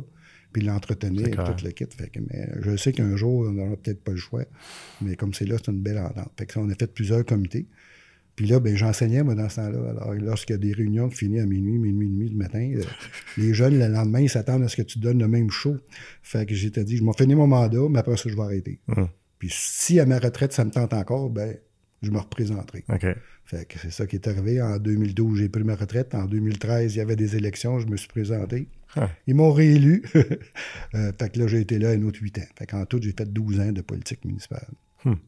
puis 0.51 0.61
l'entretenir, 0.61 1.43
tout 1.43 1.63
le 1.63 1.71
kit. 1.71 1.85
Fait 1.89 2.09
que, 2.09 2.19
mais 2.19 2.49
je 2.61 2.75
sais 2.77 2.93
qu'un 2.93 3.15
jour, 3.15 3.47
on 3.47 3.51
n'aura 3.51 3.75
peut-être 3.75 4.03
pas 4.03 4.11
le 4.11 4.17
choix. 4.17 4.45
Mais 5.01 5.15
comme 5.15 5.33
c'est 5.33 5.45
là, 5.45 5.57
c'est 5.57 5.71
une 5.71 5.81
belle 5.81 5.99
entente. 5.99 6.31
Fait 6.37 6.45
que 6.45 6.53
ça, 6.53 6.59
on 6.59 6.69
a 6.69 6.75
fait 6.75 6.91
plusieurs 6.91 7.25
comités. 7.25 7.67
Puis 8.37 8.45
là, 8.45 8.59
ben, 8.59 8.77
j'enseignais, 8.77 9.23
moi, 9.23 9.33
dans 9.33 9.49
ce 9.49 9.55
temps-là. 9.55 9.89
Alors, 9.89 10.13
lorsqu'il 10.13 10.53
y 10.53 10.55
a 10.55 10.59
des 10.59 10.71
réunions 10.71 11.09
qui 11.09 11.17
finissent 11.17 11.41
à 11.41 11.45
minuit, 11.47 11.79
minuit 11.79 12.05
et 12.05 12.09
demi 12.09 12.29
du 12.29 12.35
matin, 12.35 12.71
euh, 12.75 12.83
les 13.37 13.53
jeunes, 13.53 13.79
le 13.79 13.87
lendemain, 13.87 14.21
ils 14.21 14.29
s'attendent 14.29 14.61
à 14.61 14.67
ce 14.67 14.75
que 14.75 14.83
tu 14.83 14.99
donnes 14.99 15.19
le 15.19 15.27
même 15.27 15.49
show. 15.49 15.75
Fait 16.21 16.45
que 16.45 16.53
j'étais 16.53 16.83
dit, 16.83 16.97
je 16.97 17.03
m'ai 17.03 17.13
fini 17.17 17.33
mon 17.33 17.47
mandat, 17.47 17.89
mais 17.89 17.97
après 17.97 18.15
ça, 18.15 18.29
je 18.29 18.35
vais 18.35 18.43
arrêter. 18.43 18.79
Hum. 18.95 19.07
Puis 19.39 19.49
si 19.51 19.99
à 19.99 20.05
ma 20.05 20.19
retraite, 20.19 20.53
ça 20.53 20.65
me 20.65 20.71
tente 20.71 20.93
encore, 20.93 21.31
ben, 21.31 21.57
je 22.01 22.11
me 22.11 22.19
représenterai. 22.19 22.83
Fait 23.45 23.65
que 23.65 23.79
c'est 23.79 23.91
ça 23.91 24.05
qui 24.05 24.17
est 24.17 24.27
arrivé. 24.27 24.61
En 24.61 24.77
2012, 24.77 25.39
j'ai 25.39 25.49
pris 25.49 25.63
ma 25.63 25.75
retraite. 25.75 26.13
En 26.13 26.25
2013, 26.25 26.95
il 26.95 26.97
y 26.97 27.01
avait 27.01 27.15
des 27.15 27.35
élections, 27.35 27.79
je 27.79 27.87
me 27.87 27.95
suis 27.95 28.09
présenté. 28.09 28.67
Ah. 28.95 29.09
Ils 29.25 29.35
m'ont 29.35 29.51
réélu. 29.51 30.03
Euh, 30.95 31.11
fait 31.19 31.29
que 31.29 31.39
là, 31.39 31.47
j'ai 31.47 31.59
été 31.59 31.79
là 31.79 31.89
un 31.89 32.01
autre 32.03 32.19
huit 32.21 32.37
ans. 32.39 32.47
Fait 32.57 32.65
qu'en 32.65 32.85
tout, 32.85 32.99
j'ai 33.01 33.11
fait 33.11 33.31
12 33.31 33.59
ans 33.59 33.71
de 33.73 33.81
politique 33.81 34.23
municipale. 34.23 34.67
Puis 35.03 35.19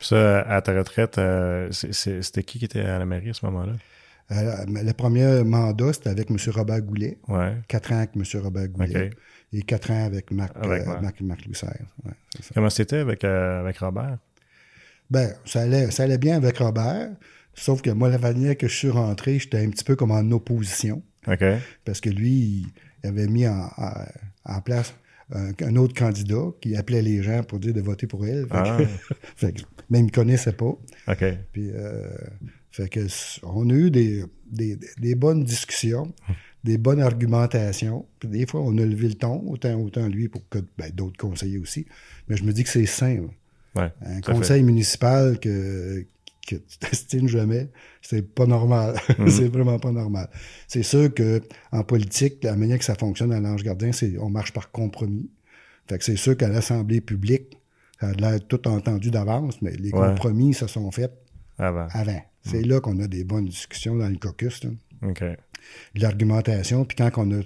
ça, 0.00 0.40
à 0.40 0.62
ta 0.62 0.76
retraite, 0.76 1.18
euh, 1.18 1.70
c'était 1.70 2.42
qui 2.42 2.58
qui 2.58 2.64
était 2.64 2.80
à 2.80 2.98
la 2.98 3.04
mairie 3.04 3.30
à 3.30 3.34
ce 3.34 3.44
moment-là? 3.46 3.74
Euh, 4.32 4.64
le 4.66 4.92
premier 4.92 5.44
mandat, 5.44 5.92
c'était 5.92 6.08
avec 6.08 6.30
M. 6.30 6.38
Robert 6.48 6.80
Goulet. 6.80 7.18
Ouais. 7.28 7.54
Quatre 7.68 7.92
ans 7.92 7.98
avec 7.98 8.10
M. 8.16 8.22
Robert 8.42 8.68
Goulet. 8.68 9.10
Et 9.52 9.62
quatre 9.62 9.90
ans 9.90 10.06
avec 10.06 10.30
Marc, 10.30 10.56
Avec 10.56 10.86
Marc. 10.86 11.20
Marc. 11.20 11.46
Ouais. 11.46 12.12
Comment 12.54 12.70
c'était 12.70 12.98
avec, 12.98 13.24
avec 13.24 13.78
Robert? 13.78 14.18
Ben, 15.10 15.32
ça 15.44 15.62
allait, 15.62 15.90
ça 15.90 16.04
allait 16.04 16.18
bien 16.18 16.36
avec 16.36 16.58
Robert. 16.58 17.10
Sauf 17.54 17.82
que 17.82 17.90
moi, 17.90 18.08
la 18.08 18.18
manière 18.18 18.56
que 18.56 18.66
je 18.68 18.74
suis 18.74 18.88
rentré, 18.90 19.38
j'étais 19.38 19.58
un 19.58 19.70
petit 19.70 19.84
peu 19.84 19.94
comme 19.96 20.10
en 20.10 20.28
opposition. 20.32 21.02
Parce 21.84 22.00
que 22.00 22.10
lui, 22.10 22.66
il 23.02 23.08
avait 23.08 23.26
mis 23.28 23.46
en, 23.46 23.68
en- 24.46 24.60
place 24.60 24.94
un, 25.32 25.52
un 25.62 25.76
autre 25.76 25.94
candidat 25.94 26.46
qui 26.60 26.76
appelait 26.76 27.00
les 27.02 27.22
gens 27.22 27.42
pour 27.44 27.58
dire 27.60 27.72
de 27.72 27.80
voter 27.80 28.06
pour 28.06 28.26
elle. 28.26 28.42
Fait 28.42 28.48
que- 28.48 28.54
Ah. 28.54 29.14
fait 29.36 29.52
que 29.52 29.62
même 29.90 30.02
il 30.02 30.06
ne 30.06 30.10
connaissait 30.10 30.52
pas. 30.52 30.66
OK. 31.08 31.24
Puis, 31.52 31.70
euh, 31.70 32.10
fait 32.70 32.88
que 32.88 33.06
on 33.44 33.68
a 33.70 33.72
eu 33.72 33.90
des, 33.90 34.24
des, 34.50 34.76
des 34.98 35.14
bonnes 35.14 35.44
discussions, 35.44 36.12
des 36.64 36.76
bonnes 36.76 37.00
argumentations. 37.00 38.06
Puis 38.18 38.28
des 38.28 38.46
fois, 38.46 38.60
on 38.62 38.76
a 38.78 38.84
levé 38.84 39.08
le 39.08 39.14
ton, 39.14 39.42
autant, 39.48 39.74
autant 39.80 40.08
lui 40.08 40.28
pour 40.28 40.46
que 40.48 40.58
ben, 40.76 40.90
d'autres 40.92 41.16
conseillers 41.18 41.58
aussi. 41.58 41.86
Mais 42.28 42.36
je 42.36 42.44
me 42.44 42.52
dis 42.52 42.64
que 42.64 42.70
c'est 42.70 42.86
sain. 42.86 43.26
Ouais. 43.76 43.92
Un 44.04 44.20
conseil 44.20 44.62
municipal 44.62 45.38
que, 45.40 46.06
que 46.46 46.56
tu 46.56 46.78
t'estimes 46.80 47.28
jamais, 47.28 47.70
c'est 48.02 48.22
pas 48.22 48.46
normal. 48.46 48.96
Mhm. 49.18 49.28
c'est 49.30 49.48
vraiment 49.48 49.78
pas 49.78 49.90
normal. 49.92 50.28
C'est 50.68 50.82
sûr 50.82 51.12
que 51.12 51.40
en 51.72 51.82
politique, 51.82 52.42
la 52.44 52.56
manière 52.56 52.78
que 52.78 52.84
ça 52.84 52.94
fonctionne 52.94 53.32
à 53.32 53.40
l'Ange 53.40 53.62
Gardien, 53.62 53.92
c'est 53.92 54.16
on 54.18 54.30
marche 54.30 54.52
par 54.52 54.70
compromis. 54.70 55.30
Fait 55.88 55.98
que 55.98 56.04
c'est 56.04 56.16
sûr 56.16 56.36
qu'à 56.36 56.48
l'Assemblée 56.48 57.00
publique, 57.00 57.58
ça 58.00 58.08
a 58.08 58.12
l'air 58.12 58.40
tout 58.46 58.66
entendu 58.68 59.10
d'avance, 59.10 59.60
mais 59.62 59.72
les 59.72 59.90
Ouais. 59.92 60.08
compromis 60.08 60.54
se 60.54 60.66
sont 60.66 60.90
faits 60.90 61.12
Avant. 61.58 61.86
avant. 61.92 62.22
C'est 62.42 62.62
là 62.62 62.80
qu'on 62.80 62.98
a 63.00 63.06
des 63.06 63.24
bonnes 63.24 63.46
discussions 63.46 63.96
dans 63.96 64.08
le 64.08 64.16
caucus, 64.16 64.62
là. 64.64 64.70
OK. 65.02 65.22
de 65.94 66.00
l'argumentation. 66.00 66.84
Puis 66.84 66.96
quand 66.96 67.10
on, 67.16 67.30
a, 67.32 67.40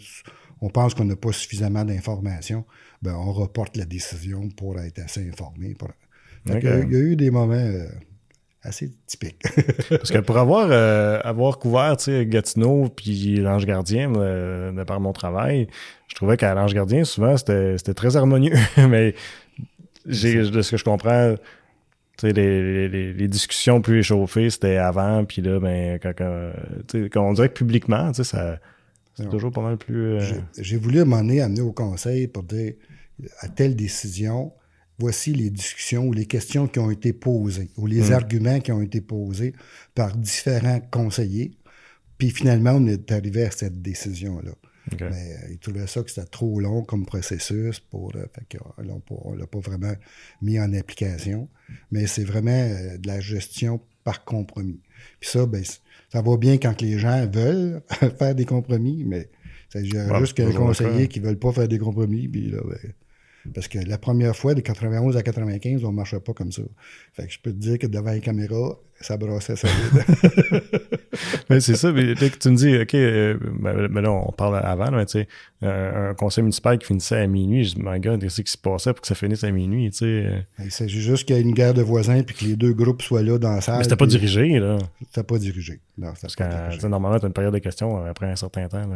on 0.61 0.69
pense 0.71 0.95
qu'on 0.95 1.05
n'a 1.05 1.15
pas 1.17 1.33
suffisamment 1.33 1.85
d'informations, 1.85 2.65
ben 3.03 3.15
on 3.15 3.33
reporte 3.33 3.77
la 3.77 3.85
décision 3.85 4.49
pour 4.51 4.79
être 4.81 4.99
assez 4.99 5.29
informé. 5.29 5.75
Pour... 5.75 5.89
Il 6.57 6.93
y 6.93 6.97
a 6.97 7.01
eu 7.01 7.17
des 7.17 7.31
moments 7.31 7.55
euh, 7.55 7.87
assez 8.63 8.91
typiques. 9.07 9.43
Parce 9.91 10.11
que 10.11 10.19
pour 10.19 10.39
avoir, 10.39 10.69
euh, 10.71 11.21
avoir 11.23 11.59
couvert 11.59 11.97
Gatineau 12.25 12.89
puis 12.89 13.37
l'Ange 13.37 13.67
Gardien 13.67 14.15
euh, 14.15 14.73
de 14.73 14.83
par 14.85 15.01
mon 15.01 15.13
travail, 15.13 15.69
je 16.09 16.15
trouvais 16.15 16.37
qu'à 16.37 16.55
l'Ange 16.55 16.75
Gardien, 16.75 17.05
souvent, 17.05 17.37
c'était 17.37 17.77
c'était 17.79 17.95
très 17.95 18.17
harmonieux. 18.17 18.55
Mais 18.89 19.15
de 20.07 20.13
ce 20.63 20.71
que 20.71 20.77
je 20.77 20.85
comprends, 20.85 21.35
les, 22.23 22.33
les, 22.89 23.13
les 23.13 23.29
discussions 23.29 23.81
plus 23.81 24.01
échauffées, 24.01 24.51
c'était 24.51 24.77
avant, 24.77 25.25
puis 25.25 25.43
là, 25.43 25.61
ben, 25.61 25.99
quand, 26.01 27.23
on 27.23 27.33
dirait 27.33 27.49
que 27.49 27.55
publiquement, 27.55 28.13
ça 28.15 28.59
c'est 29.15 29.29
toujours 29.29 29.51
pas 29.51 29.63
mal 29.63 29.77
plus. 29.77 30.19
J'ai- 30.59 30.77
voulu 30.77 31.05
donné 31.05 31.41
amener 31.41 31.61
au 31.61 31.73
conseil 31.73 32.29
pour 32.29 32.45
dire 32.45 32.75
à 33.41 33.49
telle 33.49 33.75
décision, 33.75 34.53
voici 34.99 35.33
les 35.33 35.51
discussions 35.51 36.07
ou 36.07 36.13
les 36.13 36.27
questions 36.27 36.67
qui 36.67 36.79
ont 36.79 36.91
été 36.91 37.13
posées 37.13 37.71
ou 37.77 37.87
les 37.87 38.11
Mm. 38.11 38.13
arguments 38.13 38.61
qui 38.61 38.73
ont 38.73 38.83
été 38.83 39.01
posés 39.01 39.55
par 39.95 40.17
différents 40.17 40.81
conseillers. 40.91 41.53
Puis 42.19 42.31
finalement, 42.31 42.73
on 42.73 42.87
est 42.87 43.11
arrivé 43.13 43.45
à 43.45 43.51
cette 43.51 43.81
décision-là. 43.81 44.53
Mais 45.01 45.37
ils 45.51 45.59
trouvaient 45.59 45.87
ça 45.87 46.03
que 46.03 46.11
c'était 46.11 46.27
trop 46.27 46.59
long 46.61 46.83
comme 46.83 47.05
processus 47.05 47.79
pour. 47.79 48.13
fait 48.13 48.59
on 49.11 49.35
l'a 49.35 49.47
pas 49.47 49.59
vraiment 49.61 49.93
mis 50.41 50.59
en 50.59 50.73
application. 50.73 51.49
Mais 51.91 52.07
c'est 52.07 52.25
vraiment 52.25 52.69
de 52.99 53.07
la 53.07 53.21
gestion 53.21 53.81
par 54.03 54.25
compromis. 54.25 54.81
Puis 55.21 55.29
ça, 55.31 55.45
ben, 55.45 55.63
ça 56.11 56.23
va 56.23 56.37
bien 56.39 56.57
quand 56.57 56.81
les 56.81 56.99
gens 56.99 57.27
veulent 57.27 57.83
faire 58.19 58.35
des 58.35 58.47
compromis, 58.47 59.05
mais 59.05 59.29
c'est 59.69 59.85
juste 59.85 60.33
qu'un 60.35 60.53
conseiller 60.53 61.07
qui 61.09 61.21
ne 61.21 61.27
veulent 61.27 61.39
pas 61.39 61.53
faire 61.53 61.69
des 61.69 61.79
compromis, 61.79 62.27
puis 62.27 62.51
là, 62.51 62.59
ben, 62.67 62.93
parce 63.55 63.69
que 63.69 63.79
la 63.79 63.99
première 63.99 64.37
fois, 64.37 64.55
de 64.55 64.61
91 64.61 65.17
à 65.17 65.23
95, 65.23 65.85
on 65.85 65.91
ne 65.91 65.97
marchait 65.97 66.21
pas 66.21 66.33
comme 66.33 66.53
ça. 66.53 66.63
Fait 67.13 67.27
que 67.27 67.33
je 67.33 67.39
peux 67.41 67.53
te 67.53 67.57
dire 67.57 67.79
que 67.79 67.87
devant 67.87 68.13
les 68.13 68.21
caméras, 68.21 68.79
ça 69.01 69.17
brassait 69.17 69.55
solide. 69.57 70.05
mais 71.51 71.61
c'est 71.61 71.77
ça, 71.77 71.93
mais 71.93 72.15
tu 72.15 72.51
me 72.51 72.57
dis, 72.57 72.79
OK, 72.79 72.95
euh, 72.95 73.39
ben, 73.41 73.87
ben, 73.89 74.01
là, 74.01 74.11
on 74.11 74.33
parle 74.33 74.59
avant, 74.59 74.91
mais 74.91 75.07
tu 75.07 75.21
sais, 75.21 75.29
un, 75.63 76.15
conseil 76.15 76.43
municipal 76.43 76.79
qui 76.79 76.87
finissait 76.87 77.19
à 77.19 77.27
minuit, 77.27 77.65
je 77.65 77.75
dis, 77.77 77.83
my 77.85 78.01
God, 78.01 78.21
qu'est-ce 78.21 78.43
qui 78.43 78.51
se 78.51 78.59
passait 78.59 78.93
pour 78.93 79.03
que 79.03 79.07
ça 79.07 79.15
finisse 79.15 79.45
à 79.45 79.51
minuit, 79.51 79.91
tu 79.91 79.99
sais? 79.99 80.47
Il 80.59 80.71
s'agit 80.71 81.01
juste 81.01 81.27
qu'il 81.27 81.37
y 81.37 81.39
ait 81.39 81.43
une 81.43 81.55
guerre 81.55 81.75
de 81.75 81.83
voisins 81.83 82.23
puis 82.23 82.35
que 82.35 82.45
les 82.45 82.57
deux 82.57 82.73
groupes 82.73 83.03
soient 83.03 83.23
là 83.23 83.39
dans 83.39 83.53
la 83.53 83.61
salle. 83.61 83.79
Mais 83.79 83.85
c'était 83.85 83.97
pas 83.97 84.07
dirigé, 84.07 84.59
là. 84.59 84.79
C'était 85.07 85.23
pas 85.23 85.39
dirigé. 85.39 85.81
Non, 85.97 86.13
parce 86.21 86.35
que 86.35 86.87
normalement, 86.87 87.19
tu 87.19 87.25
as 87.25 87.29
une 87.29 87.35
période 87.35 87.55
de 87.55 87.59
questions 87.59 88.05
après 88.05 88.27
un 88.27 88.37
certain 88.37 88.69
temps. 88.69 88.89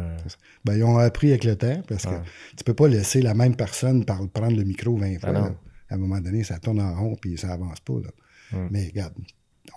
Ben, 0.65 0.75
ils 0.75 0.83
ont 0.83 0.97
appris 0.97 1.29
avec 1.29 1.43
le 1.43 1.55
temps 1.55 1.81
parce 1.87 2.05
que 2.05 2.15
tu 2.57 2.63
peux 2.63 2.73
pas 2.73 2.87
laisser 2.87 3.21
la 3.21 3.33
même 3.33 3.55
personne 3.55 4.05
prendre 4.05 4.55
le 4.55 4.63
micro 4.63 4.97
20 4.97 5.19
fois. 5.19 5.51
À 5.89 5.95
un 5.95 5.97
moment 5.97 6.19
donné, 6.19 6.43
ça 6.43 6.59
tourne 6.59 6.81
en 6.81 6.95
rond 6.95 7.15
puis 7.19 7.37
ça 7.37 7.53
avance 7.53 7.79
pas. 7.81 7.93
Là. 7.93 8.67
Mais 8.71 8.87
regarde, 8.87 9.13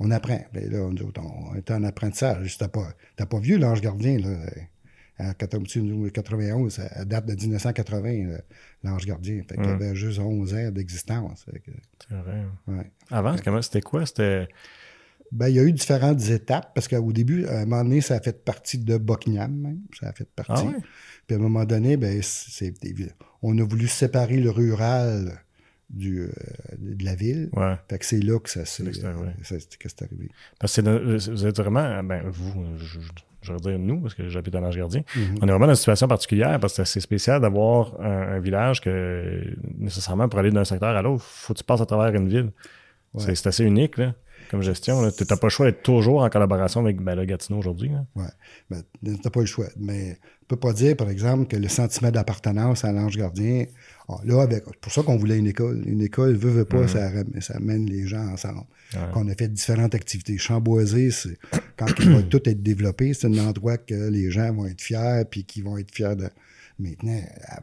on 0.00 0.10
apprend. 0.10 0.40
Ben 0.52 0.70
là, 0.70 0.88
nous 0.90 1.02
autres, 1.02 1.20
on 1.22 1.54
est 1.54 1.70
en 1.70 1.82
apprentissage. 1.84 2.58
T'as 2.58 2.68
pas, 2.68 2.88
pas 3.16 3.38
vu 3.38 3.58
l'ange 3.58 3.80
gardien, 3.80 4.18
là. 4.18 4.36
En 5.18 5.32
91, 5.32 6.74
ça 6.74 7.04
date 7.06 7.24
de 7.24 7.34
1980, 7.34 8.36
l'ange 8.84 9.06
gardien. 9.06 9.42
Fait 9.48 9.56
qu'il 9.56 9.64
avait 9.64 9.94
juste 9.94 10.18
11 10.18 10.54
ans 10.54 10.70
d'existence. 10.70 11.46
C'est 11.46 12.14
vrai. 12.14 12.44
Ouais. 12.66 12.90
Avant, 13.10 13.34
c'était 13.62 13.80
quoi? 13.80 14.04
C'était. 14.04 14.46
Ben, 15.32 15.48
il 15.48 15.56
y 15.56 15.58
a 15.58 15.64
eu 15.64 15.72
différentes 15.72 16.22
étapes, 16.28 16.72
parce 16.74 16.86
qu'au 16.86 17.12
début, 17.12 17.46
à 17.46 17.60
un 17.60 17.64
moment 17.64 17.82
donné, 17.82 18.00
ça 18.00 18.14
a 18.14 18.20
fait 18.20 18.44
partie 18.44 18.78
de 18.78 18.96
Buckingham, 18.96 19.52
même. 19.52 19.80
Ça 19.98 20.08
a 20.08 20.12
fait 20.12 20.28
partie. 20.28 20.66
Ah 20.68 20.78
Puis 21.26 21.34
à 21.34 21.38
un 21.38 21.42
moment 21.42 21.64
donné, 21.64 21.96
ben, 21.96 22.20
c'est, 22.22 22.74
on 23.42 23.58
a 23.58 23.64
voulu 23.64 23.88
séparer 23.88 24.36
le 24.36 24.50
rural 24.50 25.45
du, 25.90 26.20
euh, 26.20 26.30
de 26.78 27.04
la 27.04 27.14
ville. 27.14 27.48
Ouais. 27.52 27.74
Fait 27.88 27.98
que 27.98 28.04
c'est 28.04 28.20
là 28.20 28.38
que 28.38 28.50
ça 28.50 28.64
s'est 28.64 28.82
arrivé. 28.82 30.30
Parce 30.58 30.76
que 30.76 31.30
vous 31.30 31.46
êtes 31.46 31.56
vraiment, 31.56 32.02
ben, 32.02 32.22
vous, 32.26 32.64
je, 32.76 32.98
je, 33.42 33.52
veux 33.52 33.60
dire 33.60 33.78
nous, 33.78 34.00
parce 34.00 34.14
que 34.14 34.28
j'habite 34.28 34.52
dans 34.52 34.60
l'Ange 34.60 34.76
Gardien, 34.76 35.00
mm-hmm. 35.00 35.38
on 35.40 35.46
est 35.46 35.50
vraiment 35.50 35.66
dans 35.66 35.72
une 35.72 35.76
situation 35.76 36.08
particulière 36.08 36.58
parce 36.60 36.76
que 36.76 36.84
c'est 36.84 37.00
spécial 37.00 37.40
d'avoir 37.40 38.00
un, 38.00 38.40
village 38.40 38.80
que 38.80 39.56
nécessairement 39.78 40.28
pour 40.28 40.40
aller 40.40 40.50
d'un 40.50 40.64
secteur 40.64 40.96
à 40.96 41.02
l'autre, 41.02 41.22
faut 41.22 41.52
que 41.54 41.58
tu 41.58 41.64
passes 41.64 41.80
à 41.80 41.86
travers 41.86 42.14
une 42.14 42.28
ville. 42.28 42.50
C'est 43.18 43.46
assez 43.46 43.64
unique, 43.64 43.96
là 43.96 44.14
comme 44.50 44.62
gestion. 44.62 45.10
Tu 45.10 45.24
n'as 45.28 45.36
pas 45.36 45.46
le 45.46 45.50
choix 45.50 45.66
d'être 45.66 45.82
toujours 45.82 46.22
en 46.22 46.30
collaboration 46.30 46.80
avec 46.80 47.00
ben, 47.00 47.14
le 47.14 47.24
Gatineau 47.24 47.58
aujourd'hui. 47.58 47.90
Oui, 48.14 48.24
ben, 48.70 48.82
tu 49.04 49.10
n'as 49.10 49.30
pas 49.30 49.40
le 49.40 49.46
choix. 49.46 49.66
Mais 49.76 50.18
ne 50.48 50.56
peut 50.56 50.60
pas 50.60 50.72
dire, 50.72 50.96
par 50.96 51.10
exemple, 51.10 51.46
que 51.46 51.56
le 51.56 51.68
sentiment 51.68 52.12
d'appartenance 52.12 52.84
à 52.84 52.92
l'ange 52.92 53.16
gardien, 53.16 53.66
ah, 54.08 54.20
là, 54.24 54.42
avec, 54.42 54.64
pour 54.80 54.92
ça 54.92 55.02
qu'on 55.02 55.16
voulait 55.16 55.38
une 55.38 55.48
école. 55.48 55.82
Une 55.86 56.00
école, 56.00 56.36
veut, 56.36 56.50
veut 56.50 56.64
pas, 56.64 56.84
mm-hmm. 56.84 57.40
ça, 57.40 57.54
amène 57.56 57.86
les 57.86 58.06
gens 58.06 58.28
ensemble. 58.28 58.62
Qu'on 59.12 59.28
a 59.28 59.34
fait 59.34 59.48
différentes 59.48 59.96
activités. 59.96 60.38
Chamboisé, 60.38 61.10
c'est 61.10 61.36
quand 61.76 61.86
il 61.98 62.10
va 62.10 62.22
tout 62.22 62.48
être 62.48 62.62
développé, 62.62 63.12
c'est 63.14 63.26
un 63.26 63.38
endroit 63.38 63.76
que 63.78 64.08
les 64.08 64.30
gens 64.30 64.52
vont 64.52 64.66
être 64.66 64.80
fiers, 64.80 65.24
puis 65.28 65.44
qui 65.44 65.62
vont 65.62 65.76
être 65.76 65.92
fiers 65.92 66.14
de. 66.16 66.28
Maintenant, 66.78 67.22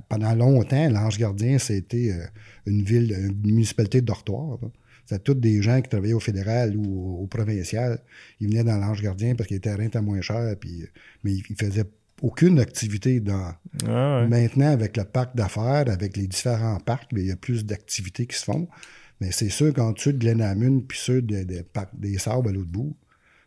pendant 0.10 0.34
longtemps, 0.34 0.90
l'Ange 0.90 1.20
Gardien, 1.20 1.60
c'était 1.60 2.12
euh, 2.12 2.26
une 2.66 2.82
ville, 2.82 3.12
une 3.12 3.54
municipalité 3.54 4.02
de 4.02 4.08
dortoir. 4.08 4.58
C'était 5.06 5.22
tous 5.22 5.36
des 5.36 5.62
gens 5.62 5.82
qui 5.82 5.90
travaillaient 5.90 6.14
au 6.14 6.20
fédéral 6.20 6.76
ou 6.76 7.22
au, 7.22 7.28
provincial. 7.28 8.00
Ils 8.40 8.48
venaient 8.48 8.64
dans 8.64 8.78
l'Ange 8.78 9.02
Gardien 9.02 9.36
parce 9.36 9.50
que 9.50 9.54
les 9.54 9.60
terrains 9.60 9.84
étaient 9.84 10.02
moins 10.02 10.22
chers, 10.22 10.56
puis, 10.60 10.86
mais 11.24 11.34
ils, 11.34 11.56
faisaient 11.56 11.86
aucune 12.24 12.60
activité 12.60 13.20
dans. 13.20 13.54
Ah 13.88 14.26
Maintenant, 14.28 14.72
avec 14.72 14.98
le 14.98 15.04
parc 15.04 15.36
d'affaires, 15.36 15.86
avec 15.88 16.18
les 16.18 16.26
différents 16.26 16.80
parcs, 16.80 17.10
il 17.12 17.26
y 17.26 17.32
a 17.32 17.36
plus 17.36 17.66
d'activités 17.66 18.26
qui 18.26 18.38
se 18.38 18.46
font. 18.46 18.68
Mais 19.22 19.32
c'est 19.32 19.50
sûr 19.50 19.74
qu'en 19.74 19.92
dessous 19.92 20.14
de 20.14 20.18
Glenhamun 20.18 20.82
puis 20.88 20.98
ceux 20.98 21.22
des 21.22 21.46
des 21.46 22.18
sables 22.18 22.50
à 22.50 22.52
l'autre 22.52 22.72
bout, 22.72 22.96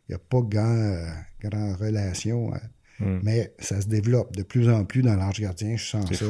il 0.08 0.12
n'y 0.12 0.14
a 0.14 0.18
pas 0.18 0.40
grand, 0.42 0.76
euh, 0.76 1.08
grand 1.40 1.74
relation. 1.76 2.54
Hein. 2.54 2.60
Hmm. 3.00 3.20
Mais 3.22 3.54
ça 3.58 3.80
se 3.80 3.88
développe 3.88 4.34
de 4.36 4.42
plus 4.42 4.68
en 4.68 4.84
plus 4.84 5.02
dans 5.02 5.16
l'Ange 5.16 5.40
Gardien, 5.40 5.76
je 5.76 5.84
sens 5.84 6.12
ça. 6.12 6.24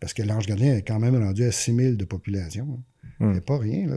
Parce 0.00 0.14
que 0.14 0.22
l'Ange 0.22 0.46
Gardien 0.46 0.74
est 0.74 0.82
quand 0.82 0.98
même 0.98 1.16
rendu 1.16 1.44
à 1.44 1.52
6 1.52 1.76
000 1.76 1.94
de 1.94 2.04
population. 2.04 2.80
Hein. 3.20 3.26
Hmm. 3.26 3.34
C'est 3.34 3.44
pas 3.44 3.58
rien, 3.58 3.86
là. 3.88 3.96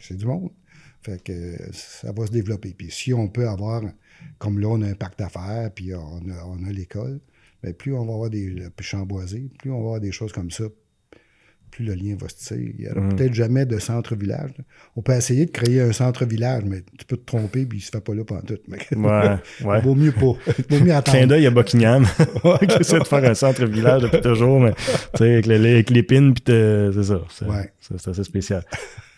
C'est 0.00 0.16
du 0.16 0.26
monde. 0.26 0.50
Fait 1.02 1.22
que 1.22 1.56
ça 1.72 2.12
va 2.12 2.26
se 2.26 2.32
développer. 2.32 2.74
Puis 2.76 2.90
si 2.90 3.12
on 3.12 3.28
peut 3.28 3.48
avoir, 3.48 3.82
comme 4.38 4.58
là, 4.58 4.68
on 4.68 4.82
a 4.82 4.88
un 4.88 4.94
parc 4.94 5.18
d'affaires, 5.18 5.70
puis 5.74 5.94
on 5.94 6.30
a, 6.30 6.44
on 6.46 6.64
a 6.66 6.72
l'école, 6.72 7.20
bien, 7.62 7.72
plus 7.72 7.94
on 7.94 8.04
va 8.04 8.12
avoir 8.14 8.30
des 8.30 8.56
champs 8.80 9.06
boisés, 9.06 9.50
plus 9.58 9.70
on 9.70 9.78
va 9.78 9.84
avoir 9.84 10.00
des 10.00 10.12
choses 10.12 10.32
comme 10.32 10.50
ça, 10.50 10.64
plus 11.70 11.84
le 11.84 11.94
lien 11.94 12.16
va 12.18 12.28
se 12.28 12.36
tisser. 12.36 12.74
Il 12.78 12.84
n'y 12.84 12.90
aura 12.90 13.00
hmm. 13.00 13.16
peut-être 13.16 13.34
jamais 13.34 13.66
de 13.66 13.78
centre-village. 13.78 14.52
On 14.96 15.02
peut 15.02 15.12
essayer 15.12 15.46
de 15.46 15.50
créer 15.50 15.80
un 15.80 15.92
centre-village, 15.92 16.64
mais 16.64 16.82
tu 16.98 17.04
peux 17.04 17.16
te 17.16 17.24
tromper 17.26 17.66
puis 17.66 17.78
il 17.78 17.82
ne 17.82 17.84
se 17.84 17.90
fait 17.90 18.00
pas 18.00 18.14
là 18.14 18.24
pendant 18.24 18.42
tout. 18.42 18.58
Mais... 18.68 18.78
Ouais, 18.96 19.36
ouais. 19.64 19.80
vaut 19.82 19.94
mieux 19.94 20.12
pas. 20.12 20.20
vaut 20.70 20.80
mieux 20.80 20.94
attendre. 20.94 21.18
Clin 21.18 21.26
d'œil 21.26 21.46
à 21.46 21.50
Buckingham 21.50 22.06
qui 22.68 22.76
essaie 22.80 22.98
de 22.98 23.04
faire 23.04 23.24
un 23.24 23.34
centre-village 23.34 24.02
depuis 24.02 24.20
toujours, 24.20 24.60
mais 24.60 24.72
tu 24.74 25.18
sais, 25.18 25.32
avec, 25.32 25.48
avec 25.48 25.90
l'épine, 25.90 26.34
puis 26.34 26.44
c'est 26.46 27.04
ça. 27.04 27.20
C'est 27.80 28.08
assez 28.08 28.24
spécial. 28.24 28.64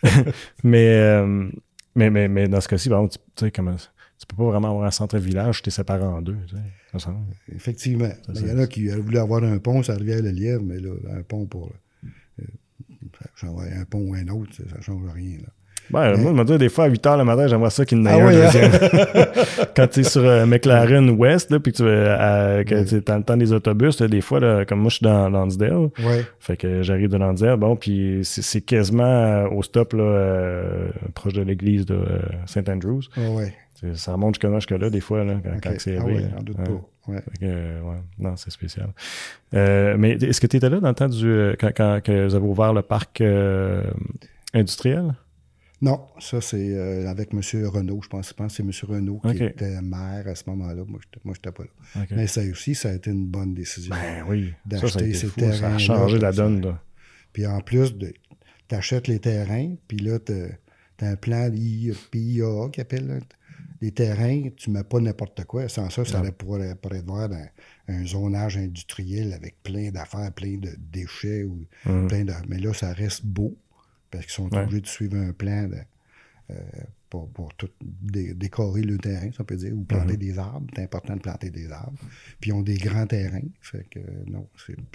mais, 0.63 0.87
euh, 0.87 1.49
mais, 1.95 2.09
mais, 2.09 2.27
mais, 2.27 2.47
dans 2.47 2.61
ce 2.61 2.67
cas-ci, 2.67 2.89
tu 2.89 2.95
sais, 3.37 3.51
comment 3.51 3.75
tu 4.19 4.25
peux 4.27 4.35
pas 4.35 4.43
vraiment 4.43 4.69
avoir 4.69 4.85
un 4.85 4.91
centre-village, 4.91 5.61
tu 5.61 5.69
es 5.69 5.71
séparé 5.71 6.03
en 6.03 6.21
deux. 6.21 6.37
Tu 6.47 6.55
sais, 6.55 7.09
Effectivement. 7.55 8.09
Il 8.35 8.47
y 8.47 8.51
en 8.51 8.59
a 8.59 8.67
qui 8.67 8.87
voulaient 8.89 9.19
avoir 9.19 9.43
un 9.43 9.57
pont 9.59 9.81
ça 9.81 9.95
revient 9.95 10.13
à 10.13 10.21
la 10.21 10.31
lièvre 10.31 10.63
mais 10.63 10.79
là, 10.79 10.91
un 11.11 11.23
pont 11.23 11.45
pour 11.45 11.71
un 13.41 13.85
pont 13.85 14.09
ou 14.09 14.13
un 14.13 14.27
autre, 14.27 14.51
ça 14.55 14.77
ne 14.77 14.81
change 14.81 15.09
rien. 15.13 15.37
Là. 15.37 15.49
Ben, 15.91 16.17
moi, 16.17 16.31
je 16.31 16.37
me 16.37 16.43
dis, 16.43 16.57
des 16.57 16.69
fois, 16.69 16.85
à 16.85 16.87
8 16.87 17.05
h 17.05 17.17
le 17.17 17.23
matin, 17.23 17.47
j'aimerais 17.47 17.69
ça 17.69 17.85
qu'il 17.85 17.97
y 17.97 18.01
en 18.01 18.05
ait 18.05 18.11
ah 18.11 18.25
un 18.25 18.27
hein? 18.27 18.43
deuxième. 18.45 18.71
Quand 19.75 19.87
tu 19.87 19.99
es 20.01 20.03
sur 20.03 20.23
euh, 20.23 20.45
McLaren 20.45 21.09
West, 21.11 21.57
puis 21.59 21.71
que 21.71 21.77
tu 21.77 21.83
euh, 21.83 22.63
le 22.63 23.23
temps 23.23 23.37
des 23.37 23.53
autobus, 23.53 24.01
des 24.01 24.21
fois, 24.21 24.39
là, 24.39 24.65
comme 24.65 24.79
moi, 24.79 24.89
je 24.89 24.95
suis 24.95 25.03
dans 25.03 25.29
Lansdale. 25.29 25.89
Fait 26.39 26.57
que 26.57 26.81
j'arrive 26.81 27.09
de 27.09 27.17
Lansdale, 27.17 27.57
bon, 27.57 27.75
puis 27.75 28.21
c'est 28.23 28.61
quasiment 28.61 29.03
euh, 29.03 29.47
au 29.49 29.63
stop, 29.63 29.93
là, 29.93 30.53
proche 31.13 31.33
de 31.33 31.41
l'église 31.41 31.85
de 31.85 31.99
St. 32.45 32.67
Andrews. 32.69 33.01
ouais. 33.17 33.53
Ça 33.93 34.11
remonte 34.11 34.35
jusque 34.41 34.71
là, 34.71 34.89
des 34.89 34.99
fois, 34.99 35.23
là, 35.23 35.35
quand, 35.63 35.71
c'est 35.77 35.97
ah 35.97 36.03
ouais, 36.03 36.25
en 36.37 36.43
doute 36.43 36.57
pas. 36.57 36.71
Ouais. 37.07 37.21
Non, 38.17 38.35
c'est 38.35 38.51
spécial. 38.51 38.89
Euh, 39.53 39.95
mais 39.97 40.11
est-ce 40.11 40.41
que 40.41 40.47
tu 40.47 40.57
étais 40.57 40.69
là 40.69 40.79
dans 40.79 40.89
le 40.89 40.95
temps 40.95 41.07
du, 41.07 41.25
euh, 41.25 41.55
quand, 41.59 41.71
quand 41.75 41.99
que 42.03 42.27
vous 42.27 42.35
avez 42.35 42.45
ouvert 42.45 42.73
le 42.73 42.81
parc 42.81 43.21
euh, 43.21 43.83
industriel? 44.53 45.13
Non, 45.81 46.07
ça 46.19 46.41
c'est 46.41 46.77
avec 47.07 47.33
M. 47.33 47.41
Renault, 47.67 48.01
je 48.03 48.09
pense, 48.09 48.29
je 48.29 48.33
pense 48.33 48.57
que 48.57 48.63
c'est 48.63 48.85
M. 48.85 48.95
Renault 48.95 49.21
qui 49.31 49.43
était 49.43 49.81
maire 49.81 50.27
à 50.27 50.35
ce 50.35 50.43
moment-là. 50.47 50.83
Moi, 50.85 50.99
je 51.13 51.29
n'étais 51.29 51.51
pas 51.51 51.63
là. 51.63 52.05
Mais 52.11 52.27
ça 52.27 52.41
aussi, 52.41 52.75
ça 52.75 52.89
a 52.89 52.93
été 52.93 53.11
une 53.11 53.27
bonne 53.27 53.53
décision. 53.53 53.95
Ben 53.95 54.25
oui, 54.27 54.53
d'acheter 54.65 55.13
ces 55.13 55.29
terrains. 55.29 55.53
Ça 55.53 55.75
a 55.75 55.77
changé 55.77 56.19
la 56.19 56.31
donne. 56.31 56.61
Là. 56.61 56.81
Puis 57.33 57.45
en 57.45 57.61
plus, 57.61 57.95
tu 57.97 58.75
achètes 58.75 59.07
les 59.07 59.19
terrains, 59.19 59.75
puis 59.87 59.97
là, 59.97 60.19
tu 60.19 60.33
as, 60.33 61.07
un 61.07 61.15
plan 61.15 61.49
PIA 62.11 62.69
qui 62.73 62.81
appelle 62.81 63.21
les 63.81 63.91
terrains, 63.91 64.49
tu 64.57 64.69
ne 64.69 64.77
mets 64.77 64.83
pas 64.83 64.99
n'importe 64.99 65.45
quoi. 65.45 65.69
Sans 65.69 65.89
ça, 65.89 66.03
ça 66.03 66.21
pourrait, 66.33 66.75
pourrait 66.75 67.01
voir 67.01 67.29
un, 67.87 68.05
zonage 68.05 68.57
industriel 68.57 69.33
avec 69.33 69.63
plein 69.63 69.89
d'affaires, 69.91 70.31
plein 70.33 70.57
de 70.57 70.71
déchets. 70.77 71.43
ou 71.43 71.65
mhm. 71.85 72.07
plein 72.07 72.25
de, 72.25 72.33
Mais 72.49 72.59
là, 72.59 72.73
ça 72.73 72.91
reste 72.91 73.25
beau 73.25 73.55
parce 74.11 74.25
qu'ils 74.25 74.33
sont 74.33 74.53
obligés 74.55 74.81
de 74.81 74.87
suivre 74.87 75.17
un 75.17 75.33
plan 75.33 75.69
euh, 76.51 76.55
pour, 77.09 77.53
tout 77.57 77.69
décorer 77.81 78.81
le 78.81 78.97
terrain, 78.97 79.31
ça 79.35 79.43
peut 79.43 79.55
dire, 79.55 79.73
ou 79.73 79.83
planter 79.83 80.13
mhm. 80.13 80.19
des 80.19 80.39
arbres. 80.39 80.67
C'est 80.75 80.83
important 80.83 81.15
de 81.15 81.21
planter 81.21 81.49
des 81.49 81.71
arbres. 81.71 81.97
Puis 82.39 82.51
ils 82.51 82.53
ont 82.53 82.61
des 82.61 82.77
grands 82.77 83.07
terrains. 83.07 83.47
Fait 83.61 83.87
que 83.89 83.99
non, 84.27 84.47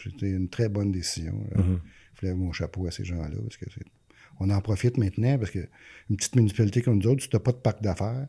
c'était 0.02 0.30
une 0.30 0.48
très 0.48 0.68
bonne 0.68 0.92
décision. 0.92 1.34
Mhm. 1.56 1.80
Je 2.20 2.26
lève 2.26 2.36
mon 2.36 2.52
chapeau 2.52 2.86
à 2.86 2.90
ces 2.90 3.04
gens-là 3.04 3.36
parce 3.42 3.56
que 3.56 3.66
on 4.40 4.50
en 4.50 4.60
profite 4.60 4.96
maintenant 4.96 5.38
parce 5.38 5.50
que 5.50 5.68
une 6.10 6.16
petite 6.16 6.36
municipalité 6.36 6.82
comme 6.82 6.98
nous 6.98 7.06
autres, 7.06 7.22
si 7.22 7.28
tu 7.28 7.36
n'as 7.36 7.40
pas 7.40 7.52
de 7.52 7.58
parc 7.58 7.82
d'affaires, 7.82 8.28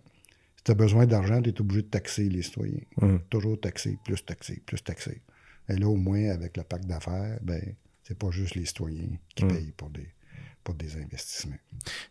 tu 0.64 0.72
as 0.72 0.76
besoin 0.76 1.06
d'argent, 1.06 1.42
tu 1.42 1.50
es 1.50 1.62
obligé 1.62 1.84
de 1.84 1.88
taxer 1.88 2.28
les 2.28 2.42
citoyens. 2.42 2.82
Hum. 3.02 3.22
Toujours 3.30 3.60
taxer, 3.60 3.98
plus 4.04 4.24
taxer, 4.26 4.62
plus 4.66 4.84
taxer. 4.84 5.22
Et 5.70 5.76
là, 5.76 5.88
au 5.88 5.96
moins, 5.96 6.30
avec 6.30 6.58
le 6.58 6.64
pacte 6.64 6.86
d'affaires, 6.86 7.40
ben, 7.42 7.76
c'est 8.04 8.18
pas 8.18 8.32
juste 8.32 8.56
les 8.56 8.66
citoyens 8.66 9.18
qui 9.36 9.44
hum. 9.44 9.52
payent 9.52 9.74
pour 9.78 9.90
des, 9.90 10.08
pour 10.15 10.15
des 10.86 11.02
investissements. 11.02 11.56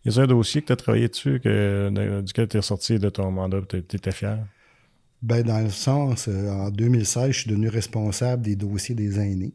Y 0.04 0.18
a 0.18 0.22
un 0.22 0.26
dossier 0.26 0.60
que 0.62 0.68
tu 0.68 0.72
as 0.72 0.76
travaillé 0.76 1.08
dessus, 1.08 1.40
que, 1.40 2.20
duquel 2.20 2.48
tu 2.48 2.56
es 2.56 2.62
sorti 2.62 2.98
de 2.98 3.08
ton 3.08 3.30
mandat, 3.30 3.60
tu 3.68 3.78
étais 3.78 4.12
fier? 4.12 4.38
Ben, 5.22 5.42
dans 5.42 5.60
le 5.60 5.70
sens, 5.70 6.28
euh, 6.28 6.50
en 6.50 6.70
2016, 6.70 7.30
je 7.30 7.40
suis 7.40 7.50
devenu 7.50 7.68
responsable 7.68 8.42
des 8.42 8.56
dossiers 8.56 8.94
des 8.94 9.18
aînés. 9.18 9.54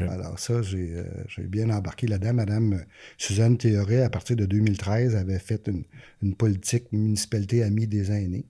Alors 0.00 0.38
ça, 0.38 0.52
euh, 0.52 1.04
j'ai 1.28 1.44
bien 1.44 1.70
embarqué 1.70 2.06
là-dedans. 2.06 2.34
Madame 2.34 2.84
Suzanne 3.16 3.56
Théoré, 3.56 4.02
à 4.02 4.10
partir 4.10 4.36
de 4.36 4.44
2013, 4.44 5.16
avait 5.16 5.38
fait 5.38 5.66
une, 5.66 5.84
une, 6.22 6.34
politique 6.34 6.92
municipalité 6.92 7.62
amie 7.62 7.86
des 7.86 8.10
aînés. 8.10 8.44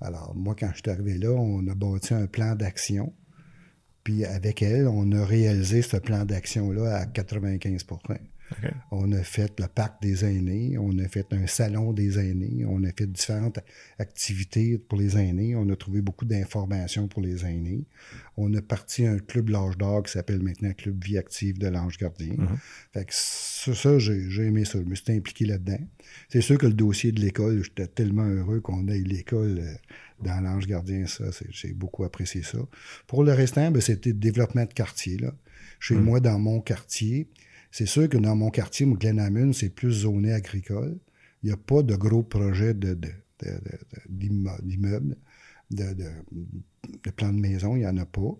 Alors 0.00 0.34
moi, 0.34 0.54
quand 0.58 0.70
je 0.72 0.78
suis 0.78 0.90
arrivé 0.90 1.18
là, 1.18 1.30
on 1.30 1.66
a 1.68 1.74
bâti 1.74 2.14
un 2.14 2.26
plan 2.26 2.54
d'action. 2.54 3.12
Puis 4.04 4.24
avec 4.24 4.62
elle, 4.62 4.88
on 4.88 5.12
a 5.12 5.24
réalisé 5.24 5.82
ce 5.82 5.96
plan 5.96 6.24
d'action-là 6.24 6.96
à 6.96 7.06
95 7.06 7.84
on 8.90 9.12
a 9.12 9.22
fait 9.22 9.58
le 9.60 9.66
parc 9.66 10.02
des 10.02 10.24
aînés, 10.24 10.76
on 10.78 10.98
a 10.98 11.08
fait 11.08 11.32
un 11.32 11.46
salon 11.46 11.92
des 11.92 12.18
aînés, 12.18 12.64
on 12.66 12.82
a 12.84 12.92
fait 12.92 13.06
différentes 13.06 13.58
activités 13.98 14.78
pour 14.78 14.98
les 14.98 15.16
aînés, 15.16 15.54
on 15.56 15.68
a 15.70 15.76
trouvé 15.76 16.00
beaucoup 16.00 16.24
d'informations 16.24 17.08
pour 17.08 17.22
les 17.22 17.44
aînés. 17.44 17.84
On 18.36 18.52
a 18.54 18.62
parti 18.62 19.06
un 19.06 19.18
club 19.18 19.50
L'Âge 19.50 19.76
d'Or 19.76 20.02
qui 20.04 20.12
s'appelle 20.12 20.42
maintenant 20.42 20.72
Club 20.72 21.02
Vie 21.04 21.18
Active 21.18 21.58
de 21.58 21.68
l'Ange 21.68 21.98
Gardien. 21.98 22.34
Mm-hmm. 22.34 22.58
Fait 22.92 23.04
que 23.04 23.12
ça, 23.12 23.98
j'ai 23.98 24.42
aimé 24.42 24.64
ça, 24.64 24.78
je 24.78 24.88
me 24.88 24.94
suis 24.94 25.12
impliqué 25.12 25.44
là-dedans. 25.44 25.78
C'est 26.28 26.40
sûr 26.40 26.58
que 26.58 26.66
le 26.66 26.72
dossier 26.72 27.12
de 27.12 27.20
l'école, 27.20 27.62
j'étais 27.62 27.86
tellement 27.86 28.26
heureux 28.26 28.60
qu'on 28.60 28.88
ait 28.88 28.98
l'école 28.98 29.58
euh, 29.58 29.74
dans 30.22 30.40
l'Ange 30.40 30.66
Gardien, 30.66 31.06
ça, 31.06 31.24
j'ai 31.50 31.72
beaucoup 31.72 32.04
apprécié 32.04 32.42
ça. 32.42 32.58
Pour 33.06 33.24
le 33.24 33.32
restant, 33.32 33.70
ben, 33.70 33.80
c'était 33.80 34.10
le 34.10 34.16
développement 34.16 34.64
de 34.64 34.72
quartier. 34.72 35.18
Là. 35.18 35.34
Chez 35.80 35.94
mm. 35.94 36.00
moi, 36.00 36.20
dans 36.20 36.38
mon 36.38 36.60
quartier, 36.60 37.28
c'est 37.72 37.86
sûr 37.86 38.08
que 38.08 38.18
dans 38.18 38.36
mon 38.36 38.50
quartier, 38.50 38.86
Glenhamun, 38.86 39.52
c'est 39.52 39.70
plus 39.70 40.02
zoné 40.02 40.32
agricole. 40.32 40.98
Il 41.42 41.46
n'y 41.46 41.52
a 41.52 41.56
pas 41.56 41.82
de 41.82 41.96
gros 41.96 42.22
projets 42.22 42.74
d'immeubles, 44.08 45.16
de, 45.70 45.94
de, 45.94 46.10
de, 47.02 47.10
plans 47.10 47.32
de 47.32 47.40
maison, 47.40 47.74
il 47.74 47.80
n'y 47.80 47.86
en 47.86 47.96
a 47.96 48.04
pas. 48.04 48.36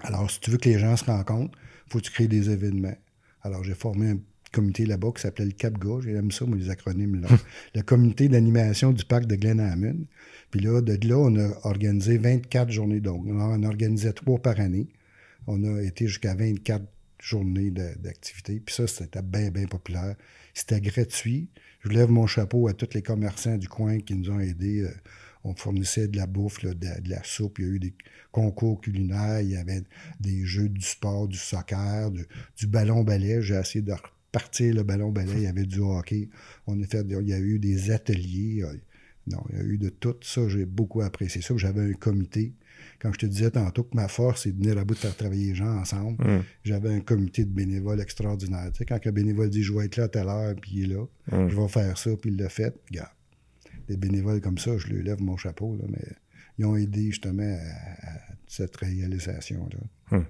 Alors, 0.00 0.30
si 0.30 0.40
tu 0.40 0.52
veux 0.52 0.58
que 0.58 0.68
les 0.68 0.78
gens 0.78 0.96
se 0.96 1.04
rencontrent, 1.04 1.58
il 1.86 1.92
faut 1.92 1.98
que 1.98 2.04
tu 2.04 2.12
crées 2.12 2.28
des 2.28 2.50
événements. 2.50 2.96
Alors, 3.42 3.64
j'ai 3.64 3.74
formé 3.74 4.10
un 4.10 4.18
comité 4.52 4.86
là-bas 4.86 5.10
qui 5.16 5.22
s'appelait 5.22 5.46
le 5.46 5.50
CAPGA. 5.50 6.00
J'aime 6.04 6.30
ça, 6.30 6.46
moi, 6.46 6.56
les 6.56 6.70
acronymes 6.70 7.20
là. 7.20 7.28
le 7.74 7.82
comité 7.82 8.28
d'animation 8.28 8.92
du 8.92 9.04
parc 9.04 9.26
de 9.26 9.34
Glenhamun. 9.34 10.06
Puis 10.52 10.60
là, 10.60 10.80
de 10.80 11.08
là, 11.08 11.18
on 11.18 11.34
a 11.36 11.66
organisé 11.66 12.18
24 12.18 12.70
journées 12.70 13.00
donc. 13.00 13.24
On 13.26 13.40
en 13.40 13.64
organisait 13.64 14.12
trois 14.12 14.38
par 14.38 14.60
année. 14.60 14.86
On 15.48 15.64
a 15.64 15.82
été 15.82 16.06
jusqu'à 16.06 16.36
24 16.36 16.86
journée 17.24 17.70
d'activité. 17.70 18.60
Puis 18.60 18.74
ça, 18.74 18.86
c'était 18.86 19.22
bien, 19.22 19.50
bien 19.50 19.66
populaire. 19.66 20.14
C'était 20.52 20.80
gratuit. 20.80 21.48
Je 21.80 21.88
lève 21.88 22.10
mon 22.10 22.26
chapeau 22.26 22.68
à 22.68 22.74
tous 22.74 22.92
les 22.94 23.02
commerçants 23.02 23.56
du 23.56 23.68
coin 23.68 23.98
qui 24.00 24.14
nous 24.14 24.30
ont 24.30 24.40
aidés. 24.40 24.82
Euh, 24.82 24.94
on 25.42 25.54
fournissait 25.54 26.08
de 26.08 26.16
la 26.16 26.26
bouffe, 26.26 26.62
de, 26.64 27.08
la 27.08 27.22
soupe. 27.24 27.58
Il 27.58 27.64
y 27.64 27.68
a 27.68 27.70
eu 27.70 27.78
des 27.78 27.94
concours 28.30 28.80
culinaires. 28.80 29.40
Il 29.40 29.50
y 29.50 29.56
avait 29.56 29.82
des 30.20 30.44
jeux 30.44 30.68
du 30.68 30.82
sport, 30.82 31.26
du 31.26 31.38
soccer, 31.38 32.10
du, 32.10 32.66
ballon-ballet. 32.66 33.40
J'ai 33.40 33.54
essayé 33.54 33.82
de 33.82 33.92
repartir 33.92 34.74
le 34.74 34.82
ballon-ballet. 34.82 35.32
Il 35.36 35.42
y 35.42 35.46
avait 35.46 35.66
du 35.66 35.80
hockey. 35.80 36.28
On 36.66 36.80
a 36.82 36.86
fait, 36.86 37.06
il 37.08 37.28
y 37.28 37.32
a 37.32 37.38
eu 37.38 37.58
des 37.58 37.90
ateliers. 37.90 38.64
Euh, 38.64 38.74
non, 39.28 39.42
il 39.50 39.56
y 39.56 39.60
a 39.60 39.64
eu 39.64 39.78
de 39.78 39.88
tout 39.88 40.16
ça. 40.20 40.46
J'ai 40.48 40.66
beaucoup 40.66 41.00
apprécié 41.00 41.40
ça. 41.40 41.54
J'avais 41.56 41.90
un 41.90 41.94
comité 41.94 42.52
quand 43.04 43.12
je 43.12 43.18
te 43.18 43.26
disais 43.26 43.50
tantôt 43.50 43.82
que 43.82 43.94
ma 43.94 44.08
force, 44.08 44.44
c'est 44.44 44.52
de 44.52 44.56
venir 44.56 44.78
à 44.78 44.84
bout 44.84 44.94
de 44.94 44.98
faire 44.98 45.14
travailler 45.14 45.48
les 45.48 45.54
gens 45.54 45.76
ensemble, 45.76 46.24
mm. 46.24 46.42
j'avais 46.64 46.88
un 46.88 47.00
comité 47.00 47.44
de 47.44 47.50
bénévoles 47.50 48.00
extraordinaire. 48.00 48.70
Tu 48.72 48.78
sais, 48.78 48.86
quand 48.86 48.98
un 49.04 49.12
bénévole 49.12 49.50
dit 49.50 49.62
je 49.62 49.74
vais 49.74 49.84
être 49.84 49.98
là 49.98 50.04
à 50.04 50.08
telle 50.08 50.28
heure, 50.28 50.54
puis 50.58 50.70
il 50.76 50.84
est 50.84 50.94
là, 50.94 51.04
mm. 51.30 51.50
je 51.50 51.54
vais 51.54 51.68
faire 51.68 51.98
ça, 51.98 52.10
puis 52.16 52.30
il 52.30 52.38
l'a 52.38 52.48
fait, 52.48 52.74
regarde. 52.88 53.10
Des 53.88 53.98
bénévoles 53.98 54.40
comme 54.40 54.56
ça, 54.56 54.78
je 54.78 54.86
lui 54.86 55.02
lève 55.02 55.20
mon 55.20 55.36
chapeau, 55.36 55.76
là, 55.76 55.84
mais 55.86 56.02
ils 56.58 56.64
ont 56.64 56.76
aidé 56.76 57.08
justement 57.10 57.42
à, 57.42 58.34
cette 58.46 58.74
réalisation-là. 58.74 60.16
Mm. 60.18 60.24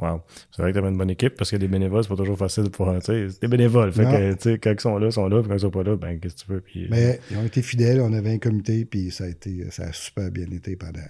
Wow. 0.00 0.22
C'est 0.50 0.62
vrai 0.62 0.70
que 0.70 0.78
tu 0.78 0.78
avais 0.78 0.90
une 0.90 0.96
bonne 0.96 1.10
équipe 1.10 1.34
parce 1.34 1.50
que 1.50 1.56
des 1.56 1.68
bénévoles, 1.68 2.04
c'est 2.04 2.08
pas 2.08 2.16
toujours 2.16 2.38
facile 2.38 2.70
pour. 2.70 2.90
C'est 3.02 3.38
des 3.40 3.48
bénévoles. 3.48 3.92
Fait 3.92 4.04
que, 4.04 4.56
quand 4.56 4.72
ils 4.72 4.80
sont 4.80 4.96
là, 4.96 5.06
ils 5.08 5.12
sont 5.12 5.28
là. 5.28 5.40
Puis 5.40 5.48
quand 5.48 5.56
ils 5.56 5.60
sont 5.60 5.70
pas 5.70 5.82
là, 5.82 5.96
ben, 5.96 6.18
qu'est-ce 6.20 6.36
que 6.36 6.40
tu 6.40 6.52
veux. 6.52 6.60
Puis, 6.60 6.86
Mais 6.88 7.16
euh, 7.16 7.20
ils 7.32 7.36
ont 7.36 7.44
été 7.44 7.60
fidèles. 7.60 8.00
On 8.00 8.12
avait 8.12 8.32
un 8.32 8.38
comité, 8.38 8.84
puis 8.84 9.10
ça 9.10 9.24
a 9.24 9.26
été, 9.26 9.70
ça 9.70 9.84
a 9.84 9.92
super 9.92 10.30
bien 10.30 10.46
été 10.52 10.76
pendant 10.76 11.00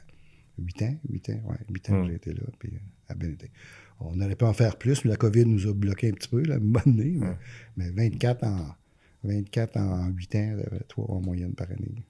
8 0.59 0.83
ans, 0.83 0.97
8 1.11 1.31
ans, 1.31 1.43
ouais, 1.51 1.57
8 1.71 1.91
ans 1.91 1.93
que 1.93 1.99
hmm. 1.99 2.07
j'ai 2.09 2.15
été 2.15 2.33
là, 2.33 2.43
puis 2.59 2.73
à 3.09 3.15
bien 3.15 3.31
été. 3.31 3.51
On 4.01 4.15
n'allait 4.15 4.37
pas 4.37 4.49
en 4.49 4.53
faire 4.53 4.77
plus, 4.77 5.05
mais 5.05 5.11
la 5.11 5.17
COVID 5.17 5.47
nous 5.47 5.67
a 5.67 5.73
bloqué 5.73 6.09
un 6.09 6.13
petit 6.13 6.29
peu, 6.29 6.43
là, 6.43 6.57
une 6.61 6.73
bonne 6.73 7.01
année, 7.01 7.19
mais, 7.77 7.91
24 7.91 8.45
en 8.45 8.75
24 9.25 9.77
en 9.77 10.09
8 10.09 10.35
ans, 10.37 10.57
3 10.89 11.17
en 11.17 11.21
moyenne 11.21 11.55
par 11.55 11.69
année. 11.71 12.05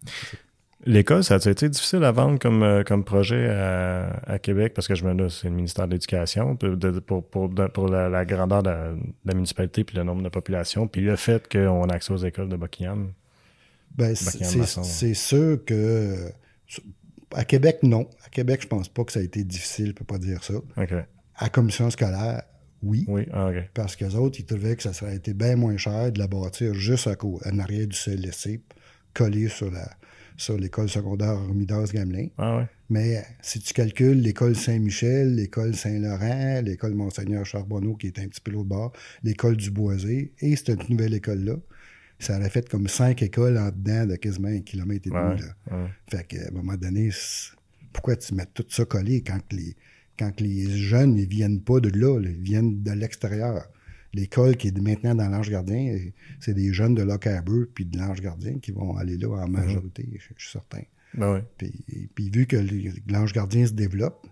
L'école, 0.84 1.24
ça 1.24 1.34
a 1.34 1.50
été 1.50 1.68
difficile 1.68 2.04
à 2.04 2.12
vendre 2.12 2.38
comme, 2.38 2.62
euh, 2.62 2.84
comme 2.84 3.02
projet 3.02 3.48
à, 3.48 4.38
Québec? 4.38 4.74
Parce 4.74 4.86
que 4.86 4.94
je 4.94 5.04
me 5.04 5.12
dis, 5.14 5.34
c'est 5.34 5.48
le 5.48 5.54
ministère 5.54 5.88
de 5.88 5.92
l'Éducation 5.92 6.56
pour, 6.56 7.22
pour, 7.24 7.50
pour, 7.50 7.88
la, 7.88 8.24
grandeur 8.24 8.62
de 8.62 8.70
la, 9.24 9.34
municipalité 9.34 9.82
puis 9.82 9.96
le 9.96 10.04
nombre 10.04 10.22
de 10.22 10.28
population, 10.28 10.86
puis 10.86 11.00
le 11.00 11.16
fait 11.16 11.48
qu'on 11.50 11.84
a 11.84 11.94
accès 11.94 12.12
aux 12.12 12.18
écoles 12.18 12.48
de 12.48 12.56
Buckingham. 12.56 13.12
Ben, 13.96 14.14
c'est 14.14 15.14
sûr 15.14 15.64
que 15.64 16.30
à 17.34 17.44
Québec, 17.44 17.78
non. 17.82 18.08
À 18.24 18.28
Québec, 18.28 18.60
je 18.62 18.68
pense 18.68 18.88
pas 18.88 19.04
que 19.04 19.12
ça 19.12 19.20
a 19.20 19.22
été 19.22 19.44
difficile, 19.44 19.88
je 19.88 19.92
peux 19.92 20.04
pas 20.04 20.18
dire 20.18 20.42
ça. 20.44 20.54
À 20.76 21.44
la 21.44 21.48
commission 21.50 21.88
scolaire, 21.90 22.42
oui. 22.82 23.04
Oui, 23.08 23.26
ah, 23.32 23.50
Parce 23.74 23.96
qu'eux 23.96 24.14
autres, 24.14 24.38
ils 24.40 24.46
trouvaient 24.46 24.76
que 24.76 24.82
ça 24.82 24.92
serait 24.92 25.16
été 25.16 25.34
bien 25.34 25.56
moins 25.56 25.76
cher 25.76 26.12
de 26.12 26.18
la 26.18 26.26
bâtir 26.26 26.74
juste 26.74 27.06
à 27.06 27.16
en 27.22 27.58
arrière 27.58 27.86
du 27.86 27.96
CLSC, 27.96 28.60
collé 29.14 29.48
sur 29.48 29.70
la 29.70 29.88
sur 30.38 30.56
l'école 30.56 30.88
secondaire 30.88 31.36
Midas 31.52 31.90
Gamelin. 31.92 32.28
Ah, 32.38 32.66
Mais 32.88 33.22
si 33.42 33.58
tu 33.58 33.74
calcules 33.74 34.22
l'école 34.22 34.54
Saint-Michel, 34.54 35.34
l'école 35.34 35.74
Saint-Laurent, 35.74 36.62
l'école 36.62 36.94
Monseigneur 36.94 37.44
Charbonneau, 37.44 37.96
qui 37.96 38.06
est 38.06 38.18
un 38.20 38.28
petit 38.28 38.40
peu 38.40 38.52
l'autre 38.52 38.68
bord, 38.68 38.92
l'école 39.24 39.56
du 39.56 39.70
Boisé, 39.70 40.32
et 40.38 40.56
cette 40.56 40.88
nouvelle 40.88 41.12
école-là, 41.12 41.56
ça 42.18 42.36
aurait 42.36 42.50
fait 42.50 42.68
comme 42.68 42.88
cinq 42.88 43.22
écoles 43.22 43.58
en 43.58 43.70
dedans 43.70 44.06
de 44.06 44.16
quasiment 44.16 44.48
un 44.48 44.60
kilomètre 44.60 45.06
et 45.06 45.10
demi. 45.10 45.40
là. 45.40 45.88
Fait 46.10 46.24
qu'à 46.24 46.48
un 46.48 46.50
moment 46.50 46.76
donné, 46.76 47.10
pourquoi 47.92 48.16
tu 48.16 48.34
mets 48.34 48.46
tout 48.52 48.66
ça 48.68 48.84
collé 48.84 49.22
quand 49.22 49.40
les, 49.52 49.76
quand 50.18 50.40
les 50.40 50.68
jeunes 50.68 51.14
ne 51.14 51.24
viennent 51.24 51.60
pas 51.60 51.80
de 51.80 51.90
là, 51.90 52.20
ils 52.20 52.42
viennent 52.42 52.82
de 52.82 52.92
l'extérieur? 52.92 53.68
L'école 54.14 54.56
qui 54.56 54.68
est 54.68 54.80
maintenant 54.80 55.14
dans 55.14 55.28
l'Ange 55.28 55.50
Gardien, 55.50 55.98
c'est 56.40 56.54
des 56.54 56.72
jeunes 56.72 56.94
de 56.94 57.02
Locaber 57.02 57.66
puis 57.74 57.84
de 57.84 57.98
l'Ange 57.98 58.20
Gardien 58.20 58.58
qui 58.58 58.72
vont 58.72 58.96
aller 58.96 59.16
là 59.16 59.28
en 59.28 59.46
mhm. 59.46 59.52
majorité, 59.52 60.08
je, 60.14 60.42
suis 60.42 60.52
certain. 60.52 60.82
Ben 61.14 61.42
puis, 61.56 61.72
puis, 62.14 62.30
vu 62.30 62.46
que 62.46 62.56
l'Ange 63.10 63.32
Gardien 63.32 63.66
se 63.66 63.72
développe, 63.72 64.26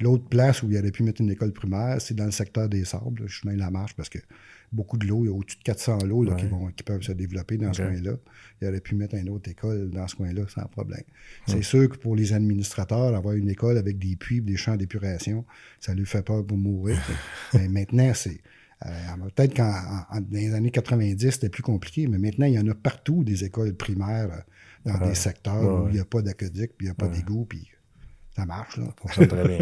l'autre 0.00 0.24
place 0.28 0.62
où 0.62 0.70
il 0.70 0.78
aurait 0.78 0.90
pu 0.90 1.02
mettre 1.02 1.20
une 1.20 1.30
école 1.30 1.52
primaire, 1.52 2.00
c'est 2.00 2.14
dans 2.14 2.26
le 2.26 2.30
secteur 2.30 2.68
des 2.68 2.84
sables, 2.84 3.22
le 3.22 3.28
chemin 3.28 3.54
de 3.54 3.58
la 3.58 3.70
marche, 3.70 3.94
parce 3.94 4.08
que 4.08 4.18
beaucoup 4.72 4.98
de 4.98 5.06
l'eau. 5.06 5.24
Il 5.24 5.28
y 5.28 5.30
a 5.30 5.32
au-dessus 5.32 5.58
de 5.58 5.62
400 5.62 5.98
lots 6.04 6.24
qui, 6.36 6.46
vont, 6.46 6.66
qui 6.68 6.82
peuvent 6.82 7.02
se 7.02 7.12
développer 7.12 7.56
dans 7.56 7.72
ce 7.72 7.82
coin-là. 7.82 8.12
Il 8.60 8.68
aurait 8.68 8.80
pu 8.80 8.94
mettre 8.94 9.14
une 9.14 9.28
autre 9.28 9.50
école 9.50 9.90
dans 9.90 10.06
ce 10.08 10.16
coin-là 10.16 10.42
sans 10.48 10.66
problème. 10.66 11.04
C'est 11.46 11.62
sûr 11.62 11.88
que 11.88 11.96
pour 11.96 12.16
les 12.16 12.32
administrateurs, 12.32 13.14
avoir 13.14 13.34
une 13.34 13.48
école 13.48 13.78
avec 13.78 13.98
des 13.98 14.16
puits, 14.16 14.40
des 14.40 14.56
champs 14.56 14.76
d'épuration, 14.76 15.44
ça 15.80 15.94
lui 15.94 16.06
fait 16.06 16.22
peur 16.22 16.44
pour 16.44 16.58
mourir. 16.58 16.98
mais 17.54 17.68
maintenant, 17.68 18.12
c'est. 18.14 18.40
Euh, 18.86 18.90
peut-être 19.34 19.56
qu'en 19.56 19.72
dans 19.72 20.24
les 20.30 20.54
années 20.54 20.70
90, 20.70 21.30
c'était 21.32 21.48
plus 21.48 21.64
compliqué, 21.64 22.06
mais 22.06 22.18
maintenant, 22.18 22.46
il 22.46 22.52
y 22.52 22.58
en 22.60 22.68
a 22.68 22.74
partout 22.74 23.24
des 23.24 23.42
écoles 23.42 23.74
primaires 23.74 24.44
euh, 24.86 24.92
dans 24.92 25.08
des 25.08 25.16
secteurs 25.16 25.82
où 25.82 25.88
il 25.88 25.94
n'y 25.94 26.00
a 26.00 26.04
pas 26.04 26.22
d'aqueduc, 26.22 26.74
puis 26.76 26.86
il 26.86 26.90
n'y 26.90 26.90
a 26.90 26.94
pas 26.94 27.08
d'égout, 27.08 27.44
puis 27.44 27.68
ça 28.38 28.46
marche, 28.46 28.76
là. 28.76 28.84
Ça 29.12 29.26
très 29.26 29.48
bien. 29.48 29.58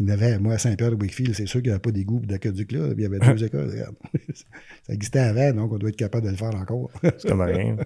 il 0.00 0.08
y 0.08 0.10
avait, 0.10 0.38
moi, 0.38 0.54
à 0.54 0.58
Saint-Pierre-de-Wickfield, 0.58 1.34
c'est 1.34 1.46
sûr 1.46 1.60
qu'il 1.60 1.68
n'y 1.68 1.74
avait 1.74 1.80
pas 1.80 1.90
d'égout 1.90 2.20
d'accueduc 2.20 2.72
là. 2.72 2.88
Il 2.96 3.02
y 3.02 3.04
avait 3.04 3.18
deux 3.18 3.44
écoles, 3.44 3.70
ça 4.34 4.92
existait 4.92 5.18
avant, 5.18 5.52
donc 5.52 5.72
on 5.72 5.78
doit 5.78 5.90
être 5.90 5.96
capable 5.96 6.24
de 6.24 6.30
le 6.30 6.36
faire 6.36 6.54
encore. 6.54 6.90
c'est 7.02 7.28
comme 7.28 7.42
rien. 7.42 7.76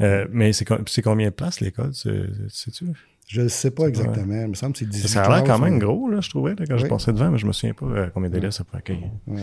Euh, 0.00 0.26
mais 0.32 0.52
c'est 0.52 1.02
combien 1.02 1.28
de 1.28 1.34
places, 1.34 1.60
l'école, 1.60 1.94
sais-tu? 1.94 2.86
Je 3.28 3.42
ne 3.42 3.48
sais 3.48 3.70
pas 3.70 3.86
exactement. 3.86 4.42
Il 4.42 4.48
me 4.48 4.54
semble 4.54 4.72
que 4.72 4.80
c'est 4.80 4.88
18 4.88 5.08
Ça 5.08 5.24
a 5.24 5.28
l'air 5.28 5.44
quand 5.44 5.58
même 5.60 5.78
gros, 5.78 6.10
là, 6.10 6.20
je 6.20 6.30
trouvais, 6.30 6.54
quand 6.56 6.76
je 6.76 6.86
passais 6.86 7.12
devant, 7.12 7.30
mais 7.30 7.38
je 7.38 7.44
ne 7.44 7.48
me 7.48 7.52
souviens 7.52 7.74
pas 7.74 7.86
euh, 7.86 8.08
combien 8.12 8.30
d'élèves 8.30 8.50
ça 8.50 8.64
peut 8.64 8.76
accueillir. 8.76 9.10
Ouais. 9.28 9.42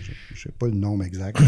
Je 0.00 0.34
ne 0.34 0.38
sais 0.38 0.52
pas 0.56 0.66
le 0.66 0.74
nombre 0.74 1.04
exact. 1.04 1.40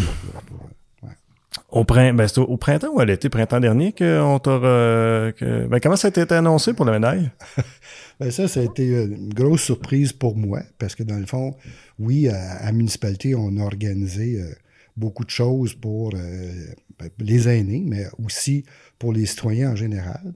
Au, 1.70 1.84
ben, 1.84 2.26
au, 2.36 2.57
printemps 2.57 2.92
ou 2.94 3.00
à 3.00 3.05
l'été, 3.05 3.28
printemps 3.28 3.61
dernier, 3.61 3.92
qu'on 3.92 4.38
t'aura. 4.38 5.30
Ben, 5.40 5.80
comment 5.82 5.96
ça 5.96 6.09
a 6.09 6.11
été 6.11 6.34
annoncé 6.34 6.72
pour 6.72 6.84
la 6.84 6.92
médaille? 6.92 7.30
ben 8.20 8.30
ça, 8.30 8.48
ça 8.48 8.61
a 8.61 8.62
été 8.64 8.88
une 8.88 9.32
grosse 9.32 9.62
surprise 9.62 10.12
pour 10.12 10.36
moi, 10.36 10.61
parce 10.78 10.94
que 10.94 11.02
dans 11.02 11.18
le 11.18 11.26
fond, 11.26 11.55
oui, 11.98 12.28
à, 12.28 12.70
municipalité, 12.72 13.34
on 13.34 13.57
a 13.59 13.62
organisé 13.62 14.40
euh, 14.40 14.52
beaucoup 14.96 15.24
de 15.24 15.30
choses 15.30 15.74
pour 15.74 16.12
euh, 16.14 16.52
ben, 16.98 17.09
les 17.18 17.48
aînés, 17.48 17.82
mais 17.84 18.07
aussi 18.24 18.64
pour 18.98 19.12
les 19.12 19.26
citoyens 19.26 19.72
en 19.72 19.76
général. 19.76 20.34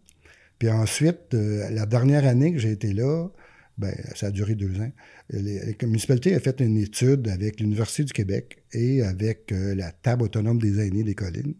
Puis 0.58 0.70
ensuite, 0.70 1.34
euh, 1.34 1.68
la 1.70 1.86
dernière 1.86 2.26
année 2.26 2.52
que 2.52 2.58
j'ai 2.58 2.72
été 2.72 2.92
là, 2.92 3.28
ben, 3.76 3.94
ça 4.14 4.26
a 4.26 4.30
duré 4.30 4.54
deux 4.54 4.80
ans. 4.80 4.90
La 5.30 5.86
municipalité 5.86 6.34
a 6.34 6.40
fait 6.40 6.60
une 6.60 6.78
étude 6.78 7.28
avec 7.28 7.60
l'Université 7.60 8.04
du 8.04 8.12
Québec 8.12 8.62
et 8.72 9.02
avec 9.02 9.52
euh, 9.52 9.74
la 9.74 9.92
table 9.92 10.22
autonome 10.22 10.58
des 10.58 10.80
aînés 10.80 11.04
des 11.04 11.14
collines 11.14 11.54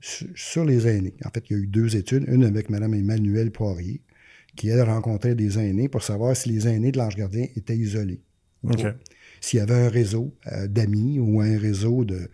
sur 0.00 0.64
les 0.64 0.86
aînés. 0.86 1.14
En 1.24 1.30
fait, 1.30 1.44
il 1.50 1.56
y 1.56 1.56
a 1.56 1.62
eu 1.62 1.66
deux 1.66 1.96
études, 1.96 2.24
une 2.28 2.44
avec 2.44 2.70
Mme 2.70 2.94
Emmanuelle 2.94 3.50
Poirier, 3.50 4.00
qui, 4.56 4.68
elle, 4.68 4.82
rencontrait 4.82 5.34
des 5.34 5.58
aînés 5.58 5.88
pour 5.88 6.02
savoir 6.02 6.36
si 6.36 6.48
les 6.48 6.68
aînés 6.68 6.92
de 6.92 6.98
l'ange 6.98 7.16
gardien 7.16 7.46
étaient 7.56 7.76
isolés. 7.76 8.20
S'il 9.40 9.58
y 9.58 9.62
avait 9.62 9.74
un 9.74 9.88
réseau 9.88 10.34
euh, 10.52 10.66
d'amis 10.66 11.20
ou 11.20 11.40
un 11.40 11.56
réseau 11.58 12.04
de, 12.04 12.28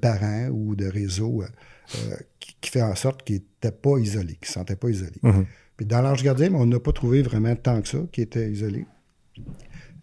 parents 0.00 0.48
ou 0.52 0.76
de 0.76 0.86
réseau 0.86 1.42
euh, 1.42 2.16
qui, 2.38 2.70
fait 2.70 2.82
en 2.82 2.94
sorte 2.94 3.24
qu'ils 3.24 3.36
n'étaient 3.36 3.72
pas 3.72 3.98
isolés, 3.98 4.34
qu'ils 4.34 4.42
ne 4.42 4.46
se 4.46 4.52
sentaient 4.52 4.76
pas 4.76 4.88
isolés. 4.88 5.20
Mhm. 5.22 5.46
Puis 5.76 5.86
dans 5.86 6.00
l'ange 6.00 6.22
gardien, 6.22 6.54
on 6.54 6.66
n'a 6.66 6.78
pas 6.78 6.92
trouvé 6.92 7.22
vraiment 7.22 7.56
tant 7.56 7.82
que 7.82 7.88
ça 7.88 7.98
qui 8.12 8.22
étaient 8.22 8.50
isolés. 8.50 8.86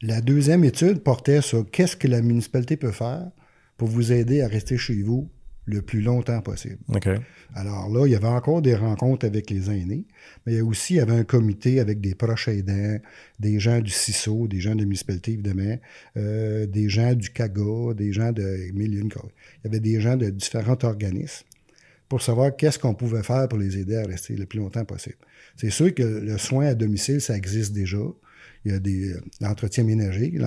La 0.01 0.19
deuxième 0.21 0.63
étude 0.63 1.03
portait 1.03 1.41
sur 1.41 1.69
qu'est-ce 1.69 1.95
que 1.95 2.07
la 2.07 2.21
municipalité 2.21 2.75
peut 2.75 2.91
faire 2.91 3.29
pour 3.77 3.87
vous 3.87 4.11
aider 4.11 4.41
à 4.41 4.47
rester 4.47 4.77
chez 4.77 5.01
vous 5.03 5.29
le 5.65 5.83
plus 5.83 6.01
longtemps 6.01 6.41
possible. 6.41 6.79
Alors 7.53 7.87
là, 7.87 8.07
il 8.07 8.11
y 8.11 8.15
avait 8.15 8.27
encore 8.27 8.63
des 8.63 8.75
rencontres 8.75 9.27
avec 9.27 9.51
les 9.51 9.69
aînés, 9.69 10.05
mais 10.45 10.53
il 10.53 10.55
y 10.55 10.59
a 10.59 10.65
aussi 10.65 10.95
il 10.95 10.97
y 10.97 10.99
avait 10.99 11.13
un 11.13 11.23
comité 11.23 11.79
avec 11.79 12.01
des 12.01 12.15
proches 12.15 12.47
aidants, 12.47 12.97
des 13.39 13.59
gens 13.59 13.79
du 13.79 13.91
CISO, 13.91 14.47
des 14.47 14.59
gens 14.59 14.73
de 14.73 14.79
la 14.79 14.85
municipalité, 14.85 15.33
évidemment, 15.33 15.77
euh, 16.17 16.65
des 16.65 16.89
gens 16.89 17.13
du 17.13 17.29
CAGA, 17.29 17.93
des 17.95 18.11
gens 18.11 18.31
de 18.31 18.71
mille 18.73 18.93
Il 18.93 19.05
y 19.65 19.67
avait 19.67 19.79
des 19.79 20.01
gens 20.01 20.17
de 20.17 20.31
différents 20.31 20.77
organismes 20.81 21.45
pour 22.09 22.21
savoir 22.21 22.55
qu'est-ce 22.55 22.79
qu'on 22.79 22.95
pouvait 22.95 23.23
faire 23.23 23.47
pour 23.47 23.59
les 23.59 23.77
aider 23.77 23.97
à 23.97 24.03
rester 24.03 24.35
le 24.35 24.45
plus 24.45 24.59
longtemps 24.59 24.83
possible. 24.83 25.17
C'est 25.57 25.69
sûr 25.69 25.93
que 25.93 26.03
le 26.03 26.37
soin 26.37 26.65
à 26.65 26.73
domicile, 26.73 27.21
ça 27.21 27.37
existe 27.37 27.71
déjà. 27.71 27.99
Il 28.65 28.71
y 28.71 28.75
a 28.75 28.79
des 28.79 29.13
euh, 29.13 29.21
l'entretien 29.39 29.83
ménager, 29.83 30.37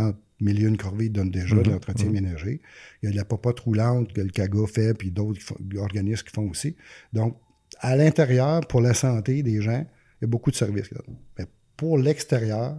Milieu 0.40 0.68
une 0.68 0.76
corvée 0.76 1.08
donne 1.08 1.30
déjà 1.30 1.54
de 1.54 1.60
mhm. 1.60 1.74
l'entretien 1.74 2.06
mhm. 2.06 2.12
ménager. 2.12 2.60
Il 3.02 3.06
y 3.06 3.08
a 3.08 3.12
de 3.12 3.16
la 3.16 3.24
popote 3.24 3.60
roulante 3.60 4.12
que 4.12 4.20
le 4.20 4.30
CAGA 4.30 4.66
fait, 4.66 4.94
puis 4.94 5.10
d'autres 5.10 5.40
organismes 5.76 6.24
qui 6.24 6.32
font 6.32 6.48
aussi. 6.50 6.76
Donc, 7.12 7.38
à 7.78 7.96
l'intérieur, 7.96 8.66
pour 8.66 8.80
la 8.80 8.94
santé 8.94 9.42
des 9.42 9.62
gens, 9.62 9.86
il 10.20 10.22
y 10.22 10.24
a 10.24 10.26
beaucoup 10.26 10.50
de 10.50 10.56
services. 10.56 10.90
Là. 10.90 11.00
Mais 11.38 11.46
pour 11.76 11.98
l'extérieur, 11.98 12.76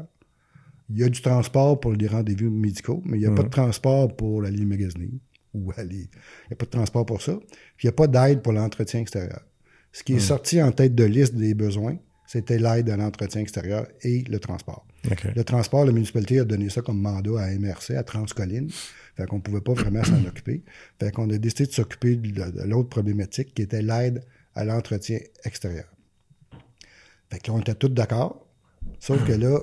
il 0.89 0.97
y 0.97 1.03
a 1.03 1.09
du 1.09 1.21
transport 1.21 1.79
pour 1.79 1.93
les 1.93 2.07
rendez-vous 2.07 2.49
médicaux, 2.49 3.01
mais 3.05 3.17
il 3.17 3.21
n'y 3.21 3.25
a 3.25 3.31
pas 3.31 3.43
de 3.43 3.47
mhm. 3.47 3.51
transport 3.51 4.15
pour 4.15 4.43
aller 4.43 4.65
magasiner 4.65 5.11
ou 5.53 5.71
aller. 5.77 6.09
Il 6.45 6.49
n'y 6.49 6.53
a 6.53 6.55
pas 6.57 6.65
de 6.65 6.71
transport 6.71 7.05
pour 7.05 7.21
ça. 7.21 7.37
Puis 7.77 7.85
il 7.85 7.87
n'y 7.87 7.89
a 7.89 7.93
pas 7.93 8.07
d'aide 8.07 8.41
pour 8.41 8.53
l'entretien 8.53 8.99
extérieur. 8.99 9.41
Ce 9.91 10.03
qui 10.03 10.13
est 10.13 10.19
sorti 10.19 10.61
en 10.61 10.73
tête 10.73 10.93
de 10.93 11.05
liste 11.05 11.35
des 11.35 11.53
besoins, 11.53 11.97
c'était 12.27 12.57
l'aide 12.57 12.89
à 12.89 12.97
l'entretien 12.97 13.41
extérieur 13.41 13.87
et 14.01 14.23
le 14.23 14.39
transport. 14.39 14.85
Le 15.35 15.43
transport, 15.43 15.85
la 15.85 15.91
municipalité 15.91 16.39
a 16.39 16.45
donné 16.45 16.69
ça 16.69 16.81
comme 16.81 16.99
mandat 16.99 17.39
à 17.39 17.51
MRC, 17.51 17.91
à 17.95 18.03
Transcolline. 18.03 18.69
Fait 19.15 19.25
qu'on 19.27 19.37
ne 19.37 19.41
pouvait 19.41 19.61
pas 19.61 19.73
vraiment 19.73 20.03
s'en 20.03 20.23
occuper. 20.25 20.63
Fait 20.99 21.11
qu'on 21.11 21.29
a 21.29 21.37
décidé 21.37 21.67
de 21.67 21.71
s'occuper 21.71 22.15
de, 22.15 22.63
l'autre 22.63 22.89
problématique 22.89 23.53
qui 23.53 23.61
était 23.61 23.81
l'aide 23.81 24.23
à 24.55 24.65
l'entretien 24.65 25.19
extérieur. 25.43 25.85
Fait 27.29 27.39
que 27.39 27.51
là, 27.51 27.57
on 27.57 27.59
était 27.59 27.75
tous 27.75 27.89
d'accord. 27.89 28.47
Sauf 28.99 29.25
que 29.25 29.33
là, 29.33 29.59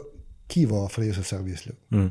qui 0.48 0.64
va 0.64 0.76
offrir 0.76 1.14
ce 1.14 1.22
service-là? 1.22 1.72
Hmm. 1.90 2.08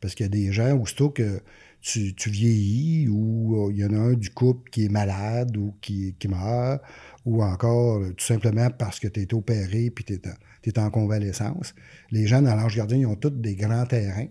Parce 0.00 0.14
qu'il 0.14 0.24
y 0.24 0.28
a 0.28 0.30
des 0.30 0.52
gens, 0.52 0.76
aussitôt 0.78 1.10
que 1.10 1.40
tu, 1.82 2.30
vieillis 2.30 3.08
ou 3.08 3.66
euh, 3.68 3.72
il 3.72 3.78
y 3.78 3.84
en 3.84 3.92
a 3.92 3.98
un 3.98 4.12
du 4.12 4.30
couple 4.30 4.70
qui 4.70 4.84
est 4.84 4.88
malade 4.88 5.56
ou 5.56 5.74
qui, 5.80 6.14
qui 6.18 6.28
meurt, 6.28 6.80
ou 7.24 7.42
encore 7.42 7.98
euh, 7.98 8.12
tout 8.12 8.24
simplement 8.24 8.70
parce 8.70 9.00
que 9.00 9.08
tu 9.08 9.20
es 9.20 9.34
opéré 9.34 9.90
puis 9.90 10.04
tu 10.04 10.14
es, 10.14 10.78
en 10.78 10.90
convalescence. 10.90 11.74
Les 12.10 12.26
gens 12.26 12.40
dans 12.40 12.54
l'ange 12.54 12.76
gardien, 12.76 12.98
ils 12.98 13.06
ont 13.06 13.16
tous 13.16 13.30
des 13.30 13.56
grands 13.56 13.86
terrains. 13.86 14.28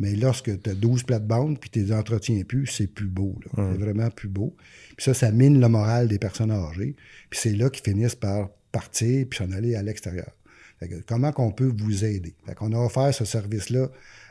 Mais 0.00 0.14
lorsque 0.14 0.62
tu 0.62 0.70
as 0.70 0.74
12 0.74 1.02
plates-bandes 1.02 1.58
puis 1.58 1.70
tu 1.70 1.80
les 1.80 1.92
entretiens 1.92 2.44
plus, 2.44 2.68
c'est 2.68 2.86
plus 2.86 3.08
beau. 3.08 3.34
C'est 3.56 3.78
vraiment 3.78 4.10
plus 4.10 4.28
beau. 4.28 4.54
Puis 4.96 5.04
ça, 5.04 5.14
ça 5.14 5.32
mine 5.32 5.60
le 5.60 5.68
moral 5.68 6.06
des 6.06 6.20
personnes 6.20 6.52
âgées. 6.52 6.94
Puis 7.30 7.40
c'est 7.42 7.56
là 7.56 7.68
qu'ils 7.68 7.82
finissent 7.82 8.14
par 8.14 8.50
partir 8.70 9.26
puis 9.28 9.36
s'en 9.36 9.50
aller 9.50 9.74
à 9.74 9.82
l'extérieur. 9.82 10.30
Comment 11.08 11.32
qu'on 11.32 11.50
peut 11.50 11.72
vous 11.76 12.04
aider? 12.04 12.36
Fait 12.46 12.54
qu'on 12.54 12.72
a 12.72 12.78
offert 12.78 13.12
ce 13.12 13.24
service-là 13.24 13.88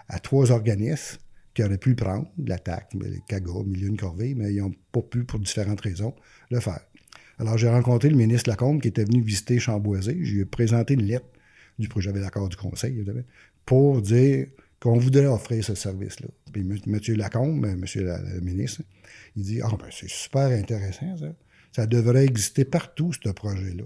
à 0.08 0.20
trois 0.20 0.52
organismes 0.52 1.18
qui 1.58 1.64
auraient 1.64 1.80
pu 1.80 1.90
le 1.90 1.96
prendre, 1.96 2.32
l'attaque, 2.46 2.94
le 2.94 3.18
CAGA, 3.28 3.64
Milieu 3.66 3.90
de 3.90 3.98
Corvée, 3.98 4.36
mais 4.36 4.54
ils 4.54 4.62
n'ont 4.62 4.76
pas 4.92 5.02
pu, 5.02 5.24
pour 5.24 5.40
différentes 5.40 5.82
raisons, 5.82 6.14
le 6.52 6.60
faire. 6.60 6.82
Alors, 7.40 7.58
j'ai 7.58 7.68
rencontré 7.68 8.12
le 8.12 8.16
ministre 8.16 8.48
Lacombe 8.48 8.80
qui 8.80 8.90
était 8.90 9.06
venu 9.06 9.24
visiter 9.24 9.58
Chamboisé. 9.58 10.16
Je 10.22 10.34
lui 10.36 10.42
ai 10.42 10.46
présenté 10.46 10.94
une 10.94 11.02
lettre 11.02 11.26
du 11.80 11.88
projet, 11.88 12.10
j'avais 12.10 12.20
l'accord 12.20 12.48
du 12.48 12.56
conseil, 12.56 13.04
pour 13.66 14.04
dire 14.04 14.46
qu'on 14.80 15.00
voudrait 15.00 15.26
offrir 15.26 15.64
ce 15.64 15.74
service-là. 15.74 16.28
Puis 16.54 16.62
M. 16.62 17.00
Lacombe, 17.18 17.66
M. 17.66 17.84
le 17.96 18.40
ministre, 18.42 18.84
il 19.36 19.42
dit 19.42 19.60
Ah, 19.64 19.72
ben, 19.80 19.88
c'est 19.90 20.12
super 20.12 20.52
intéressant, 20.52 21.18
ça. 21.18 21.34
Ça 21.72 21.88
devrait 21.88 22.26
exister 22.26 22.66
partout, 22.66 23.14
ce 23.14 23.30
projet-là. 23.30 23.84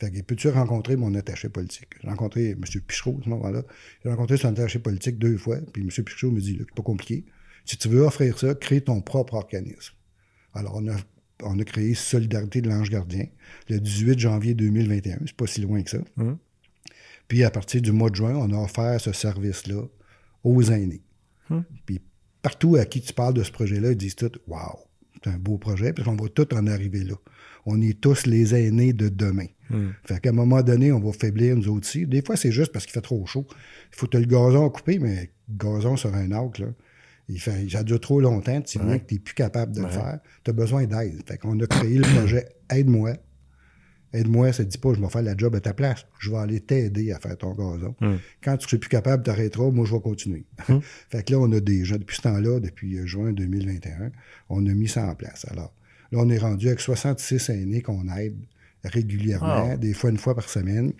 Fait 0.00 0.10
que 0.10 0.20
peux-tu 0.22 0.48
rencontrer 0.48 0.96
mon 0.96 1.14
attaché 1.14 1.48
politique? 1.48 1.88
J'ai 2.02 2.08
rencontré 2.08 2.50
M. 2.50 2.62
Pichot 2.86 3.18
à 3.20 3.24
ce 3.24 3.28
moment-là. 3.30 3.62
J'ai 4.02 4.10
rencontré 4.10 4.36
son 4.36 4.48
attaché 4.48 4.78
politique 4.78 5.18
deux 5.18 5.36
fois, 5.36 5.58
puis 5.72 5.82
M. 5.82 6.04
Pichot 6.04 6.30
me 6.30 6.40
dit, 6.40 6.56
c'est 6.58 6.74
pas 6.74 6.82
compliqué. 6.82 7.24
Si 7.64 7.76
tu 7.76 7.88
veux 7.88 8.02
offrir 8.02 8.38
ça, 8.38 8.54
crée 8.54 8.80
ton 8.80 9.00
propre 9.00 9.34
organisme. 9.34 9.94
Alors, 10.52 10.76
on 10.76 10.88
a 10.88 10.96
on 11.42 11.58
a 11.58 11.64
créé 11.64 11.94
Solidarité 11.94 12.60
de 12.60 12.68
l'Ange 12.68 12.90
Gardien 12.90 13.26
le 13.68 13.80
18 13.80 14.18
janvier 14.18 14.54
2021. 14.54 15.18
C'est 15.26 15.36
pas 15.36 15.46
si 15.46 15.60
loin 15.60 15.82
que 15.82 15.90
ça. 15.90 15.98
Hum. 16.16 16.38
Puis 17.28 17.42
à 17.44 17.50
partir 17.50 17.80
du 17.80 17.92
mois 17.92 18.10
de 18.10 18.16
juin, 18.16 18.34
on 18.36 18.52
a 18.52 18.62
offert 18.62 19.00
ce 19.00 19.12
service-là 19.12 19.82
aux 20.42 20.62
aînés. 20.62 21.02
Hum. 21.50 21.64
Puis 21.86 22.00
partout 22.42 22.76
à 22.76 22.84
qui 22.84 23.00
tu 23.00 23.12
parles 23.12 23.34
de 23.34 23.42
ce 23.42 23.50
projet-là, 23.50 23.92
ils 23.92 23.96
disent 23.96 24.16
tout 24.16 24.32
Waouh, 24.46 24.78
c'est 25.14 25.30
un 25.30 25.38
beau 25.38 25.58
projet, 25.58 25.92
puis 25.92 26.04
on 26.06 26.16
va 26.16 26.28
tout 26.28 26.52
en 26.54 26.66
arriver 26.66 27.04
là. 27.04 27.14
On 27.66 27.80
est 27.80 28.00
tous 28.00 28.26
les 28.26 28.54
aînés 28.54 28.92
de 28.92 29.08
demain. 29.08 29.46
Hum. 29.70 29.94
Fait 30.04 30.20
qu'à 30.20 30.30
un 30.30 30.32
moment 30.32 30.62
donné, 30.62 30.92
on 30.92 31.00
va 31.00 31.12
faiblir 31.12 31.56
nous 31.56 31.78
aussi. 31.78 32.06
Des 32.06 32.22
fois, 32.22 32.36
c'est 32.36 32.52
juste 32.52 32.72
parce 32.72 32.84
qu'il 32.84 32.92
fait 32.92 33.00
trop 33.00 33.24
chaud. 33.26 33.46
Il 33.92 33.96
faut 33.96 34.06
que 34.06 34.18
le 34.18 34.26
gazon 34.26 34.66
à 34.66 34.70
couper, 34.70 34.98
mais 34.98 35.30
le 35.48 35.56
gazon 35.56 35.96
sur 35.96 36.14
un 36.14 36.30
arc, 36.32 36.58
là, 36.58 36.66
il 37.28 37.40
fait, 37.40 37.68
ça 37.70 37.82
dure 37.82 38.00
trop 38.00 38.20
longtemps, 38.20 38.60
tu 38.60 38.78
vois 38.78 38.98
que 38.98 39.06
tu 39.06 39.14
n'es 39.14 39.20
plus 39.20 39.34
capable 39.34 39.72
de 39.72 39.80
le 39.80 39.88
faire. 39.88 40.20
Tu 40.44 40.50
as 40.50 40.54
besoin 40.54 40.84
d'aide. 40.84 41.22
Fait 41.26 41.38
qu'on 41.38 41.58
a 41.58 41.66
créé 41.66 41.96
le 41.96 42.18
projet 42.18 42.46
Aide-moi. 42.70 43.14
Aide-moi, 44.12 44.52
ça 44.52 44.62
ne 44.62 44.68
dit 44.68 44.78
pas 44.78 44.94
je 44.94 45.00
vais 45.00 45.08
faire 45.08 45.22
la 45.22 45.36
job 45.36 45.54
à 45.56 45.60
ta 45.60 45.74
place. 45.74 46.06
Je 46.20 46.30
vais 46.30 46.36
aller 46.36 46.60
t'aider 46.60 47.12
à 47.12 47.18
faire 47.18 47.36
ton 47.36 47.52
gazon. 47.52 47.96
Hmm. 48.00 48.16
Quand 48.42 48.56
tu 48.58 48.66
ne 48.66 48.68
seras 48.68 48.78
plus 48.78 48.88
capable, 48.88 49.22
tu 49.22 49.30
arrêteras, 49.30 49.70
moi 49.70 49.86
je 49.86 49.94
vais 49.94 50.00
continuer. 50.00 50.44
Hmm. 50.68 50.78
fait 51.08 51.24
que 51.24 51.32
là, 51.32 51.38
on 51.40 51.50
a 51.52 51.60
déjà, 51.60 51.98
depuis 51.98 52.16
ce 52.16 52.22
temps-là, 52.22 52.60
depuis 52.60 52.98
euh, 52.98 53.06
juin 53.06 53.32
2021, 53.32 54.12
on 54.50 54.66
a 54.66 54.74
mis 54.74 54.88
ça 54.88 55.06
en 55.06 55.14
place. 55.14 55.46
Alors, 55.50 55.72
là, 56.14 56.22
on 56.22 56.30
est 56.30 56.38
rendu 56.38 56.68
avec 56.68 56.80
66 56.80 57.50
aînés 57.50 57.82
qu'on 57.82 58.08
aide 58.16 58.36
régulièrement, 58.84 59.76
des 59.76 59.94
fois 59.94 60.10
une 60.10 60.18
fois 60.18 60.34
par 60.34 60.48
semaine. 60.48 60.92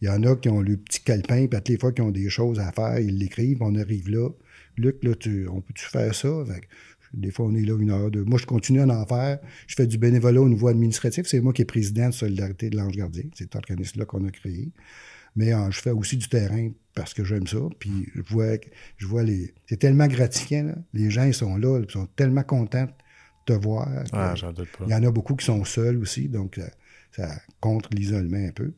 Il 0.00 0.06
y 0.06 0.08
en 0.08 0.22
a 0.24 0.36
qui 0.36 0.48
ont 0.48 0.60
le 0.60 0.76
petit 0.76 1.00
calepin, 1.02 1.46
puis 1.46 1.58
toutes 1.58 1.68
les 1.68 1.78
fois 1.78 1.92
qu'ils 1.92 2.04
ont 2.04 2.10
des 2.10 2.28
choses 2.28 2.58
à 2.58 2.72
faire, 2.72 2.98
ils 2.98 3.18
l'écrivent, 3.18 3.62
on 3.62 3.74
arrive 3.76 4.10
là. 4.10 4.28
Luc, 4.76 5.02
là, 5.04 5.14
tu, 5.14 5.48
on 5.48 5.60
peut-tu 5.60 5.84
faire 5.86 6.14
ça? 6.14 6.44
des 7.14 7.30
fois, 7.30 7.46
on 7.46 7.54
est 7.54 7.62
là 7.62 7.76
une 7.78 7.90
heure, 7.90 8.10
deux. 8.10 8.24
Moi, 8.24 8.38
je 8.38 8.46
continue 8.46 8.80
à 8.80 8.86
en 8.86 9.06
faire. 9.06 9.38
Je 9.66 9.74
fais 9.74 9.86
du 9.86 9.98
bénévolat 9.98 10.40
au 10.40 10.48
niveau 10.48 10.68
administratif. 10.68 11.26
C'est 11.26 11.40
moi 11.40 11.52
qui 11.52 11.60
est 11.60 11.66
président 11.66 12.08
de 12.08 12.14
Solidarité 12.14 12.70
de 12.70 12.76
l'Ange 12.76 12.96
Gardien. 12.96 13.24
C'est 13.34 13.44
cet 13.44 13.56
organisme-là 13.56 14.06
qu'on 14.06 14.26
a 14.26 14.30
créé. 14.30 14.72
Mais 15.36 15.52
euh, 15.52 15.70
je 15.70 15.80
fais 15.80 15.90
aussi 15.90 16.16
du 16.16 16.28
terrain 16.28 16.70
parce 16.94 17.12
que 17.12 17.22
j'aime 17.22 17.46
ça. 17.46 17.58
Puis 17.78 18.08
je 18.14 18.22
vois, 18.22 18.56
je 18.96 19.06
vois 19.06 19.24
les. 19.24 19.52
C'est 19.66 19.78
tellement 19.78 20.06
gratifiant. 20.06 20.74
Les 20.94 21.10
gens, 21.10 21.24
ils 21.24 21.34
sont 21.34 21.56
là, 21.56 21.80
ils 21.86 21.90
sont 21.90 22.06
tellement 22.16 22.44
contents 22.44 22.88
te 23.44 23.52
voir. 23.52 23.88
Ah, 24.12 24.34
j'en 24.34 24.52
doute 24.52 24.68
pas. 24.76 24.84
Il 24.86 24.90
y 24.90 24.94
en 24.94 25.02
a 25.02 25.10
beaucoup 25.10 25.34
qui 25.34 25.44
sont 25.44 25.64
seuls 25.64 25.96
aussi, 25.98 26.28
donc 26.28 26.56
ça, 26.56 26.70
ça 27.12 27.34
contre 27.60 27.90
l'isolement 27.92 28.38
un 28.38 28.52
peu. 28.52 28.72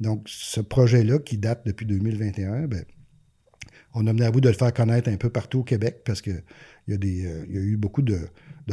Donc, 0.00 0.22
ce 0.26 0.60
projet-là, 0.60 1.18
qui 1.18 1.36
date 1.36 1.66
depuis 1.66 1.86
2021, 1.86 2.66
ben, 2.66 2.84
on 3.94 4.06
a 4.06 4.12
mené 4.12 4.24
à 4.24 4.30
bout 4.30 4.40
de 4.40 4.48
le 4.48 4.54
faire 4.54 4.72
connaître 4.72 5.08
un 5.08 5.16
peu 5.16 5.30
partout 5.30 5.60
au 5.60 5.64
Québec 5.64 6.02
parce 6.04 6.22
qu'il 6.22 6.42
y, 6.88 6.92
a 6.92 6.96
euh, 6.96 7.46
y 7.48 7.58
a 7.58 7.60
eu 7.60 7.76
beaucoup 7.76 8.02
de, 8.02 8.18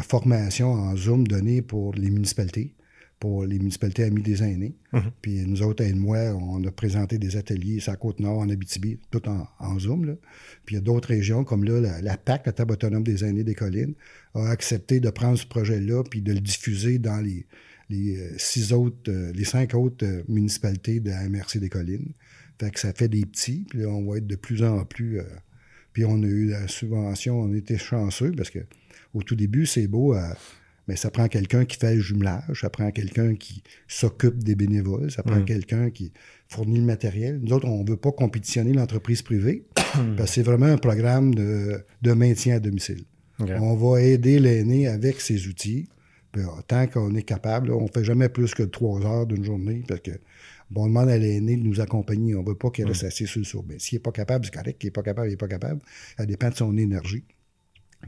formations 0.01 0.71
en 0.71 0.95
Zoom 0.95 1.27
données 1.27 1.63
pour 1.63 1.93
les 1.95 2.11
municipalités, 2.11 2.75
pour 3.19 3.45
les 3.45 3.57
municipalités 3.57 4.03
amies 4.03 4.21
des 4.21 4.43
aînés. 4.43 4.75
Mhm. 4.93 5.11
Puis 5.21 5.45
nous 5.47 5.63
autres, 5.63 5.83
et 5.83 5.91
moi, 5.93 6.19
on 6.39 6.63
a 6.63 6.71
présenté 6.71 7.17
des 7.17 7.35
ateliers 7.35 7.79
sur 7.79 7.91
la 7.91 7.97
Côte-Nord, 7.97 8.37
en 8.37 8.49
Abitibi, 8.49 8.99
tout 9.09 9.23
en, 9.27 9.79
Zoom. 9.79 10.17
Puis 10.65 10.75
il 10.75 10.77
y 10.77 10.77
a 10.77 10.81
d'autres 10.81 11.09
régions, 11.09 11.43
comme 11.43 11.63
là, 11.63 11.99
la, 11.99 12.15
TAC, 12.15 12.45
la 12.45 12.51
Table 12.51 12.73
autonome 12.73 13.03
des 13.03 13.25
aînés 13.25 13.43
des 13.43 13.55
collines, 13.55 13.95
a 14.37 14.49
accepté 14.49 14.99
de 14.99 15.09
prendre 15.09 15.37
ce 15.37 15.45
projet-là 15.45 16.03
puis 16.03 16.21
de 16.21 16.33
le 16.33 16.39
diffuser 16.39 16.99
dans 16.99 17.21
les, 17.21 17.45
les 17.89 18.17
euh, 18.17 18.37
six 18.37 18.73
autres, 18.73 19.09
euh, 19.09 19.31
les 19.33 19.45
cinq 19.45 19.73
autres 19.73 20.05
municipalités 20.27 20.99
de 20.99 21.09
la 21.09 21.27
MRC 21.29 21.59
des 21.59 21.69
collines. 21.69 22.13
Fait 22.59 22.71
que 22.71 22.79
ça 22.79 22.91
fait 22.91 23.07
des 23.07 23.25
petits, 23.25 23.65
puis 23.69 23.85
on 23.85 24.09
va 24.09 24.17
être 24.17 24.27
de 24.27 24.35
plus 24.35 24.63
en 24.63 24.83
plus. 24.83 25.19
Euh, 25.19 25.23
puis 25.93 26.05
on 26.05 26.21
a 26.23 26.25
eu 26.25 26.47
la 26.47 26.67
subvention, 26.67 27.39
on 27.39 27.53
était 27.53 27.77
chanceux 27.77 28.31
parce 28.31 28.49
que 28.49 28.59
au 29.13 29.23
tout 29.23 29.35
début, 29.35 29.65
c'est 29.65 29.87
beau, 29.87 30.15
euh, 30.15 30.21
mais 30.87 30.95
ça 30.95 31.11
prend 31.11 31.27
quelqu'un 31.27 31.65
qui 31.65 31.77
fait 31.77 31.95
le 31.95 32.01
jumelage, 32.01 32.61
ça 32.61 32.69
prend 32.69 32.91
quelqu'un 32.91 33.35
qui 33.35 33.63
s'occupe 33.87 34.43
des 34.43 34.55
bénévoles, 34.55 35.11
ça 35.11 35.23
prend 35.23 35.41
quelqu'un 35.43 35.89
qui 35.89 36.13
fournit 36.47 36.77
le 36.77 36.85
matériel. 36.85 37.39
Nous 37.41 37.51
autres, 37.53 37.67
on 37.67 37.83
ne 37.83 37.89
veut 37.89 37.97
pas 37.97 38.11
compétitionner 38.11 38.73
l'entreprise 38.73 39.21
privée 39.21 39.65
parce 39.75 40.29
que 40.29 40.35
c'est 40.35 40.43
vraiment 40.43 40.67
un 40.67 40.77
programme 40.77 41.35
de, 41.35 42.13
maintien 42.13 42.55
à 42.55 42.59
domicile. 42.59 43.03
On 43.39 43.75
va 43.75 44.01
aider 44.01 44.39
l'aîné 44.39 44.87
avec 44.87 45.21
ses 45.21 45.47
outils. 45.47 45.87
Puis, 46.31 46.41
tant 46.67 46.87
qu'on 46.87 47.15
est 47.15 47.23
capable, 47.23 47.71
on 47.71 47.83
ne 47.83 47.87
fait 47.87 48.03
jamais 48.03 48.29
plus 48.29 48.53
que 48.53 48.63
trois 48.63 49.05
heures 49.05 49.25
d'une 49.25 49.43
journée 49.43 49.83
parce 49.87 50.01
que 50.01 50.11
Bon, 50.69 50.83
on 50.83 50.87
demande 50.87 51.09
à 51.09 51.17
l'aîné 51.17 51.55
de 51.55 51.63
nous 51.63 51.79
accompagner. 51.79 52.35
On 52.35 52.43
ne 52.43 52.47
veut 52.47 52.55
pas 52.55 52.69
qu'il 52.69 52.85
reste 52.85 53.03
assis 53.03 53.25
sur 53.25 53.39
le 53.39 53.45
saut. 53.45 53.65
Mais 53.67 53.79
s'il 53.79 53.97
n'est 53.97 54.01
pas 54.01 54.11
capable, 54.11 54.45
c'est 54.45 54.53
correct. 54.53 54.81
S'il 54.81 54.87
n'est 54.87 54.91
pas 54.91 55.03
capable, 55.03 55.27
il 55.27 55.31
n'est 55.31 55.37
pas 55.37 55.47
capable. 55.47 55.81
Ça 56.17 56.25
dépend 56.25 56.49
de 56.49 56.55
son 56.55 56.77
énergie. 56.77 57.23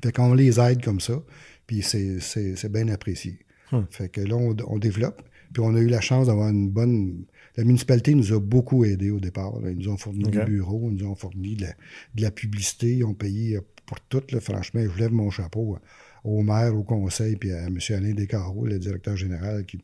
Fait 0.03 0.11
qu'on 0.11 0.33
les 0.33 0.59
aide 0.59 0.83
comme 0.83 0.99
ça, 0.99 1.23
puis 1.65 1.81
c'est 1.81 2.71
bien 2.71 2.89
apprécié. 2.89 3.39
Hmm. 3.71 3.83
Fait 3.89 4.09
que 4.09 4.21
là, 4.21 4.35
on, 4.35 4.77
développe. 4.77 5.21
Puis 5.53 5.63
on 5.63 5.73
a 5.75 5.79
eu 5.79 5.87
la 5.87 6.01
chance 6.01 6.27
d'avoir 6.27 6.49
une 6.49 6.69
bonne. 6.69 7.25
La 7.55 7.63
municipalité 7.63 8.13
nous 8.13 8.33
a 8.33 8.39
beaucoup 8.39 8.85
aidés 8.85 9.09
au 9.09 9.19
départ. 9.19 9.53
Ils 9.63 9.77
nous 9.77 9.89
ont 9.89 9.97
fourni 9.97 10.23
des 10.23 10.43
bureaux, 10.43 10.89
ils 10.91 10.97
nous 10.97 11.07
ont 11.07 11.15
fourni 11.15 11.55
de 11.55 12.21
la, 12.21 12.31
publicité, 12.31 12.97
ils 12.97 13.03
ont 13.03 13.13
payé 13.13 13.59
pour 13.89 13.99
tout. 14.01 14.21
franchement, 14.39 14.81
je 14.83 14.99
lève 14.99 15.11
mon 15.11 15.31
chapeau 15.31 15.79
au 16.23 16.43
maire, 16.43 16.75
au 16.75 16.83
conseil, 16.83 17.35
puis 17.37 17.51
à 17.51 17.65
M. 17.65 17.79
Alain 17.89 18.13
Descarreaux, 18.13 18.65
le 18.65 18.77
directeur 18.77 19.17
général, 19.17 19.65
qui, 19.65 19.79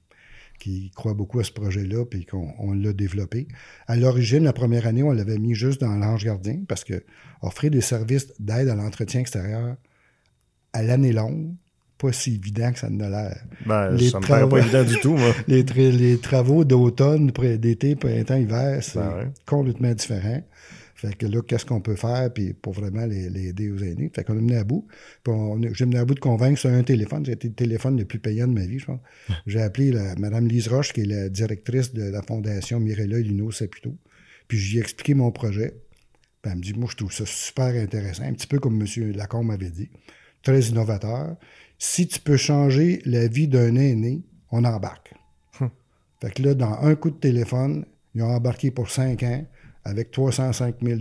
qui 0.59 0.91
croit 0.95 1.15
beaucoup 1.15 1.39
à 1.39 1.43
ce 1.43 1.51
projet-là, 1.51 2.05
puis 2.05 2.23
qu'on 2.23 2.73
l'a 2.73 2.93
développé. 2.93 3.47
À 3.87 3.95
l'origine, 3.95 4.43
la 4.43 4.53
première 4.53 4.85
année, 4.85 5.01
on 5.01 5.11
l'avait 5.11 5.39
mis 5.39 5.55
juste 5.55 5.81
dans 5.81 5.95
l'Ange 5.95 6.23
Gardien, 6.23 6.61
parce 6.67 6.83
que 6.83 7.03
offrir 7.41 7.71
des 7.71 7.81
services 7.81 8.31
d'aide 8.39 8.69
à 8.69 8.75
l'entretien 8.75 9.21
extérieur 9.21 9.75
à 10.71 10.83
l'année 10.83 11.13
longue, 11.13 11.55
pas 11.97 12.11
si 12.11 12.35
évident 12.35 12.73
que 12.73 12.79
ça 12.79 12.89
ne 12.89 13.09
l'air. 13.09 13.43
Ben, 13.65 13.97
ça 13.97 14.19
me 14.19 14.27
paraît 14.27 14.47
pas 14.47 14.59
évident 14.59 14.83
du 14.83 14.99
tout, 14.99 15.15
moi. 15.15 15.33
les, 15.47 15.63
les, 15.63 16.17
travaux 16.19 16.63
d'automne, 16.63 17.31
d'été, 17.31 17.95
printemps, 17.95 18.35
hiver, 18.35 18.83
c'est 18.83 18.99
ben 18.99 19.31
complètement 19.47 19.93
différent. 19.93 20.43
Fait 20.95 21.13
que 21.13 21.25
là, 21.25 21.41
qu'est-ce 21.41 21.65
qu'on 21.65 21.81
peut 21.81 21.97
faire 21.97 22.31
puis 22.33 22.53
pour 22.53 22.71
vraiment 22.71 23.05
les, 23.05 23.49
aider 23.49 23.69
aux 23.69 23.79
aînés? 23.79 24.09
Fait 24.15 24.23
qu'on 24.23 24.37
a 24.37 24.41
mené 24.41 24.55
à 24.55 24.63
bout. 24.63 24.87
J'ai 25.73 25.85
mené 25.85 25.97
à 25.97 26.05
bout 26.05 26.15
de 26.15 26.21
convaincre 26.21 26.57
sur 26.57 26.69
un 26.69 26.83
téléphone. 26.83 27.25
C'était 27.25 27.49
le 27.49 27.53
téléphone 27.53 27.97
le 27.97 28.05
plus 28.05 28.19
payant 28.19 28.47
de 28.47 28.53
ma 28.53 28.65
vie, 28.65 28.79
je 28.79 28.85
pense. 28.85 29.01
J'ai 29.45 29.61
appelé 29.61 29.91
la, 29.91 30.15
Mme 30.15 30.47
Lise 30.47 30.69
Roche, 30.69 30.93
qui 30.93 31.01
est 31.01 31.05
la 31.05 31.27
directrice 31.27 31.93
de 31.93 32.03
la 32.03 32.21
Fondation 32.21 32.79
Mirella 32.79 33.19
Lino 33.19 33.51
Saputo. 33.51 33.93
Puis 34.47 34.57
j'ai 34.57 34.79
expliqué 34.79 35.13
mon 35.15 35.31
projet. 35.31 35.75
Puis 36.41 36.51
elle 36.51 36.59
me 36.59 36.63
dit, 36.63 36.73
moi, 36.73 36.87
je 36.89 36.95
trouve 36.95 37.11
ça 37.11 37.25
super 37.25 37.75
intéressant. 37.75 38.23
Un 38.23 38.33
petit 38.33 38.47
peu 38.47 38.59
comme 38.59 38.81
M. 38.81 39.11
Lacombe 39.11 39.47
m'avait 39.47 39.71
dit. 39.71 39.89
Très 40.43 40.61
innovateur. 40.61 41.35
Si 41.77 42.07
tu 42.07 42.21
peux 42.21 42.37
changer 42.37 43.01
la 43.05 43.27
vie 43.27 43.49
d'un 43.49 43.75
aîné, 43.75 44.23
on 44.49 44.63
embarque. 44.63 45.13
Hum. 45.59 45.71
Fait 46.21 46.31
que 46.31 46.41
là, 46.41 46.53
dans 46.53 46.71
un 46.71 46.95
coup 46.95 47.09
de 47.09 47.17
téléphone, 47.17 47.85
ils 48.13 48.21
ont 48.23 48.31
embarqué 48.31 48.71
pour 48.71 48.89
cinq 48.89 49.23
ans 49.23 49.45
avec 49.85 50.11
305 50.11 50.75
000 50.81 50.99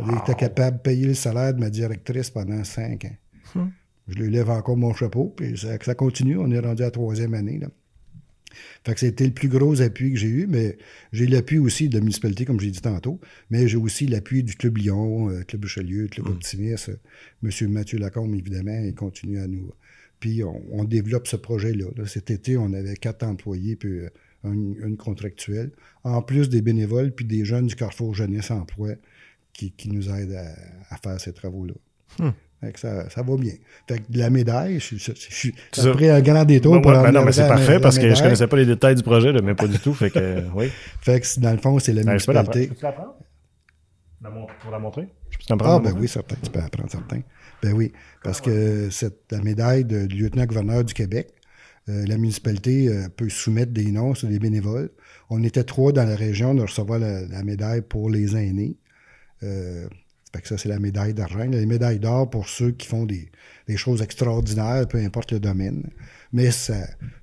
Il 0.00 0.18
était 0.18 0.34
capable 0.34 0.78
de 0.78 0.82
payer 0.82 1.06
le 1.06 1.14
salaire 1.14 1.54
de 1.54 1.60
ma 1.60 1.70
directrice 1.70 2.30
pendant 2.30 2.62
cinq 2.64 3.04
ans. 3.04 3.16
Hum. 3.54 3.72
Je 4.08 4.16
lui 4.16 4.30
lève 4.30 4.50
encore 4.50 4.76
mon 4.76 4.92
chapeau, 4.92 5.32
puis 5.36 5.56
ça, 5.56 5.94
continue. 5.94 6.36
On 6.36 6.50
est 6.50 6.58
rendu 6.58 6.82
à 6.82 6.86
la 6.86 6.90
troisième 6.90 7.34
année. 7.34 7.58
Là. 7.58 7.68
Fait 8.84 8.94
que 8.94 9.00
c'était 9.00 9.24
le 9.24 9.32
plus 9.32 9.48
gros 9.48 9.80
appui 9.80 10.12
que 10.12 10.18
j'ai 10.18 10.28
eu, 10.28 10.46
mais 10.46 10.76
j'ai 11.12 11.26
l'appui 11.26 11.58
aussi 11.58 11.88
de 11.88 11.94
la 11.94 12.00
municipalité, 12.00 12.44
comme 12.44 12.60
j'ai 12.60 12.70
dit 12.70 12.80
tantôt, 12.80 13.20
mais 13.48 13.68
j'ai 13.68 13.76
aussi 13.76 14.06
l'appui 14.06 14.42
du 14.42 14.56
Club 14.56 14.76
Lyon, 14.78 15.30
euh, 15.30 15.42
Club 15.42 15.64
Richelieu, 15.64 16.08
Club 16.08 16.26
hum. 16.26 16.32
Optimiste. 16.32 16.90
Monsieur 17.42 17.68
Mathieu 17.68 17.98
Lacombe, 17.98 18.34
évidemment, 18.34 18.78
il 18.84 18.94
continue 18.94 19.38
à 19.38 19.46
nous. 19.46 19.70
Puis 20.18 20.42
on, 20.44 20.84
développe 20.84 21.26
ce 21.26 21.34
projet-là. 21.34 21.86
Cet 22.06 22.30
été, 22.30 22.56
on 22.56 22.72
avait 22.74 22.94
quatre 22.94 23.24
employés, 23.24 23.74
puis 23.74 24.00
euh, 24.00 24.08
une, 24.44 24.96
contractuelle, 24.96 25.70
en 26.04 26.22
plus 26.22 26.48
des 26.48 26.62
bénévoles 26.62 27.12
puis 27.12 27.24
des 27.24 27.44
jeunes 27.44 27.66
du 27.66 27.76
Carrefour 27.76 28.14
Jeunesse 28.14 28.50
Emploi 28.50 28.94
qui, 29.52 29.70
qui 29.72 29.90
nous 29.90 30.10
aident 30.10 30.38
à, 30.90 30.96
faire 30.96 31.20
ces 31.20 31.32
travaux-là. 31.32 31.74
Hmm. 32.18 32.30
Ça, 32.76 33.10
ça, 33.10 33.22
va 33.22 33.36
bien. 33.36 33.54
Fait 33.88 33.98
que 33.98 34.04
la 34.14 34.30
médaille, 34.30 34.78
je, 34.78 34.96
suis 34.96 35.52
pris 35.72 36.08
un 36.08 36.20
grand 36.20 36.44
détour 36.44 36.80
pour 36.80 36.92
ben 36.92 37.10
Non, 37.10 37.24
mais 37.24 37.32
c'est 37.32 37.48
parfait 37.48 37.80
parce 37.80 37.98
que 37.98 38.14
je 38.14 38.22
connaissais 38.22 38.46
pas 38.46 38.56
les 38.56 38.66
détails 38.66 38.94
du 38.94 39.02
projet, 39.02 39.32
mais 39.42 39.54
pas 39.54 39.66
du 39.66 39.78
tout. 39.78 39.94
Fait 39.94 40.10
que, 40.10 40.44
oui. 40.54 40.70
Fait 41.00 41.20
que 41.20 41.40
dans 41.40 41.50
le 41.50 41.58
fond, 41.58 41.78
c'est 41.80 41.92
la 41.92 42.02
ben, 42.02 42.10
municipalité. 42.10 42.68
Tu 42.68 42.74
peux 42.74 42.86
l'apprendre? 42.86 43.16
Pour 44.60 44.70
la 44.70 44.78
montrer? 44.78 45.08
Je 45.30 45.38
peux 45.38 45.64
Ah, 45.64 45.80
ben 45.80 45.94
oui, 45.98 46.06
certain. 46.06 46.36
Tu 46.40 46.50
peux 46.50 46.60
apprendre, 46.60 46.90
certain. 46.90 47.20
Ben 47.62 47.72
oui. 47.72 47.92
Parce 48.22 48.40
que 48.40 48.88
c'est 48.90 49.32
la 49.32 49.40
médaille 49.40 49.84
de 49.84 50.06
lieutenant-gouverneur 50.06 50.84
du 50.84 50.94
Québec, 50.94 51.32
euh, 51.88 52.06
la 52.06 52.16
municipalité 52.16 52.88
euh, 52.88 53.08
peut 53.08 53.28
soumettre 53.28 53.72
des 53.72 53.90
noms 53.90 54.14
sur 54.14 54.28
des 54.28 54.38
bénévoles. 54.38 54.90
On 55.30 55.42
était 55.42 55.64
trois 55.64 55.92
dans 55.92 56.04
la 56.04 56.14
région 56.14 56.54
de 56.54 56.62
recevoir 56.62 56.98
la, 56.98 57.42
médaille 57.42 57.82
pour 57.82 58.08
les 58.08 58.36
aînés. 58.36 58.76
Euh, 59.42 59.88
que 60.40 60.48
ça, 60.48 60.56
c'est 60.56 60.68
la 60.68 60.78
médaille 60.78 61.12
d'argent. 61.12 61.44
Les 61.44 61.66
médailles 61.66 61.98
d'or 61.98 62.30
pour 62.30 62.48
ceux 62.48 62.70
qui 62.70 62.86
font 62.86 63.04
des, 63.04 63.30
choses 63.76 64.00
extraordinaires, 64.00 64.86
peu 64.88 64.98
importe 64.98 65.32
le 65.32 65.40
domaine. 65.40 65.90
Mais 66.32 66.50
ça, 66.50 66.74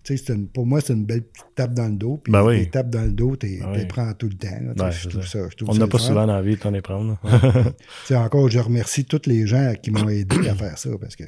une, 0.10 0.47
pour 0.47 0.68
moi, 0.68 0.82
c'est 0.82 0.93
une 0.93 1.05
belle 1.05 1.24
petite 1.24 1.55
tape 1.55 1.74
dans 1.74 1.88
le 1.88 1.95
dos. 1.95 2.18
Puis 2.24 2.32
ben 2.32 2.43
oui. 2.43 2.70
tapes 2.70 2.89
dans 2.89 3.03
le 3.03 3.12
dos, 3.12 3.36
tu 3.36 3.47
les 3.47 3.60
ben 3.60 3.88
prends 3.88 4.14
tout 4.14 4.28
le 4.28 4.36
temps. 4.36 4.91
ça. 5.24 5.39
On 5.68 5.76
n'a 5.76 5.88
pas 5.88 5.97
souvent 5.97 6.28
envie 6.28 6.55
de 6.55 6.60
t'en 6.60 6.72
les 6.72 6.82
prendre. 6.82 7.20
encore, 8.12 8.49
je 8.49 8.60
remercie 8.60 9.05
tous 9.05 9.22
les 9.26 9.47
gens 9.47 9.74
qui 9.82 9.89
m'ont 9.89 10.10
aidé 10.10 10.47
à 10.47 10.55
faire 10.55 10.78
ça. 10.78 10.89
Parce 10.99 11.16
que 11.16 11.24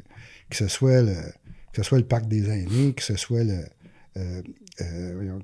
que 0.52 0.58
ce 0.58 0.68
soit 0.68 1.02
le, 1.02 1.16
que 1.74 1.82
ce 1.82 1.84
soit 1.84 2.00
le 2.00 2.06
parc 2.06 2.28
des 2.28 2.50
aînés, 2.50 2.94
que 2.94 3.04
ce 3.04 3.16
soit 3.16 3.44
le, 3.44 3.64
euh, 4.18 4.42
euh, 4.82 5.40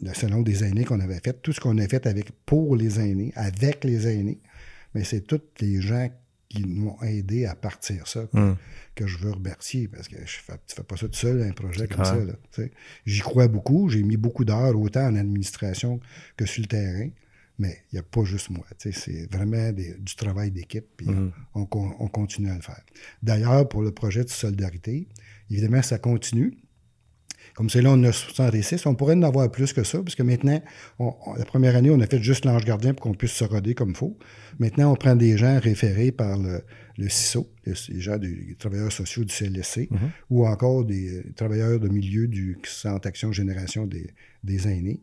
le, 0.00 0.14
salon 0.14 0.42
des 0.42 0.64
aînés 0.64 0.84
qu'on 0.84 1.00
avait 1.00 1.20
fait, 1.20 1.40
tout 1.40 1.52
ce 1.52 1.60
qu'on 1.60 1.78
a 1.78 1.88
fait 1.88 2.06
avec 2.06 2.32
pour 2.44 2.76
les 2.76 3.00
aînés, 3.00 3.32
avec 3.36 3.84
les 3.84 4.06
aînés, 4.06 4.40
mais 4.94 5.04
c'est 5.04 5.22
tous 5.22 5.40
les 5.60 5.80
gens 5.80 6.10
qui 6.48 6.64
m'ont 6.66 7.00
aidé 7.02 7.46
à 7.46 7.54
partir 7.54 8.06
ça 8.06 8.26
que, 8.26 8.38
hmm. 8.38 8.56
je 9.06 9.18
veux 9.18 9.30
remercier 9.30 9.88
parce 9.88 10.08
que 10.08 10.16
je 10.18 10.38
fais, 10.38 10.52
tu 10.66 10.76
fais 10.76 10.82
pas 10.82 10.96
ça 10.96 11.08
tout 11.08 11.18
seul, 11.18 11.42
un 11.42 11.52
projet 11.52 11.88
comme 11.88 12.04
ça. 12.04 12.18
J'y 13.06 13.20
crois 13.20 13.48
beaucoup, 13.48 13.88
j'ai 13.88 14.02
mis 14.02 14.18
beaucoup 14.18 14.44
d'heures 14.44 14.78
autant 14.78 15.06
en 15.06 15.16
administration 15.16 15.98
que 16.36 16.44
sur 16.44 16.62
le 16.62 16.68
terrain. 16.68 17.08
Mais 17.58 17.82
il 17.92 17.96
n'y 17.96 17.98
a 18.00 18.02
pas 18.02 18.24
juste 18.24 18.50
moi. 18.50 18.64
C'est 18.78 19.30
vraiment 19.30 19.72
du 19.72 20.16
travail 20.16 20.50
d'équipe, 20.50 20.86
puis 20.96 21.06
hmm. 21.06 21.30
on, 21.54 21.68
on, 21.70 22.08
continue 22.08 22.50
à 22.50 22.56
le 22.56 22.62
faire. 22.62 22.82
D'ailleurs, 23.22 23.68
pour 23.68 23.82
le 23.82 23.92
projet 23.92 24.24
de 24.24 24.30
solidarité, 24.30 25.06
Évidemment, 25.52 25.82
ça 25.82 25.98
continue. 25.98 26.54
Comme 27.54 27.68
c'est 27.68 27.82
là, 27.82 27.90
on 27.92 28.02
a 28.04 28.12
66. 28.12 28.86
On 28.86 28.94
pourrait 28.94 29.14
en 29.14 29.22
avoir 29.22 29.50
plus 29.50 29.74
que 29.74 29.84
ça, 29.84 29.98
parce 30.02 30.14
que 30.14 30.22
maintenant, 30.22 30.62
la 31.36 31.44
première 31.44 31.76
année, 31.76 31.90
on 31.90 32.00
a 32.00 32.06
fait 32.06 32.22
juste 32.22 32.46
l'ange 32.46 32.64
gardien 32.64 32.94
pour 32.94 33.02
qu'on 33.02 33.14
puisse 33.14 33.32
se 33.32 33.44
roder 33.44 33.74
comme 33.74 33.90
il 33.90 33.96
faut. 33.96 34.16
Maintenant, 34.58 34.92
on 34.92 34.96
prend 34.96 35.14
des 35.14 35.36
gens 35.36 35.58
référés 35.60 36.12
par 36.12 36.38
le, 36.38 36.62
CISO, 37.08 37.50
les, 37.66 38.00
gens 38.00 38.16
des 38.16 38.56
travailleurs 38.58 38.92
sociaux 38.92 39.24
du 39.24 39.34
CLSC, 39.34 39.90
mm-hmm. 39.90 39.96
ou 40.30 40.46
encore 40.46 40.84
des 40.84 41.22
travailleurs 41.36 41.78
de 41.78 41.88
milieu 41.88 42.26
du 42.26 42.58
Centre 42.64 43.06
Action 43.06 43.32
Génération 43.32 43.86
des, 43.86 44.06
des 44.44 44.68
aînés, 44.68 45.02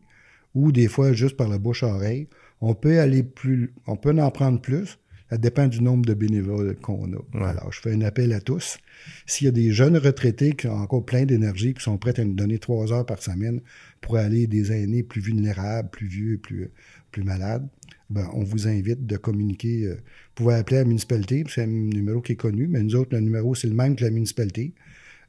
ou 0.54 0.72
des 0.72 0.88
fois 0.88 1.12
juste 1.12 1.36
par 1.36 1.48
la 1.48 1.58
bouche-oreille. 1.58 2.28
On 2.60 2.74
peut 2.74 2.98
aller 2.98 3.22
plus, 3.22 3.72
on 3.86 3.96
peut 3.96 4.18
en 4.18 4.30
prendre 4.30 4.60
plus, 4.60 4.98
ça 5.30 5.38
dépend 5.38 5.68
du 5.68 5.80
nombre 5.80 6.04
de 6.04 6.12
bénévoles 6.12 6.74
qu'on 6.76 7.12
a. 7.12 7.48
Alors, 7.48 7.72
je 7.72 7.80
fais 7.80 7.92
un 7.92 8.00
appel 8.00 8.32
à 8.32 8.40
tous. 8.40 8.78
S'il 9.26 9.44
y 9.44 9.48
a 9.48 9.52
des 9.52 9.70
jeunes 9.70 9.96
retraités 9.96 10.54
qui 10.54 10.66
ont 10.66 10.74
encore 10.74 11.04
plein 11.04 11.24
d'énergie, 11.24 11.72
qui 11.72 11.82
sont 11.82 11.98
prêts 11.98 12.18
à 12.18 12.24
nous 12.24 12.34
donner 12.34 12.58
trois 12.58 12.92
heures 12.92 13.06
par 13.06 13.22
semaine 13.22 13.60
pour 14.00 14.16
aller 14.16 14.48
des 14.48 14.72
aînés 14.72 15.04
plus 15.04 15.20
vulnérables, 15.20 15.88
plus 15.88 16.08
vieux, 16.08 16.38
plus, 16.38 16.68
plus 17.12 17.22
malades, 17.22 17.68
ben, 18.10 18.28
on 18.34 18.42
vous 18.42 18.66
invite 18.66 19.06
de 19.06 19.16
communiquer. 19.16 19.84
Euh, 19.84 19.94
vous 19.94 20.00
pouvez 20.34 20.54
appeler 20.54 20.78
la 20.78 20.84
municipalité, 20.84 21.44
c'est 21.48 21.62
un 21.62 21.68
numéro 21.68 22.20
qui 22.20 22.32
est 22.32 22.36
connu, 22.36 22.66
mais 22.66 22.82
nous 22.82 22.96
autres, 22.96 23.14
le 23.14 23.20
numéro, 23.20 23.54
c'est 23.54 23.68
le 23.68 23.74
même 23.74 23.94
que 23.94 24.02
la 24.02 24.10
municipalité. 24.10 24.74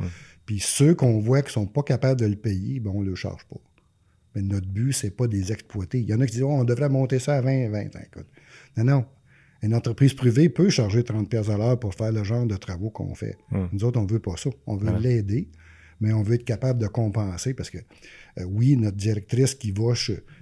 Puis 0.47 0.59
ceux 0.59 0.95
qu'on 0.95 1.21
voit 1.21 1.43
qui 1.43 1.53
sont 1.53 1.67
pas 1.67 1.83
capables 1.83 2.19
de 2.19 2.27
le 2.27 2.37
payer, 2.37 2.81
ben, 2.81 2.93
on 2.95 3.03
ne 3.03 3.11
le 3.11 3.15
charge 3.15 3.45
pas. 3.45 3.61
Mais 4.35 4.41
notre 4.41 4.69
but, 4.69 4.95
c'est 4.95 5.11
pas 5.11 5.27
des 5.27 5.53
exploiter. 5.53 5.99
Il 5.99 6.09
y 6.09 6.15
en 6.15 6.21
a 6.21 6.27
qui 6.27 6.33
disent 6.33 6.45
oh, 6.45 6.51
on 6.51 6.65
devrait 6.65 6.89
monter 6.89 7.19
ça 7.19 7.37
à 7.37 7.43
20, 7.43 7.69
20. 7.69 7.81
Écoute. 7.81 8.27
Non, 8.79 8.85
non. 8.85 9.05
Une 9.67 9.75
entreprise 9.75 10.15
privée 10.15 10.49
peut 10.49 10.71
charger 10.71 11.03
30 11.03 11.29
pièces 11.29 11.49
à 11.49 11.59
l'heure 11.59 11.81
pour 11.81 11.93
faire 11.93 12.13
le 12.13 12.23
genre 12.23 12.47
de 12.47 12.57
travaux 12.57 12.89
qu'on 12.89 13.17
fait. 13.17 13.37
Hum. 13.51 13.69
Nous 13.73 13.83
autres, 13.83 13.99
on 13.99 14.07
veut 14.07 14.21
pas 14.21 14.37
ça. 14.37 14.49
On 14.65 14.77
veut 14.77 14.97
l'aider, 14.97 15.49
mais 16.01 16.13
on 16.13 16.23
veut 16.23 16.35
être 16.35 16.45
capable 16.45 16.81
de 16.81 16.87
compenser 16.87 17.53
parce 17.53 17.71
que, 17.71 17.79
euh, 18.39 18.45
oui, 18.45 18.77
notre 18.77 18.97
directrice 18.97 19.57
qui 19.57 19.73
va, 19.73 19.95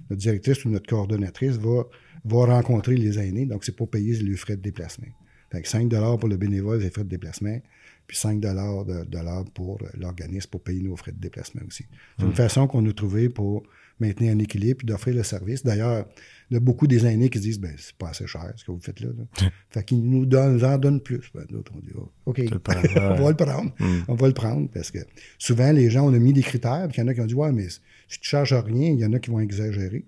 notre 0.09 0.21
directrice 0.21 0.63
ou 0.65 0.69
notre 0.69 0.85
coordonnatrice 0.85 1.57
va, 1.57 1.85
va 2.23 2.45
rencontrer 2.45 2.97
les 2.97 3.17
aînés, 3.17 3.47
donc 3.47 3.63
c'est 3.65 3.75
pour 3.75 3.89
payer 3.89 4.15
les 4.15 4.35
frais 4.35 4.57
de 4.57 4.61
déplacement. 4.61 5.07
Fait 5.51 5.65
5 5.65 5.89
pour 6.19 6.29
le 6.29 6.37
bénévole, 6.37 6.81
les 6.81 6.91
frais 6.91 7.03
de 7.03 7.09
déplacement, 7.09 7.59
puis 8.05 8.17
5 8.17 8.39
de, 8.39 9.05
de 9.05 9.49
pour 9.51 9.79
l'organisme 9.97 10.49
pour 10.51 10.61
payer 10.61 10.83
nos 10.83 10.95
frais 10.95 11.13
de 11.13 11.19
déplacement 11.19 11.61
aussi. 11.67 11.85
C'est 12.17 12.25
une 12.25 12.29
hum. 12.29 12.35
façon 12.35 12.67
qu'on 12.67 12.85
a 12.87 12.93
trouvé 12.93 13.29
pour 13.29 13.63
maintenir 13.99 14.33
un 14.33 14.39
équilibre 14.39 14.81
et 14.83 14.85
d'offrir 14.85 15.15
le 15.15 15.23
service. 15.23 15.63
D'ailleurs, 15.63 16.05
il 16.49 16.55
y 16.55 16.57
a 16.57 16.59
beaucoup 16.59 16.87
des 16.87 17.05
aînés 17.05 17.29
qui 17.29 17.39
disent 17.39 17.59
ben 17.59 17.73
c'est 17.77 17.95
pas 17.95 18.09
assez 18.09 18.27
cher 18.27 18.53
ce 18.55 18.65
que 18.65 18.71
vous 18.71 18.79
faites 18.79 18.99
là. 18.99 19.09
fait 19.69 19.83
qu'ils 19.83 20.07
nous, 20.07 20.25
donnent, 20.25 20.63
en 20.63 20.77
donnent 20.77 21.01
plus. 21.01 21.31
Ben, 21.33 21.45
d'autres, 21.49 21.71
on 21.75 21.79
dit 21.79 21.91
oh, 21.95 22.11
OK, 22.25 22.39
on 22.95 23.15
va 23.15 23.29
le 23.29 23.35
prendre. 23.35 23.73
Hmm. 23.79 24.01
On 24.07 24.15
va 24.15 24.27
le 24.27 24.33
prendre 24.33 24.69
parce 24.71 24.91
que 24.91 24.99
souvent, 25.37 25.71
les 25.71 25.89
gens, 25.89 26.05
on 26.05 26.13
a 26.13 26.19
mis 26.19 26.33
des 26.33 26.43
critères, 26.43 26.87
puis 26.89 26.97
il 26.97 27.01
y 27.01 27.03
en 27.03 27.07
a 27.07 27.13
qui 27.13 27.21
ont 27.21 27.25
dit 27.25 27.35
Ouais, 27.35 27.51
mais 27.51 27.69
si 27.69 28.19
tu 28.19 28.19
ne 28.21 28.25
charges 28.25 28.53
rien, 28.53 28.91
il 28.91 28.99
y 28.99 29.05
en 29.05 29.13
a 29.13 29.19
qui 29.19 29.31
vont 29.31 29.39
exagérer. 29.39 30.05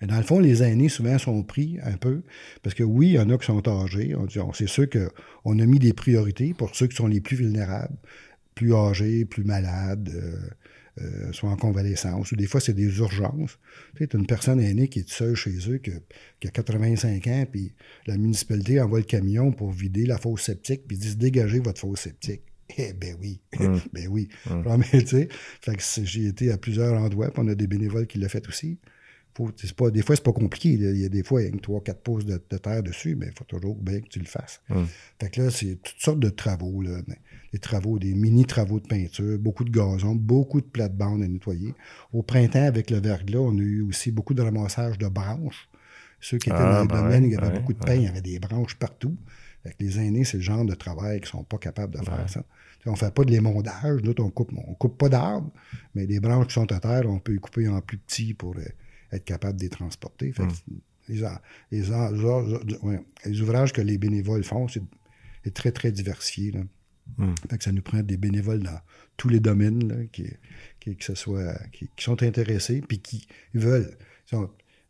Mais 0.00 0.06
dans 0.06 0.16
le 0.16 0.22
fond, 0.22 0.38
les 0.38 0.62
aînés, 0.62 0.88
souvent, 0.88 1.18
sont 1.18 1.42
pris 1.42 1.78
un 1.82 1.96
peu, 1.96 2.22
parce 2.62 2.74
que 2.74 2.82
oui, 2.82 3.08
il 3.08 3.14
y 3.14 3.18
en 3.18 3.28
a 3.30 3.38
qui 3.38 3.46
sont 3.46 3.68
âgés. 3.68 4.14
On 4.16 4.24
dit, 4.24 4.38
c'est 4.54 4.68
sûr 4.68 4.86
qu'on 4.88 5.58
a 5.58 5.66
mis 5.66 5.78
des 5.78 5.92
priorités 5.92 6.54
pour 6.54 6.74
ceux 6.74 6.86
qui 6.86 6.96
sont 6.96 7.06
les 7.06 7.20
plus 7.20 7.36
vulnérables, 7.36 7.96
plus 8.54 8.74
âgés, 8.74 9.24
plus 9.24 9.44
malades, 9.44 10.10
euh, 10.14 10.38
euh, 11.00 11.32
soit 11.32 11.50
en 11.50 11.56
convalescence, 11.56 12.30
ou 12.32 12.36
des 12.36 12.46
fois, 12.46 12.60
c'est 12.60 12.74
des 12.74 12.98
urgences. 12.98 13.58
Tu 13.96 14.04
sais, 14.04 14.16
une 14.16 14.26
personne 14.26 14.60
aînée 14.60 14.88
qui 14.88 15.00
est 15.00 15.08
seule 15.08 15.34
chez 15.34 15.56
eux, 15.68 15.78
qui 15.78 15.90
a, 15.90 16.50
85 16.50 17.26
ans, 17.26 17.46
puis 17.50 17.74
la 18.06 18.16
municipalité 18.16 18.80
envoie 18.80 19.00
le 19.00 19.04
camion 19.04 19.50
pour 19.50 19.72
vider 19.72 20.06
la 20.06 20.18
fosse 20.18 20.42
septique, 20.42 20.86
puis 20.86 20.96
ils 20.96 21.00
disent 21.00 21.18
dégagez 21.18 21.58
votre 21.58 21.80
fosse 21.80 22.00
septique. 22.00 22.42
Eh 22.78 22.94
ben 22.94 23.14
oui, 23.20 23.40
hum. 23.60 23.78
ben 23.92 24.08
oui. 24.08 24.28
Hum. 24.48 24.64
tu 24.90 25.06
sais, 25.06 25.28
fait 25.60 25.76
que 25.76 25.82
j'ai 26.04 26.26
été 26.26 26.50
à 26.50 26.56
plusieurs 26.56 26.94
endroits, 26.94 27.30
puis 27.30 27.42
on 27.44 27.48
a 27.48 27.54
des 27.54 27.66
bénévoles 27.66 28.06
qui 28.06 28.18
l'ont 28.18 28.28
fait 28.28 28.48
aussi 28.48 28.78
pas, 29.34 29.90
des 29.90 30.02
fois, 30.02 30.16
c'est 30.16 30.24
pas 30.24 30.32
compliqué. 30.32 30.70
Il 30.70 31.00
y 31.00 31.04
a 31.04 31.08
des 31.08 31.22
fois, 31.22 31.42
il 31.42 31.52
y 31.52 31.56
a 31.56 31.60
trois, 31.60 31.82
quatre 31.82 32.00
pouces 32.00 32.24
de, 32.24 32.36
terre 32.36 32.82
dessus, 32.82 33.16
mais 33.16 33.26
il 33.26 33.32
faut 33.36 33.44
toujours 33.44 33.76
bien 33.76 34.00
que 34.00 34.08
tu 34.08 34.20
le 34.20 34.26
fasses. 34.26 34.60
Fait 35.20 35.30
que 35.30 35.42
là, 35.42 35.50
c'est 35.50 35.76
toutes 35.82 36.00
sortes 36.00 36.20
de 36.20 36.30
travaux. 36.30 36.82
Là. 36.82 36.98
Des 37.52 37.58
travaux, 37.58 37.98
des 37.98 38.14
mini-travaux 38.14 38.80
de 38.80 38.86
peinture, 38.86 39.38
beaucoup 39.38 39.64
de 39.64 39.70
gazon, 39.70 40.14
beaucoup 40.14 40.60
de 40.60 40.66
plates-bandes 40.66 41.22
à 41.22 41.28
nettoyer. 41.28 41.74
Au 42.12 42.22
printemps, 42.22 42.66
avec 42.66 42.90
le 42.90 42.98
verglas, 42.98 43.40
on 43.40 43.58
a 43.58 43.62
eu 43.62 43.82
aussi 43.82 44.10
beaucoup 44.10 44.34
de 44.34 44.42
ramassage 44.42 44.98
de 44.98 45.08
branches. 45.08 45.68
Ceux 46.20 46.38
qui 46.38 46.48
étaient 46.48 46.58
dans 46.58 46.70
les 46.70 46.76
ah, 46.76 46.84
ben 46.86 47.02
domaines, 47.02 47.24
il 47.24 47.32
y 47.32 47.36
avait 47.36 47.58
beaucoup 47.58 47.74
de 47.74 47.78
pain, 47.78 47.94
il 47.94 48.04
y 48.04 48.08
avait 48.08 48.22
des 48.22 48.38
branches 48.38 48.76
partout. 48.76 49.16
Fait 49.62 49.74
les 49.80 49.98
aînés, 49.98 50.24
c'est 50.24 50.38
le 50.38 50.42
genre 50.42 50.64
de 50.64 50.74
travail 50.74 51.20
qui 51.20 51.30
sont 51.30 51.44
pas 51.44 51.58
capables 51.58 51.98
de 51.98 52.04
faire 52.04 52.28
ça. 52.28 52.42
On 52.86 52.92
ne 52.92 52.96
fait 52.96 53.12
pas 53.12 53.24
de 53.24 53.30
l'émondage. 53.30 54.02
Nous, 54.02 54.14
on 54.18 54.30
coupe, 54.30 54.52
on 54.56 54.74
coupe 54.74 54.98
pas 54.98 55.08
d'arbres, 55.08 55.50
mais 55.94 56.06
les 56.06 56.20
branches 56.20 56.48
qui 56.48 56.52
sont 56.54 56.70
à 56.70 56.80
terre, 56.80 57.04
on 57.06 57.18
peut 57.18 57.32
les 57.32 57.38
couper 57.38 57.66
en 57.68 57.80
plus 57.80 57.96
petits 57.96 58.34
pour 58.34 58.54
euh, 58.56 58.62
être 59.12 59.24
capable 59.24 59.58
de 59.58 59.64
les 59.64 59.70
transporter. 59.70 60.32
Fait 60.32 60.44
les, 61.08 61.22
les, 61.70 63.40
ouvrages 63.40 63.72
que 63.72 63.80
les 63.80 63.98
bénévoles 63.98 64.44
font, 64.44 64.68
c'est 64.68 65.52
très, 65.52 65.72
très 65.72 65.92
diversifié. 65.92 66.52
Là. 66.52 66.60
Fait 67.50 67.58
que 67.58 67.64
ça 67.64 67.72
nous 67.72 67.82
prend 67.82 68.02
des 68.02 68.16
bénévoles 68.16 68.60
dans 68.60 68.80
tous 69.16 69.28
les 69.28 69.40
domaines 69.40 70.08
qui, 70.10 70.26
qui, 70.80 70.96
que 70.96 71.04
ce 71.04 71.14
soit, 71.14 71.54
qui, 71.72 71.88
sont 71.98 72.22
intéressés 72.22 72.82
puis 72.86 72.98
qui 72.98 73.26
veulent. 73.52 73.96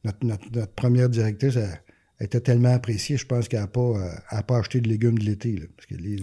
Notre, 0.04 0.24
notre, 0.24 0.72
première 0.72 1.08
directrice, 1.08 1.56
elle, 1.56 1.80
était 2.20 2.40
tellement 2.40 2.72
appréciée, 2.72 3.16
je 3.16 3.26
pense 3.26 3.48
qu'elle 3.48 3.60
n'a 3.60 3.66
pas, 3.66 3.80
euh, 3.80 4.42
pas 4.42 4.58
acheté 4.58 4.80
de 4.80 4.88
légumes 4.88 5.18
de 5.18 5.24
l'été. 5.24 5.68
Parce 5.76 5.86
que 5.86 5.96
les, 5.96 6.18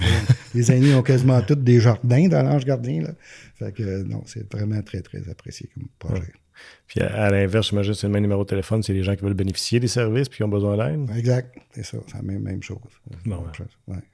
les 0.54 0.72
aînés 0.72 0.96
ont 0.96 1.04
quasiment 1.04 1.42
tous 1.42 1.56
des 1.56 1.80
jardins 1.80 2.28
dans 2.28 2.42
l'Ange 2.42 2.64
Gardien. 2.64 3.02
Là. 3.02 3.16
Fait 3.56 3.74
que 3.74 4.04
non, 4.04 4.24
c'est 4.26 4.52
vraiment 4.52 4.82
très, 4.82 5.02
très 5.02 5.28
apprécié 5.30 5.70
comme 5.74 5.88
projet. 6.00 6.32
Puis 6.88 7.00
à, 7.00 7.30
l'inverse, 7.30 7.70
j'imagine 7.70 7.94
c'est 7.94 8.08
le 8.08 8.14
même 8.14 8.24
numéro 8.24 8.44
de 8.44 8.50
téléphone, 8.50 8.84
c'est 8.84 8.92
les 8.92 9.04
gens 9.04 9.16
qui 9.16 9.24
veulent 9.24 9.34
bénéficier 9.34 9.80
des 9.80 9.88
services 9.88 10.28
puis 10.28 10.38
qui 10.38 10.44
ont 10.44 10.50
besoin 10.50 10.76
d'aide. 10.76 11.10
Exact, 11.16 11.58
c'est 11.72 11.86
ça, 11.86 11.98
c'est 12.08 12.16
la 12.16 12.22
même, 12.22 12.42
même 12.42 12.62
chose. 12.62 12.80
Bon, 13.26 13.46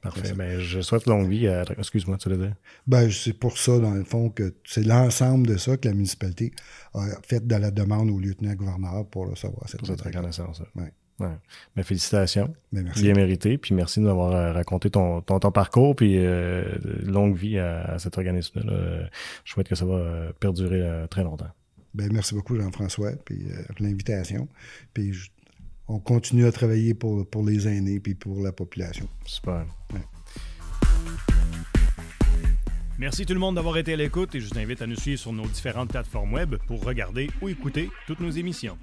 parfait. 0.02 0.34
Ben, 0.36 0.60
je 0.60 0.82
souhaite 0.82 1.08
longue 1.08 1.28
vie 1.28 1.48
à. 1.48 1.64
Excuse-moi, 1.78 2.18
tu 2.18 2.30
le 2.30 2.38
dire? 2.38 2.54
Ben, 2.86 3.10
c'est 3.10 3.34
pour 3.34 3.58
ça, 3.58 3.80
dans 3.80 3.94
le 3.94 4.04
fond, 4.04 4.30
que 4.30 4.54
c'est 4.64 4.86
l'ensemble 4.86 5.48
de 5.48 5.58
ça 5.58 5.76
que 5.78 5.88
la 5.88 5.94
municipalité 5.96 6.52
a 6.94 7.06
fait 7.24 7.46
de 7.46 7.56
la 7.56 7.72
demande 7.72 8.12
au 8.12 8.20
lieutenant-gouverneur 8.20 9.08
pour 9.08 9.30
recevoir 9.30 9.68
cette, 9.68 9.80
pour 9.80 9.88
cette 9.88 10.02
reconnaissance. 10.02 10.62
Ouais. 10.76 10.92
Ouais. 11.20 11.36
Mais 11.76 11.84
félicitations. 11.84 12.54
Ben, 12.72 12.84
merci. 12.84 13.02
Bien 13.02 13.16
mérité. 13.16 13.58
Puis 13.58 13.74
merci 13.74 14.00
de 14.00 14.06
nous 14.06 14.12
avoir 14.12 14.34
euh, 14.34 14.54
raconté 14.54 14.90
ton, 14.90 15.22
ton, 15.22 15.52
parcours. 15.52 15.96
Puis 15.96 16.18
euh, 16.18 16.64
longue 17.04 17.36
vie 17.36 17.58
à, 17.58 17.98
cet 17.98 18.18
organisme-là. 18.18 19.10
Je 19.44 19.52
souhaite 19.52 19.68
que 19.68 19.76
ça 19.76 19.86
va 19.86 20.32
perdurer 20.40 20.82
euh, 20.82 21.08
très 21.08 21.24
longtemps. 21.24 21.50
Ben, 21.98 22.14
merci 22.14 22.36
beaucoup, 22.36 22.56
Jean-François, 22.56 23.14
puis 23.26 23.48
euh, 23.50 23.64
pour 23.76 23.84
l'invitation. 23.84 24.48
Puis 24.94 25.14
on 25.88 25.98
continue 25.98 26.46
à 26.46 26.52
travailler 26.52 26.94
pour, 26.94 27.28
pour 27.28 27.44
les 27.44 27.68
aînés 27.68 28.00
puis 28.00 28.14
pour 28.14 28.40
la 28.44 28.52
population. 28.52 29.10
Super. 29.26 29.66
Merci 33.00 33.26
tout 33.26 33.34
le 33.34 33.40
monde 33.40 33.56
d'avoir 33.56 33.78
été 33.78 33.94
à 33.94 33.96
l'écoute 33.96 34.36
et 34.36 34.40
je 34.40 34.48
vous 34.48 34.60
invite 34.60 34.82
à 34.84 34.88
nous 34.88 34.96
suivre 34.96 35.20
sur 35.20 35.34
nos 35.34 35.48
différentes 35.48 35.90
plateformes 35.90 36.34
web 36.34 36.56
pour 36.68 36.84
regarder 36.84 37.32
ou 37.42 37.50
écouter 37.50 37.90
toutes 38.06 38.20
nos 38.20 38.30
émissions. 38.30 38.78